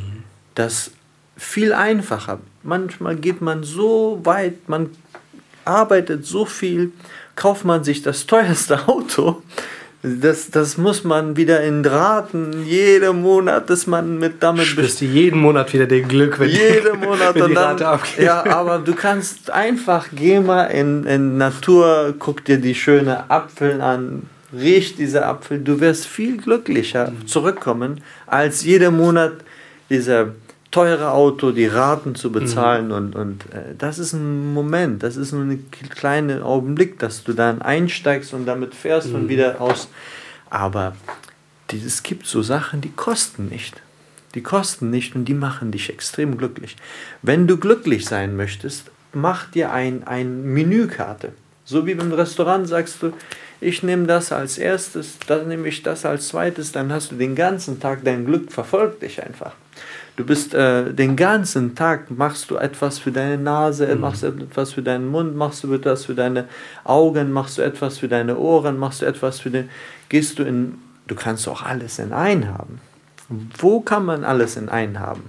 das 0.56 0.92
viel 1.38 1.74
einfacher? 1.74 2.40
Manchmal 2.64 3.16
geht 3.16 3.42
man 3.42 3.64
so 3.64 4.20
weit, 4.24 4.68
man 4.68 4.90
arbeitet 5.66 6.26
so 6.26 6.46
viel, 6.46 6.92
kauft 7.36 7.66
man 7.66 7.84
sich 7.84 8.02
das 8.02 8.26
teuerste 8.26 8.88
Auto. 8.88 9.42
Das, 10.02 10.50
das 10.50 10.78
muss 10.78 11.04
man 11.04 11.36
wieder 11.36 11.62
in 11.62 11.84
Raten, 11.86 12.64
jeden 12.66 13.22
Monat 13.22 13.70
ist 13.70 13.86
man 13.86 14.18
mit 14.18 14.42
damit 14.42 14.66
Spürst 14.66 15.02
du 15.02 15.06
jeden 15.06 15.42
Monat 15.42 15.74
wieder 15.74 15.88
den 15.88 16.08
Glück, 16.08 16.40
wenn 16.40 16.50
jeden 16.50 17.02
Monat 17.02 17.36
wenn 17.36 17.50
die 17.50 17.54
dann, 17.54 17.72
Rate 17.72 17.88
abgeht. 17.88 18.26
ja, 18.26 18.46
aber 18.46 18.80
du 18.80 18.94
kannst 18.94 19.52
einfach 19.52 20.08
geh 20.16 20.40
mal 20.40 20.68
in, 20.68 21.04
in 21.04 21.38
Natur, 21.38 22.14
guck 22.18 22.46
dir 22.46 22.60
die 22.60 22.76
schöne 22.76 23.30
Apfel 23.30 23.82
an, 23.82 24.24
riech 24.54 24.96
diese 24.96 25.26
Apfel, 25.26 25.60
du 25.60 25.82
wirst 25.82 26.08
viel 26.08 26.38
glücklicher 26.38 27.12
zurückkommen, 27.26 28.02
als 28.26 28.64
jeden 28.64 28.96
Monat 28.96 29.34
dieser 29.90 30.30
teure 30.72 31.12
Auto, 31.12 31.52
die 31.52 31.66
Raten 31.66 32.16
zu 32.16 32.32
bezahlen 32.32 32.92
und, 32.92 33.16
und 33.16 33.46
äh, 33.54 33.76
das 33.78 33.98
ist 33.98 34.14
ein 34.14 34.54
Moment, 34.54 35.02
das 35.02 35.18
ist 35.18 35.32
nur 35.32 35.42
ein 35.42 35.66
kleiner 35.72 36.46
Augenblick, 36.46 37.00
dass 37.00 37.24
du 37.24 37.34
dann 37.34 37.62
einsteigst 37.62 38.34
und 38.34 38.46
damit 38.46 38.76
fährst 38.76 39.12
und 39.14 39.30
wieder 39.30 39.62
aus. 39.62 39.90
Aber 40.50 40.96
die, 41.72 41.78
es 41.84 42.04
gibt 42.04 42.28
so 42.28 42.42
Sachen, 42.44 42.82
die 42.82 42.92
kosten 42.92 43.48
nicht. 43.48 43.82
Die 44.36 44.44
kosten 44.44 44.92
nicht 44.92 45.16
und 45.16 45.26
die 45.26 45.34
machen 45.34 45.72
dich 45.72 45.90
extrem 45.90 46.38
glücklich. 46.38 46.76
Wenn 47.24 47.48
du 47.48 47.58
glücklich 47.58 48.06
sein 48.06 48.36
möchtest, 48.36 48.92
mach 49.12 49.50
dir 49.50 49.72
ein, 49.72 50.04
ein 50.06 50.44
Menükarte. 50.44 51.34
So 51.66 51.88
wie 51.88 51.92
im 51.92 52.12
Restaurant 52.12 52.68
sagst 52.68 53.02
du, 53.02 53.14
ich 53.62 53.84
nehme 53.84 54.06
das 54.06 54.32
als 54.32 54.58
erstes, 54.58 55.18
dann 55.28 55.48
nehme 55.48 55.68
ich 55.68 55.84
das 55.84 56.06
als 56.06 56.30
zweites, 56.30 56.72
dann 56.72 56.92
hast 56.94 57.12
du 57.12 57.16
den 57.16 57.36
ganzen 57.36 57.80
Tag, 57.80 58.04
dein 58.04 58.26
Glück 58.26 58.52
verfolgt 58.52 59.02
dich 59.02 59.22
einfach. 59.22 59.54
Du 60.20 60.26
bist 60.26 60.54
äh, 60.54 60.94
den 60.94 61.16
ganzen 61.16 61.76
Tag, 61.76 62.12
machst 62.12 62.52
du 62.52 62.58
etwas 62.58 63.00
für 63.00 63.10
deine 63.10 63.38
Nase, 63.38 63.88
mhm. 63.88 64.02
machst 64.02 64.24
du 64.24 64.28
etwas 64.28 64.74
für 64.74 64.82
deinen 64.82 65.08
Mund, 65.08 65.34
machst 65.34 65.64
du 65.64 65.74
etwas 65.74 66.04
für 66.04 66.14
deine 66.14 66.50
Augen, 66.84 67.32
machst 67.32 67.58
du 67.58 67.62
etwas 67.62 68.00
für 68.00 68.10
deine 68.10 68.38
Ohren, 68.38 68.78
machst 68.78 69.02
du 69.02 69.06
etwas 69.06 69.40
für 69.40 69.50
den, 69.50 69.70
gehst 70.10 70.38
du 70.38 70.44
in, 70.44 70.78
du 71.08 71.16
kannst 71.16 71.48
auch 71.48 71.64
alles 71.64 72.00
in 72.00 72.12
ein 72.12 72.50
haben. 72.50 72.82
Wo 73.30 73.80
kann 73.80 74.04
man 74.04 74.26
alles 74.26 74.58
in 74.58 74.68
ein 74.68 75.00
haben? 75.00 75.24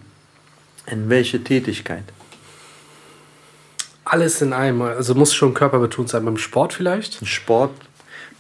In 0.86 1.08
welche 1.08 1.44
Tätigkeit? 1.44 2.02
Alles 4.04 4.42
in 4.42 4.52
einem, 4.52 4.82
also 4.82 5.14
muss 5.14 5.32
schon 5.32 5.54
körperbetont 5.54 6.08
sein. 6.08 6.24
Beim 6.24 6.36
Sport 6.36 6.72
vielleicht? 6.72 7.24
Sport, 7.28 7.70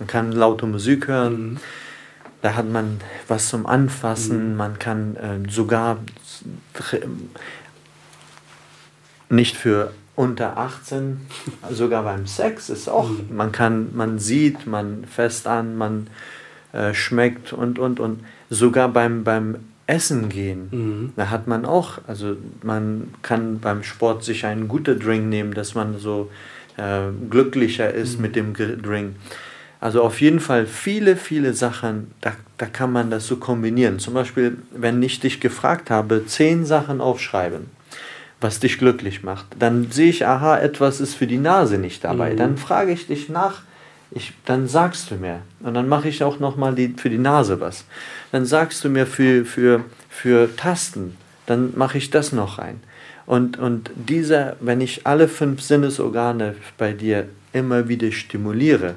man 0.00 0.08
kann 0.08 0.32
laute 0.32 0.66
Musik 0.66 1.06
hören. 1.06 1.52
Mhm. 1.52 1.56
Da 2.42 2.54
hat 2.54 2.68
man 2.68 3.00
was 3.28 3.50
zum 3.50 3.66
Anfassen. 3.66 4.52
Mhm. 4.52 4.56
Man 4.56 4.78
kann 4.78 5.16
äh, 5.16 5.50
sogar 5.50 5.98
nicht 9.28 9.56
für 9.56 9.92
unter 10.16 10.58
18, 10.58 11.20
sogar 11.70 12.02
beim 12.02 12.26
Sex 12.26 12.68
ist 12.68 12.88
auch, 12.88 13.08
mhm. 13.08 13.34
man 13.34 13.52
kann, 13.52 13.96
man 13.96 14.18
sieht, 14.18 14.66
man 14.66 15.04
fest 15.06 15.46
an, 15.46 15.76
man 15.78 16.08
äh, 16.72 16.92
schmeckt 16.92 17.52
und 17.52 17.78
und 17.78 18.00
und 18.00 18.24
sogar 18.50 18.88
beim, 18.88 19.24
beim 19.24 19.56
Essen 19.86 20.28
gehen, 20.28 20.68
mhm. 20.70 21.12
da 21.16 21.30
hat 21.30 21.46
man 21.46 21.64
auch, 21.64 21.98
also 22.06 22.36
man 22.62 23.14
kann 23.22 23.60
beim 23.60 23.82
Sport 23.82 24.22
sich 24.22 24.44
einen 24.44 24.68
guten 24.68 24.98
Drink 24.98 25.26
nehmen, 25.26 25.54
dass 25.54 25.74
man 25.74 25.98
so 25.98 26.30
äh, 26.76 27.08
glücklicher 27.30 27.92
ist 27.92 28.16
mhm. 28.16 28.22
mit 28.22 28.36
dem 28.36 28.54
Drink. 28.54 29.16
Also 29.80 30.02
auf 30.02 30.20
jeden 30.20 30.40
Fall 30.40 30.66
viele, 30.66 31.16
viele 31.16 31.54
Sachen, 31.54 32.10
da, 32.20 32.32
da 32.58 32.66
kann 32.66 32.92
man 32.92 33.10
das 33.10 33.26
so 33.26 33.36
kombinieren. 33.36 33.98
Zum 33.98 34.12
Beispiel, 34.12 34.58
wenn 34.72 35.02
ich 35.02 35.20
dich 35.20 35.40
gefragt 35.40 35.90
habe, 35.90 36.26
zehn 36.26 36.66
Sachen 36.66 37.00
aufschreiben, 37.00 37.66
was 38.42 38.60
dich 38.60 38.78
glücklich 38.78 39.22
macht, 39.22 39.46
dann 39.58 39.90
sehe 39.90 40.10
ich, 40.10 40.26
aha, 40.26 40.58
etwas 40.58 41.00
ist 41.00 41.14
für 41.14 41.26
die 41.26 41.38
Nase 41.38 41.78
nicht 41.78 42.04
dabei. 42.04 42.32
Mhm. 42.32 42.36
Dann 42.36 42.56
frage 42.58 42.92
ich 42.92 43.06
dich 43.06 43.30
nach, 43.30 43.62
ich, 44.10 44.32
dann 44.44 44.68
sagst 44.68 45.10
du 45.10 45.14
mir. 45.14 45.40
Und 45.60 45.74
dann 45.74 45.88
mache 45.88 46.08
ich 46.08 46.22
auch 46.22 46.40
nochmal 46.40 46.74
die, 46.74 46.94
für 46.96 47.10
die 47.10 47.18
Nase 47.18 47.60
was. 47.60 47.84
Dann 48.32 48.44
sagst 48.44 48.84
du 48.84 48.90
mir 48.90 49.06
für, 49.06 49.46
für, 49.46 49.84
für 50.10 50.54
Tasten, 50.56 51.16
dann 51.46 51.72
mache 51.76 51.96
ich 51.96 52.10
das 52.10 52.32
noch 52.32 52.58
rein. 52.58 52.80
Und, 53.24 53.58
und 53.58 53.90
dieser, 53.94 54.56
wenn 54.60 54.80
ich 54.80 55.06
alle 55.06 55.28
fünf 55.28 55.62
Sinnesorgane 55.62 56.56
bei 56.76 56.92
dir 56.92 57.28
immer 57.52 57.88
wieder 57.88 58.10
stimuliere, 58.10 58.96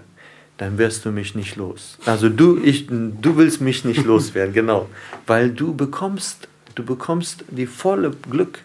dann 0.63 0.77
wirst 0.77 1.03
du 1.03 1.11
mich 1.11 1.35
nicht 1.35 1.57
los. 1.57 1.97
Also 2.05 2.29
du, 2.29 2.57
ich, 2.57 2.87
du 2.87 3.35
willst 3.35 3.59
mich 3.59 3.83
nicht 3.83 4.05
loswerden, 4.11 4.53
genau. 4.53 4.87
Weil 5.27 5.49
du 5.49 5.75
bekommst, 5.75 6.47
du 6.75 6.83
bekommst 6.83 7.43
die 7.49 7.65
volle 7.65 8.11
Glück. 8.31 8.59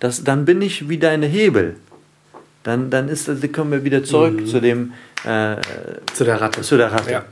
Das, 0.00 0.24
dann 0.24 0.44
bin 0.44 0.60
ich 0.62 0.88
wie 0.88 0.98
deine 0.98 1.26
Hebel. 1.26 1.76
Dann, 2.64 2.90
dann 2.90 3.08
ist 3.08 3.28
das, 3.28 3.40
kommen 3.52 3.70
wir 3.70 3.84
wieder 3.84 4.02
zurück 4.02 4.40
mhm. 4.40 4.46
zu 4.46 4.60
dem 4.60 4.94
äh, 5.24 5.56
zu 6.12 6.24
der 6.24 6.40
Ratte. 6.40 6.62
Zu 6.62 6.76
der 6.76 6.90
Ratte. 6.90 7.12
Ja. 7.12 7.24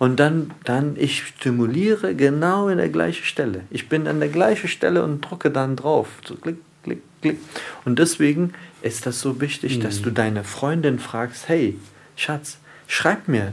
Und 0.00 0.18
dann, 0.18 0.50
dann, 0.64 0.96
ich 0.96 1.22
stimuliere 1.28 2.16
genau 2.16 2.68
in 2.68 2.78
der 2.78 2.88
gleichen 2.88 3.24
Stelle. 3.24 3.60
Ich 3.70 3.88
bin 3.88 4.08
an 4.08 4.18
der 4.18 4.30
gleichen 4.30 4.66
Stelle 4.66 5.04
und 5.04 5.20
drücke 5.20 5.52
dann 5.52 5.76
drauf. 5.76 6.08
So 6.24 6.34
klick, 6.34 6.56
klick, 6.82 7.02
klick. 7.22 7.38
Und 7.84 8.00
deswegen 8.00 8.52
ist 8.82 9.06
das 9.06 9.20
so 9.20 9.40
wichtig, 9.40 9.78
mhm. 9.78 9.82
dass 9.82 10.02
du 10.02 10.10
deine 10.10 10.42
Freundin 10.42 10.98
fragst, 10.98 11.48
hey, 11.48 11.78
Schatz, 12.16 12.58
schreib 12.90 13.28
mir 13.28 13.52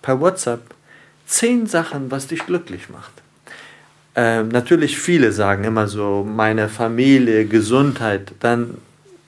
per 0.00 0.20
WhatsApp 0.20 0.62
zehn 1.26 1.66
Sachen, 1.66 2.10
was 2.10 2.26
dich 2.26 2.46
glücklich 2.46 2.88
macht. 2.88 3.12
Ähm, 4.14 4.48
natürlich 4.48 4.98
viele 4.98 5.32
sagen 5.32 5.64
immer 5.64 5.88
so, 5.88 6.26
meine 6.28 6.68
Familie, 6.68 7.46
Gesundheit, 7.46 8.32
dann 8.40 8.78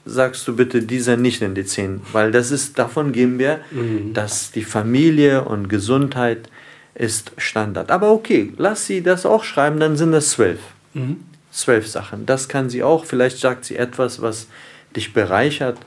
sagst 0.04 0.46
du 0.46 0.56
bitte 0.56 0.82
diese 0.82 1.16
nicht 1.16 1.40
in 1.40 1.54
die 1.54 1.64
zehn, 1.64 2.02
weil 2.12 2.30
das 2.30 2.50
ist, 2.50 2.78
davon 2.78 3.12
gehen 3.12 3.38
wir, 3.38 3.60
mhm. 3.70 4.12
dass 4.12 4.50
die 4.50 4.64
Familie 4.64 5.44
und 5.44 5.68
Gesundheit 5.68 6.50
ist 6.94 7.32
Standard. 7.38 7.90
Aber 7.90 8.12
okay, 8.12 8.52
lass 8.58 8.86
sie 8.86 9.02
das 9.02 9.24
auch 9.24 9.44
schreiben, 9.44 9.80
dann 9.80 9.96
sind 9.96 10.12
das 10.12 10.30
zwölf. 10.30 10.60
Mhm. 10.92 11.20
Zwölf 11.50 11.86
Sachen. 11.86 12.26
Das 12.26 12.48
kann 12.48 12.68
sie 12.68 12.82
auch, 12.82 13.04
vielleicht 13.04 13.38
sagt 13.38 13.64
sie 13.64 13.76
etwas, 13.76 14.20
was 14.20 14.48
dich 14.94 15.12
bereichert 15.14 15.78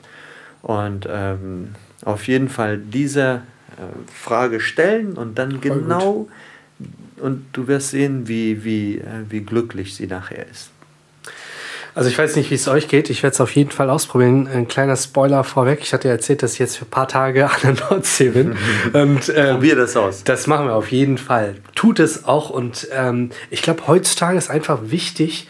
und 0.62 1.06
ähm, 1.08 1.74
auf 2.08 2.26
jeden 2.26 2.48
Fall 2.48 2.78
diese 2.78 3.42
äh, 3.76 3.82
Frage 4.12 4.60
stellen 4.60 5.12
und 5.12 5.38
dann 5.38 5.52
Voll 5.52 5.60
genau 5.60 6.12
gut. 6.78 6.88
und 7.20 7.46
du 7.52 7.68
wirst 7.68 7.90
sehen, 7.90 8.28
wie, 8.28 8.64
wie, 8.64 8.98
äh, 8.98 9.04
wie 9.28 9.40
glücklich 9.40 9.94
sie 9.94 10.06
nachher 10.06 10.46
ist. 10.48 10.70
Also 11.94 12.10
ich 12.10 12.16
weiß 12.16 12.36
nicht, 12.36 12.50
wie 12.52 12.54
es 12.54 12.68
euch 12.68 12.86
geht. 12.86 13.10
Ich 13.10 13.24
werde 13.24 13.34
es 13.34 13.40
auf 13.40 13.50
jeden 13.56 13.72
Fall 13.72 13.90
ausprobieren. 13.90 14.46
Ein 14.46 14.68
kleiner 14.68 14.94
Spoiler 14.94 15.42
vorweg. 15.42 15.80
Ich 15.82 15.92
hatte 15.92 16.06
ja 16.06 16.14
erzählt, 16.14 16.44
dass 16.44 16.52
ich 16.52 16.60
jetzt 16.60 16.76
für 16.76 16.84
ein 16.84 16.90
paar 16.90 17.08
Tage 17.08 17.46
an 17.50 17.56
der 17.64 17.74
Nordsee 17.74 18.28
bin. 18.28 18.56
und, 18.92 19.32
ähm, 19.34 19.54
Probier 19.54 19.74
das 19.74 19.96
aus. 19.96 20.22
Das 20.22 20.46
machen 20.46 20.66
wir 20.66 20.76
auf 20.76 20.92
jeden 20.92 21.18
Fall. 21.18 21.56
Tut 21.74 21.98
es 21.98 22.24
auch. 22.24 22.50
Und 22.50 22.86
ähm, 22.92 23.30
ich 23.50 23.62
glaube, 23.62 23.88
heutzutage 23.88 24.38
ist 24.38 24.48
einfach 24.48 24.78
wichtig, 24.84 25.48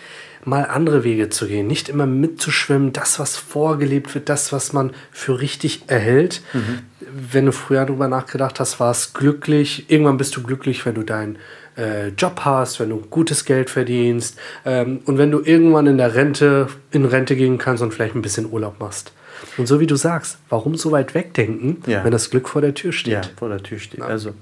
mal 0.49 0.64
andere 0.64 1.05
Wege 1.05 1.28
zu 1.28 1.46
gehen. 1.46 1.66
Nicht 1.66 1.88
immer 1.88 2.07
mitzuschwimmen, 2.07 2.92
das, 2.92 3.18
was 3.18 3.36
vorgelebt 3.36 4.14
wird, 4.14 4.28
das, 4.28 4.53
was 4.53 4.72
man 4.72 4.92
für 5.11 5.40
richtig 5.40 5.84
erhält. 5.86 6.42
Mhm. 6.53 6.80
Wenn 7.01 7.46
du 7.46 7.53
früher 7.53 7.84
darüber 7.84 8.09
nachgedacht 8.09 8.61
hast, 8.61 8.80
war 8.80 8.90
es 8.90 9.12
glücklich. 9.14 9.90
Irgendwann 9.90 10.16
bist 10.16 10.36
du 10.36 10.42
glücklich, 10.42 10.84
wenn 10.84 10.94
du 10.94 11.03
dein 11.03 11.38
äh, 11.76 12.09
Job 12.09 12.40
hast, 12.44 12.80
wenn 12.80 12.90
du 12.90 12.99
gutes 12.99 13.44
Geld 13.44 13.70
verdienst 13.70 14.38
ähm, 14.64 15.01
und 15.05 15.18
wenn 15.18 15.30
du 15.30 15.40
irgendwann 15.40 15.86
in 15.86 15.96
der 15.96 16.14
Rente 16.14 16.68
in 16.90 17.05
Rente 17.05 17.36
gehen 17.36 17.59
kannst 17.59 17.82
und 17.82 17.94
vielleicht 17.94 18.14
ein 18.14 18.22
bisschen 18.22 18.51
Urlaub 18.51 18.80
machst. 18.80 19.12
Und 19.57 19.66
so 19.66 19.78
wie 19.80 19.86
du 19.86 19.96
sagst, 19.96 20.38
warum 20.49 20.76
so 20.76 20.90
weit 20.90 21.14
wegdenken, 21.14 21.82
ja. 21.86 22.05
wenn 22.05 22.11
das 22.11 22.30
Glück 22.30 22.49
vor 22.49 22.61
der 22.61 22.74
Tür 22.74 22.92
steht? 22.92 23.12
Ja, 23.12 23.22
vor 23.36 23.49
der 23.49 23.62
Tür 23.62 23.78
steht. 23.78 24.01
Ja. 24.01 24.07
Also, 24.07 24.34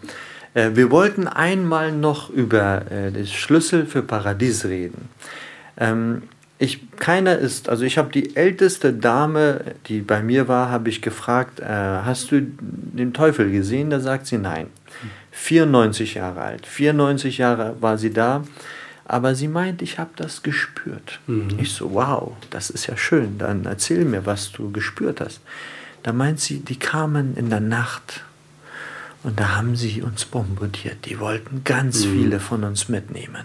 äh, 0.55 0.71
wir 0.75 0.91
wollten 0.91 1.29
einmal 1.29 1.93
noch 1.93 2.31
über 2.31 2.91
äh, 2.91 3.13
den 3.13 3.27
Schlüssel 3.27 3.87
für 3.87 4.03
Paradies 4.03 4.65
reden. 4.65 5.09
Ähm, 5.79 6.23
ich, 6.59 6.91
keiner 6.97 7.37
ist, 7.37 7.69
also 7.69 7.85
ich 7.85 7.99
habe 7.99 8.11
die 8.11 8.35
älteste 8.35 8.93
Dame, 8.93 9.75
die 9.89 10.01
bei 10.01 10.23
mir 10.23 10.49
war, 10.49 10.71
habe 10.71 10.89
ich 10.89 11.03
gefragt, 11.03 11.61
äh, 11.61 11.67
hast 11.67 12.31
du 12.31 12.41
den 12.41 13.13
Teufel 13.13 13.51
gesehen? 13.51 13.91
Da 13.91 14.01
sagt 14.01 14.27
sie 14.27 14.39
nein. 14.39 14.69
94 15.33 16.15
Jahre 16.15 16.41
alt. 16.41 16.67
94 16.67 17.39
Jahre 17.39 17.77
war 17.81 17.99
sie 17.99 18.11
da, 18.11 18.43
aber 19.05 19.35
sie 19.35 19.49
meint, 19.49 19.83
ich 19.83 19.99
habe 19.99 20.11
das 20.17 20.43
gespürt. 20.43 21.21
Mhm. 21.27 21.59
Ich 21.59 21.73
so, 21.73 21.93
wow, 21.93 22.33
das 22.49 22.71
ist 22.71 22.87
ja 22.87 22.97
schön. 22.97 23.37
Dann 23.37 23.67
erzähl 23.67 24.07
mir, 24.07 24.25
was 24.25 24.53
du 24.53 24.73
gespürt 24.73 25.21
hast. 25.21 25.41
Da 26.03 26.15
meint 26.15 26.41
sie, 26.41 26.61
die 26.61 26.79
kamen 26.79 27.37
in 27.37 27.51
der 27.51 27.61
Nacht 27.61 28.25
und 29.23 29.39
da 29.39 29.57
haben 29.57 29.77
sie 29.77 30.03
uns 30.03 30.25
bombardiert. 30.25 31.05
Die 31.05 31.21
wollten 31.21 31.63
ganz 31.65 32.07
mhm. 32.07 32.13
viele 32.13 32.41
von 32.41 32.65
uns 32.65 32.89
mitnehmen. 32.89 33.45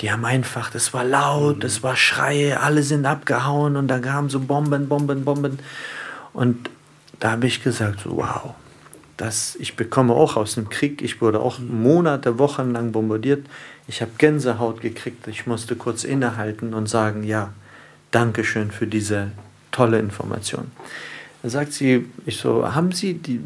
Die 0.00 0.10
haben 0.10 0.24
einfach, 0.24 0.70
das 0.70 0.94
war 0.94 1.04
laut, 1.04 1.56
mhm. 1.56 1.60
das 1.60 1.82
war 1.82 1.96
Schreie, 1.96 2.60
alle 2.60 2.82
sind 2.82 3.04
abgehauen 3.04 3.76
und 3.76 3.88
da 3.88 3.98
kamen 3.98 4.30
so 4.30 4.40
Bomben, 4.40 4.88
Bomben, 4.88 5.24
Bomben. 5.24 5.58
Und 6.32 6.70
da 7.18 7.32
habe 7.32 7.46
ich 7.46 7.62
gesagt, 7.62 8.00
so, 8.00 8.16
wow, 8.16 8.54
das, 9.16 9.56
ich 9.56 9.76
bekomme 9.76 10.14
auch 10.14 10.36
aus 10.36 10.54
dem 10.54 10.70
Krieg, 10.70 11.02
ich 11.02 11.20
wurde 11.20 11.40
auch 11.40 11.58
Monate, 11.58 12.38
Wochen 12.38 12.72
lang 12.72 12.92
bombardiert. 12.92 13.46
Ich 13.86 14.00
habe 14.00 14.12
Gänsehaut 14.16 14.80
gekriegt, 14.80 15.28
ich 15.28 15.46
musste 15.46 15.76
kurz 15.76 16.04
innehalten 16.04 16.72
und 16.72 16.88
sagen, 16.88 17.24
ja, 17.24 17.52
danke 18.10 18.44
schön 18.44 18.70
für 18.70 18.86
diese 18.86 19.32
tolle 19.72 19.98
Information. 19.98 20.70
Da 21.42 21.50
sagt 21.50 21.72
sie, 21.72 22.06
ich 22.24 22.38
so, 22.38 22.74
haben 22.74 22.92
Sie 22.92 23.14
die, 23.14 23.40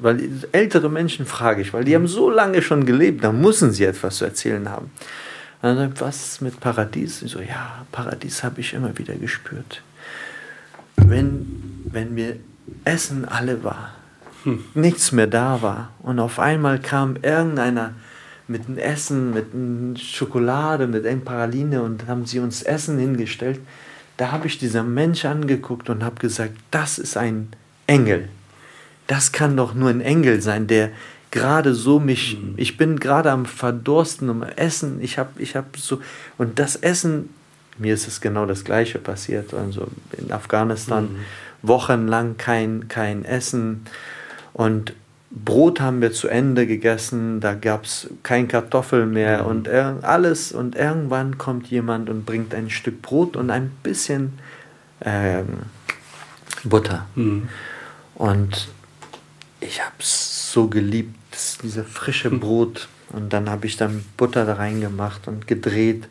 weil 0.00 0.28
ältere 0.52 0.88
Menschen 0.88 1.26
frage 1.26 1.62
ich, 1.62 1.72
weil 1.72 1.84
die 1.84 1.94
haben 1.94 2.06
so 2.06 2.30
lange 2.30 2.62
schon 2.62 2.86
gelebt, 2.86 3.24
da 3.24 3.32
müssen 3.32 3.72
sie 3.72 3.84
etwas 3.84 4.16
zu 4.18 4.24
erzählen 4.24 4.68
haben. 4.68 4.90
Und 5.64 5.76
dann 5.76 5.98
was 5.98 6.42
mit 6.42 6.60
Paradies? 6.60 7.22
Ich 7.22 7.32
so, 7.32 7.40
ja, 7.40 7.86
Paradies 7.90 8.44
habe 8.44 8.60
ich 8.60 8.74
immer 8.74 8.98
wieder 8.98 9.14
gespürt. 9.14 9.80
Wenn, 10.96 11.82
wenn 11.86 12.12
mir 12.12 12.36
Essen 12.84 13.24
alle 13.24 13.64
war, 13.64 13.94
nichts 14.74 15.10
mehr 15.12 15.26
da 15.26 15.62
war. 15.62 15.92
Und 16.02 16.18
auf 16.18 16.38
einmal 16.38 16.80
kam 16.80 17.16
irgendeiner 17.16 17.94
mit 18.46 18.66
einem 18.66 18.76
Essen, 18.76 19.32
mit 19.32 19.54
einem 19.54 19.96
Schokolade, 19.96 20.86
mit 20.86 21.06
einem 21.06 21.24
Paraline 21.24 21.80
und 21.80 22.08
haben 22.08 22.26
sie 22.26 22.40
uns 22.40 22.62
Essen 22.62 22.98
hingestellt. 22.98 23.58
Da 24.18 24.32
habe 24.32 24.48
ich 24.48 24.58
dieser 24.58 24.82
Mensch 24.82 25.24
angeguckt 25.24 25.88
und 25.88 26.04
habe 26.04 26.20
gesagt, 26.20 26.58
das 26.72 26.98
ist 26.98 27.16
ein 27.16 27.48
Engel. 27.86 28.28
Das 29.06 29.32
kann 29.32 29.56
doch 29.56 29.72
nur 29.72 29.88
ein 29.88 30.02
Engel 30.02 30.42
sein, 30.42 30.66
der 30.66 30.90
gerade 31.34 31.74
so 31.74 32.00
mich, 32.00 32.38
mhm. 32.40 32.54
ich 32.56 32.78
bin 32.78 32.98
gerade 32.98 33.30
am 33.30 33.44
Verdursten, 33.44 34.30
um 34.30 34.42
Essen, 34.42 35.00
ich 35.02 35.18
habe 35.18 35.42
ich 35.42 35.54
hab 35.54 35.76
so, 35.76 36.00
und 36.38 36.58
das 36.58 36.76
Essen, 36.76 37.28
mir 37.76 37.92
ist 37.92 38.08
es 38.08 38.22
genau 38.22 38.46
das 38.46 38.64
Gleiche 38.64 38.98
passiert, 38.98 39.52
also 39.52 39.88
in 40.16 40.32
Afghanistan, 40.32 41.04
mhm 41.04 41.18
wochenlang 41.66 42.36
kein, 42.36 42.88
kein 42.88 43.24
Essen. 43.24 43.84
Und 44.52 44.92
Brot 45.30 45.80
haben 45.80 46.00
wir 46.00 46.12
zu 46.12 46.28
Ende 46.28 46.66
gegessen, 46.66 47.40
da 47.40 47.54
gab 47.54 47.84
es 47.84 48.08
kein 48.22 48.46
Kartoffel 48.46 49.06
mehr 49.06 49.42
mhm. 49.42 49.48
und 49.48 49.68
alles. 49.68 50.52
Und 50.52 50.76
irgendwann 50.76 51.38
kommt 51.38 51.66
jemand 51.68 52.08
und 52.08 52.24
bringt 52.24 52.54
ein 52.54 52.70
Stück 52.70 53.02
Brot 53.02 53.36
und 53.36 53.50
ein 53.50 53.72
bisschen 53.82 54.38
ähm, 55.00 55.60
Butter. 56.62 57.06
Mhm. 57.16 57.48
Und 58.14 58.68
ich 59.60 59.80
habe 59.80 59.94
es 59.98 60.52
so 60.52 60.68
geliebt, 60.68 61.16
diese 61.62 61.84
frische. 61.84 62.30
Brot. 62.30 62.88
Und 63.12 63.32
dann 63.32 63.48
habe 63.48 63.66
ich 63.66 63.76
dann 63.76 64.04
Butter 64.16 64.44
da 64.44 64.54
reingemacht 64.54 65.28
und 65.28 65.46
gedreht. 65.46 66.08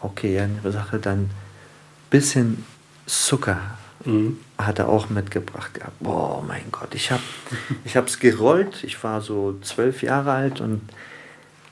Okay, 0.00 0.40
eine 0.40 0.72
Sache, 0.72 0.98
dann 0.98 1.18
ein 1.18 1.30
bisschen 2.10 2.64
Zucker 3.06 3.60
Mhm. 4.04 4.38
Hat 4.58 4.78
er 4.78 4.88
auch 4.88 5.10
mitgebracht 5.10 5.74
gehabt. 5.74 5.98
Boah, 6.00 6.42
mein 6.46 6.64
Gott, 6.70 6.94
ich 6.94 7.10
habe 7.10 7.22
es 8.06 8.18
gerollt. 8.18 8.82
Ich 8.84 9.02
war 9.04 9.20
so 9.20 9.58
zwölf 9.62 10.02
Jahre 10.02 10.32
alt 10.32 10.60
und 10.60 10.80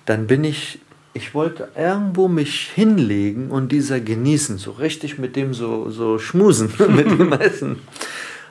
dann 0.05 0.27
bin 0.27 0.45
ich, 0.45 0.81
ich 1.15 1.35
wollte 1.35 1.69
irgendwo 1.77 2.29
mich 2.29 2.71
hinlegen 2.75 3.51
und 3.51 3.73
dieser 3.73 4.01
genießen, 4.01 4.59
so 4.59 4.73
richtig 4.73 5.19
mit 5.19 5.37
dem 5.37 5.55
so, 5.55 5.91
so 5.91 6.19
schmusen, 6.19 6.73
mit 6.89 7.07
dem 7.07 7.33
Essen. 7.33 7.79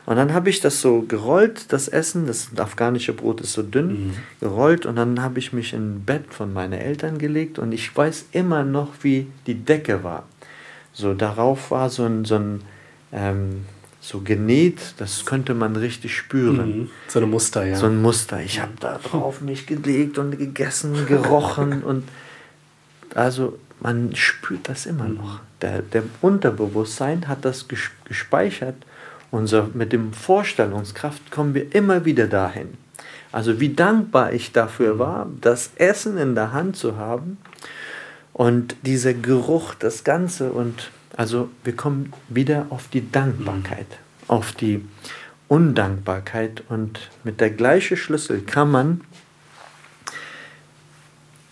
Und 0.07 0.15
dann 0.15 0.33
habe 0.33 0.49
ich 0.49 0.61
das 0.61 0.79
so 0.79 1.01
gerollt, 1.01 1.73
das 1.73 1.89
Essen, 1.89 2.27
das 2.27 2.51
afghanische 2.55 3.11
Brot 3.11 3.41
ist 3.41 3.51
so 3.51 3.61
dünn, 3.61 3.87
mhm. 3.87 4.13
gerollt 4.39 4.85
und 4.85 4.95
dann 4.95 5.21
habe 5.21 5.37
ich 5.37 5.51
mich 5.51 5.73
in 5.73 6.05
Bett 6.05 6.33
von 6.33 6.53
meinen 6.53 6.79
Eltern 6.79 7.17
gelegt 7.17 7.59
und 7.59 7.73
ich 7.73 7.95
weiß 7.95 8.27
immer 8.31 8.63
noch, 8.63 8.93
wie 9.01 9.27
die 9.47 9.55
Decke 9.55 10.05
war. 10.05 10.23
So 10.93 11.13
darauf 11.13 11.71
war 11.71 11.89
so 11.89 12.05
ein, 12.05 12.23
so 12.23 12.35
ein 12.35 12.61
ähm, 13.11 13.65
so 13.99 14.21
genäht, 14.21 14.93
das 14.95 15.25
könnte 15.25 15.53
man 15.53 15.75
richtig 15.75 16.15
spüren. 16.15 16.79
Mhm. 16.79 16.89
So 17.09 17.19
ein 17.19 17.29
Muster, 17.29 17.65
ja. 17.65 17.75
So 17.75 17.87
ein 17.87 18.01
Muster. 18.01 18.41
Ich 18.41 18.61
habe 18.61 18.71
da 18.79 18.99
drauf 19.03 19.41
mich 19.41 19.67
gelegt 19.67 20.17
und 20.19 20.37
gegessen, 20.37 21.05
gerochen 21.05 21.83
und 21.83 22.07
also 23.13 23.59
man 23.81 24.15
spürt 24.15 24.69
das 24.69 24.85
immer 24.85 25.03
mhm. 25.03 25.15
noch. 25.15 25.41
Der, 25.61 25.81
der 25.81 26.03
Unterbewusstsein 26.21 27.27
hat 27.27 27.43
das 27.43 27.65
gespeichert. 28.05 28.75
Unser, 29.31 29.69
mit 29.73 29.91
dem 29.93 30.13
Vorstellungskraft 30.13 31.31
kommen 31.31 31.53
wir 31.53 31.75
immer 31.75 32.05
wieder 32.05 32.27
dahin. 32.27 32.77
Also 33.31 33.59
wie 33.59 33.73
dankbar 33.73 34.33
ich 34.33 34.51
dafür 34.53 34.99
war, 34.99 35.27
das 35.41 35.71
Essen 35.75 36.17
in 36.17 36.33
der 36.33 36.53
Hand 36.53 36.77
zu 36.77 36.95
haben 36.97 37.37
und 38.33 38.75
dieser 38.83 39.13
Geruch, 39.13 39.73
das 39.73 40.03
Ganze 40.03 40.51
und 40.51 40.91
also 41.15 41.49
wir 41.63 41.75
kommen 41.75 42.13
wieder 42.29 42.67
auf 42.69 42.87
die 42.87 43.11
Dankbarkeit, 43.11 43.87
auf 44.27 44.53
die 44.53 44.85
Undankbarkeit 45.47 46.63
und 46.69 47.09
mit 47.23 47.41
der 47.41 47.49
gleichen 47.49 47.97
Schlüssel 47.97 48.41
kann 48.41 48.71
man 48.71 49.01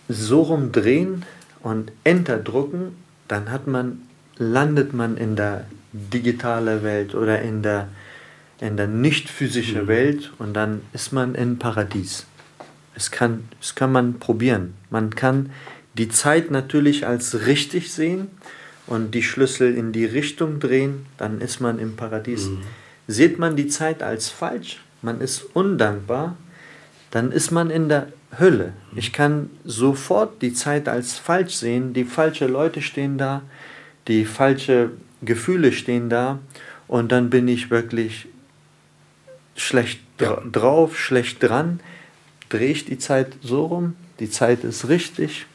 so 0.08 0.42
rumdrehen 0.42 1.24
und 1.62 1.92
Enter 2.04 2.38
drucken, 2.38 2.96
dann 3.28 3.50
hat 3.50 3.66
man, 3.66 4.02
landet 4.36 4.92
man 4.92 5.16
in 5.16 5.34
der 5.34 5.64
digitalen 6.12 6.82
Welt 6.82 7.14
oder 7.14 7.42
in 7.42 7.62
der, 7.62 7.88
in 8.60 8.76
der 8.76 8.86
nicht 8.86 9.28
physischen 9.28 9.82
mhm. 9.82 9.88
Welt 9.88 10.32
und 10.38 10.54
dann 10.54 10.82
ist 10.92 11.12
man 11.12 11.34
in 11.34 11.58
Paradies. 11.58 12.26
Es 12.94 13.10
kann, 13.10 13.48
es 13.60 13.74
kann 13.74 13.92
man 13.92 14.18
probieren. 14.18 14.74
Man 14.90 15.10
kann 15.10 15.50
die 15.98 16.08
Zeit 16.08 16.50
natürlich 16.50 17.06
als 17.06 17.46
richtig 17.46 17.92
sehen 17.92 18.28
und 18.86 19.14
die 19.14 19.22
Schlüssel 19.22 19.74
in 19.76 19.92
die 19.92 20.04
Richtung 20.04 20.60
drehen, 20.60 21.06
dann 21.18 21.40
ist 21.40 21.60
man 21.60 21.78
im 21.78 21.96
Paradies. 21.96 22.46
Mhm. 22.46 22.62
Sieht 23.08 23.38
man 23.38 23.56
die 23.56 23.68
Zeit 23.68 24.02
als 24.02 24.28
falsch, 24.28 24.82
man 25.02 25.20
ist 25.20 25.42
undankbar, 25.54 26.36
dann 27.10 27.32
ist 27.32 27.50
man 27.50 27.70
in 27.70 27.88
der 27.88 28.08
Hölle. 28.38 28.72
Mhm. 28.92 28.98
Ich 28.98 29.12
kann 29.12 29.50
sofort 29.64 30.42
die 30.42 30.52
Zeit 30.52 30.88
als 30.88 31.18
falsch 31.18 31.54
sehen, 31.54 31.92
die 31.92 32.04
falschen 32.04 32.52
Leute 32.52 32.82
stehen 32.82 33.18
da, 33.18 33.42
die 34.08 34.24
falschen 34.24 35.05
Gefühle 35.26 35.72
stehen 35.72 36.08
da 36.08 36.38
und 36.88 37.12
dann 37.12 37.28
bin 37.28 37.48
ich 37.48 37.70
wirklich 37.70 38.26
schlecht 39.54 40.00
ja. 40.20 40.42
drauf, 40.50 40.98
schlecht 40.98 41.42
dran, 41.42 41.80
drehe 42.48 42.70
ich 42.70 42.86
die 42.86 42.98
Zeit 42.98 43.34
so 43.42 43.66
rum, 43.66 43.96
die 44.20 44.30
Zeit 44.30 44.64
ist 44.64 44.88
richtig, 44.88 45.46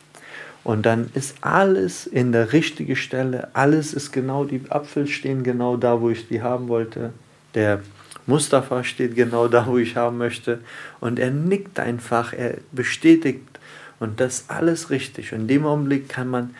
und 0.63 0.85
dann 0.85 1.09
ist 1.15 1.35
alles 1.41 2.05
in 2.05 2.31
der 2.31 2.53
richtigen 2.53 2.95
Stelle, 2.95 3.49
alles 3.53 3.93
ist 3.93 4.11
genau, 4.11 4.45
die 4.45 4.61
Apfel 4.69 5.07
stehen 5.07 5.43
genau 5.43 5.75
da, 5.75 6.01
wo 6.01 6.09
ich 6.09 6.27
die 6.27 6.41
haben 6.41 6.67
wollte. 6.67 7.13
Der 7.55 7.81
Mustafa 8.27 8.83
steht 8.83 9.15
genau 9.15 9.47
da, 9.47 9.65
wo 9.65 9.77
ich 9.77 9.95
haben 9.95 10.19
möchte. 10.19 10.59
Und 10.99 11.17
er 11.17 11.31
nickt 11.31 11.79
einfach, 11.79 12.33
er 12.33 12.57
bestätigt. 12.71 13.59
Und 13.99 14.19
das 14.19 14.45
alles 14.49 14.91
richtig. 14.91 15.33
Und 15.33 15.41
in 15.41 15.47
dem 15.47 15.65
Augenblick 15.65 16.09
kann 16.09 16.27
man, 16.27 16.55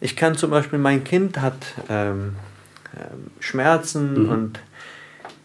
ich 0.00 0.14
kann 0.14 0.36
zum 0.36 0.50
Beispiel, 0.50 0.78
mein 0.78 1.04
Kind 1.04 1.40
hat 1.40 1.74
ähm 1.88 2.34
Schmerzen 3.40 4.24
mhm. 4.24 4.28
und 4.30 4.60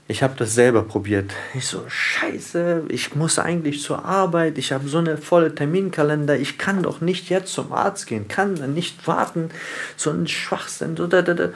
ich 0.07 0.21
habe 0.21 0.33
das 0.37 0.53
selber 0.53 0.83
probiert. 0.83 1.31
Ich 1.53 1.65
so, 1.65 1.83
scheiße, 1.87 2.83
ich 2.89 3.15
muss 3.15 3.39
eigentlich 3.39 3.81
zur 3.81 4.03
Arbeit, 4.03 4.57
ich 4.57 4.73
habe 4.73 4.87
so 4.87 4.97
eine 4.97 5.17
volle 5.17 5.55
Terminkalender, 5.55 6.37
ich 6.37 6.57
kann 6.57 6.83
doch 6.83 6.99
nicht 6.99 7.29
jetzt 7.29 7.53
zum 7.53 7.71
Arzt 7.71 8.07
gehen, 8.07 8.27
kann 8.27 8.73
nicht 8.73 9.07
warten, 9.07 9.49
so 9.95 10.11
ein 10.11 10.27
Schwachsinn. 10.27 10.97
So, 10.97 11.07
da, 11.07 11.21
da, 11.21 11.33
da. 11.33 11.49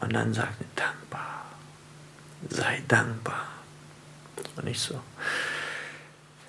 Und 0.00 0.12
dann 0.12 0.34
sagt 0.34 0.60
er, 0.60 0.84
dankbar, 0.84 1.44
sei 2.50 2.82
dankbar. 2.86 3.46
Und 4.56 4.68
ich 4.68 4.78
so, 4.78 5.00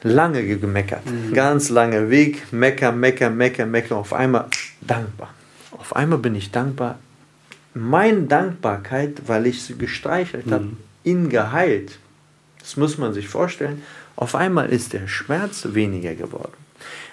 lange 0.03 0.45
gemeckert, 0.57 1.05
mhm. 1.05 1.33
ganz 1.33 1.69
lange 1.69 2.09
Weg, 2.09 2.51
mecker, 2.51 2.91
mecker, 2.91 3.29
mecker, 3.29 3.65
mecker, 3.65 3.95
auf 3.95 4.13
einmal 4.13 4.47
dankbar. 4.81 5.33
Auf 5.71 5.95
einmal 5.95 6.19
bin 6.19 6.35
ich 6.35 6.51
dankbar. 6.51 6.99
Meine 7.73 8.23
Dankbarkeit, 8.23 9.21
weil 9.27 9.47
ich 9.47 9.63
sie 9.63 9.77
gestreichelt 9.77 10.47
mhm. 10.47 10.51
habe, 10.51 10.67
ihn 11.03 11.29
geheilt. 11.29 11.97
Das 12.59 12.77
muss 12.77 12.97
man 12.97 13.13
sich 13.13 13.27
vorstellen. 13.27 13.81
Auf 14.15 14.35
einmal 14.35 14.69
ist 14.69 14.93
der 14.93 15.07
Schmerz 15.07 15.67
weniger 15.71 16.15
geworden. 16.15 16.53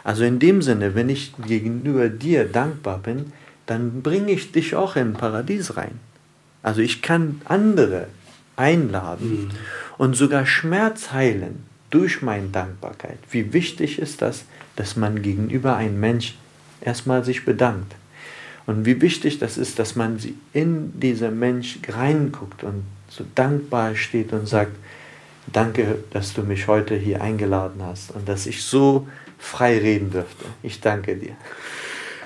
Also 0.04 0.24
in 0.24 0.38
dem 0.38 0.62
Sinne, 0.62 0.94
wenn 0.94 1.08
ich 1.08 1.32
gegenüber 1.46 2.08
dir 2.08 2.44
dankbar 2.44 2.98
bin, 2.98 3.32
dann 3.66 4.02
bringe 4.02 4.32
ich 4.32 4.52
dich 4.52 4.74
auch 4.74 4.96
in 4.96 5.12
Paradies 5.12 5.76
rein. 5.76 6.00
Also 6.62 6.80
ich 6.80 7.02
kann 7.02 7.40
andere 7.44 8.08
einladen 8.56 9.44
mhm. 9.44 9.50
und 9.98 10.14
sogar 10.14 10.46
Schmerz 10.46 11.12
heilen 11.12 11.64
durch 11.90 12.22
meine 12.22 12.48
Dankbarkeit. 12.48 13.18
Wie 13.30 13.52
wichtig 13.52 13.98
ist 13.98 14.20
das, 14.20 14.44
dass 14.76 14.96
man 14.96 15.22
gegenüber 15.22 15.76
einem 15.76 16.00
Mensch 16.00 16.36
erstmal 16.80 17.24
sich 17.24 17.44
bedankt. 17.44 17.94
Und 18.68 18.84
wie 18.84 19.00
wichtig 19.00 19.38
das 19.38 19.56
ist, 19.56 19.78
dass 19.78 19.96
man 19.96 20.18
in 20.52 21.00
diesen 21.00 21.38
Mensch 21.38 21.78
reinguckt 21.88 22.64
und 22.64 22.82
so 23.08 23.24
dankbar 23.34 23.96
steht 23.96 24.34
und 24.34 24.46
sagt, 24.46 24.72
danke, 25.50 26.00
dass 26.10 26.34
du 26.34 26.42
mich 26.42 26.68
heute 26.68 26.94
hier 26.94 27.22
eingeladen 27.22 27.80
hast 27.82 28.10
und 28.10 28.28
dass 28.28 28.44
ich 28.44 28.62
so 28.62 29.08
frei 29.38 29.78
reden 29.78 30.10
dürfte. 30.10 30.44
Ich 30.62 30.82
danke 30.82 31.16
dir. 31.16 31.34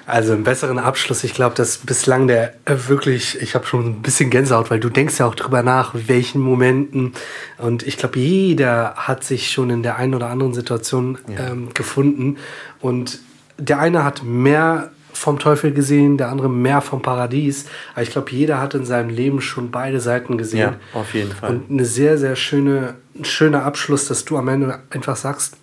Also 0.04 0.32
einen 0.32 0.42
besseren 0.42 0.80
Abschluss, 0.80 1.22
ich 1.22 1.32
glaube, 1.32 1.54
dass 1.54 1.78
bislang 1.78 2.26
der 2.26 2.54
äh, 2.64 2.74
wirklich, 2.88 3.40
ich 3.40 3.54
habe 3.54 3.64
schon 3.64 3.86
ein 3.86 4.02
bisschen 4.02 4.28
Gänsehaut, 4.28 4.68
weil 4.68 4.80
du 4.80 4.88
denkst 4.88 5.20
ja 5.20 5.26
auch 5.26 5.36
drüber 5.36 5.62
nach, 5.62 5.94
welchen 5.94 6.40
Momenten. 6.40 7.12
Und 7.58 7.86
ich 7.86 7.98
glaube, 7.98 8.18
jeder 8.18 8.94
hat 8.96 9.22
sich 9.22 9.52
schon 9.52 9.70
in 9.70 9.84
der 9.84 9.94
einen 9.94 10.14
oder 10.14 10.26
anderen 10.26 10.54
Situation 10.54 11.18
ja. 11.28 11.52
ähm, 11.52 11.72
gefunden. 11.72 12.38
Und 12.80 13.20
der 13.58 13.78
eine 13.78 14.02
hat 14.02 14.24
mehr 14.24 14.90
vom 15.22 15.38
Teufel 15.38 15.72
gesehen, 15.72 16.16
der 16.18 16.30
andere 16.30 16.50
mehr 16.50 16.80
vom 16.80 17.00
Paradies. 17.00 17.66
Aber 17.92 18.02
ich 18.02 18.10
glaube, 18.10 18.32
jeder 18.32 18.60
hat 18.60 18.74
in 18.74 18.84
seinem 18.84 19.08
Leben 19.08 19.40
schon 19.40 19.70
beide 19.70 20.00
Seiten 20.00 20.36
gesehen. 20.36 20.74
Ja, 20.92 21.00
auf 21.00 21.14
jeden 21.14 21.30
Fall. 21.30 21.50
Und 21.50 21.70
eine 21.70 21.84
sehr, 21.84 22.18
sehr 22.18 22.34
schöne, 22.34 22.96
ein 23.16 23.24
schöner 23.24 23.62
Abschluss, 23.62 24.08
dass 24.08 24.24
du 24.24 24.36
am 24.36 24.48
Ende 24.48 24.80
einfach 24.90 25.14
sagst, 25.14 25.56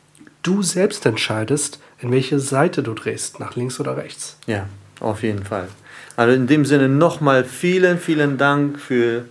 du 0.44 0.64
selbst 0.64 1.06
entscheidest, 1.06 1.80
in 2.00 2.10
welche 2.12 2.40
Seite 2.40 2.84
du 2.84 2.94
drehst, 2.94 3.42
nach 3.42 3.58
links 3.58 3.82
oder 3.82 3.98
rechts. 3.98 4.38
Ja, 4.48 4.66
auf 5.02 5.24
jeden 5.24 5.44
Fall. 5.44 5.68
Also 6.16 6.34
in 6.34 6.48
dem 6.48 6.64
Sinne 6.64 6.88
nochmal 6.88 7.44
vielen, 7.44 8.00
vielen 8.00 8.38
Dank 8.38 8.80
für 8.80 9.26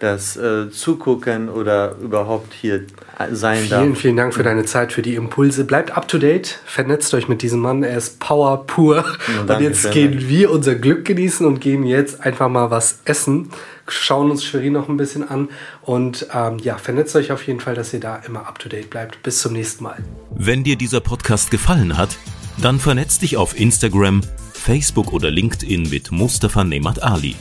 das 0.00 0.36
äh, 0.36 0.70
Zugucken 0.70 1.48
oder 1.48 1.94
überhaupt 2.02 2.52
hier 2.54 2.84
sein 3.30 3.68
darf. 3.68 3.82
Vielen, 3.82 3.96
vielen 3.96 4.16
Dank 4.16 4.34
für 4.34 4.42
deine 4.42 4.64
Zeit, 4.64 4.92
für 4.92 5.02
die 5.02 5.14
Impulse. 5.14 5.64
Bleibt 5.64 5.96
up 5.96 6.08
to 6.08 6.18
date, 6.18 6.58
vernetzt 6.64 7.12
euch 7.14 7.28
mit 7.28 7.42
diesem 7.42 7.60
Mann, 7.60 7.82
er 7.82 7.96
ist 7.96 8.18
Power 8.18 8.66
pur. 8.66 9.04
Ja, 9.46 9.54
und 9.54 9.62
jetzt 9.62 9.90
gehen 9.92 10.28
wir 10.28 10.50
unser 10.50 10.74
Glück 10.74 11.04
genießen 11.04 11.46
und 11.46 11.60
gehen 11.60 11.84
jetzt 11.84 12.22
einfach 12.22 12.48
mal 12.48 12.70
was 12.70 13.00
essen. 13.04 13.50
Schauen 13.86 14.30
uns 14.30 14.44
Schwerin 14.44 14.72
noch 14.72 14.88
ein 14.88 14.96
bisschen 14.96 15.28
an 15.28 15.48
und 15.82 16.26
ähm, 16.32 16.58
ja, 16.58 16.78
vernetzt 16.78 17.14
euch 17.16 17.30
auf 17.32 17.46
jeden 17.46 17.60
Fall, 17.60 17.74
dass 17.74 17.92
ihr 17.92 18.00
da 18.00 18.16
immer 18.26 18.46
up 18.46 18.58
to 18.58 18.68
date 18.68 18.88
bleibt. 18.88 19.22
Bis 19.22 19.40
zum 19.40 19.52
nächsten 19.52 19.84
Mal. 19.84 19.98
Wenn 20.34 20.64
dir 20.64 20.76
dieser 20.76 21.00
Podcast 21.00 21.50
gefallen 21.50 21.98
hat, 21.98 22.16
dann 22.62 22.78
vernetzt 22.78 23.22
dich 23.22 23.36
auf 23.36 23.58
Instagram, 23.58 24.22
Facebook 24.54 25.12
oder 25.12 25.30
LinkedIn 25.30 25.90
mit 25.90 26.10
Mustafa 26.10 26.64
Nemat 26.64 27.02
Ali. 27.02 27.36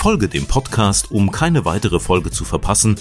Folge 0.00 0.28
dem 0.28 0.46
Podcast, 0.46 1.10
um 1.10 1.30
keine 1.30 1.66
weitere 1.66 2.00
Folge 2.00 2.30
zu 2.30 2.46
verpassen 2.46 2.98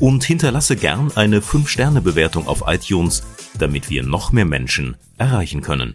und 0.00 0.24
hinterlasse 0.24 0.74
gern 0.74 1.12
eine 1.14 1.38
5-Sterne-Bewertung 1.38 2.48
auf 2.48 2.64
iTunes, 2.66 3.22
damit 3.56 3.88
wir 3.88 4.02
noch 4.02 4.32
mehr 4.32 4.46
Menschen 4.46 4.96
erreichen 5.16 5.60
können. 5.60 5.94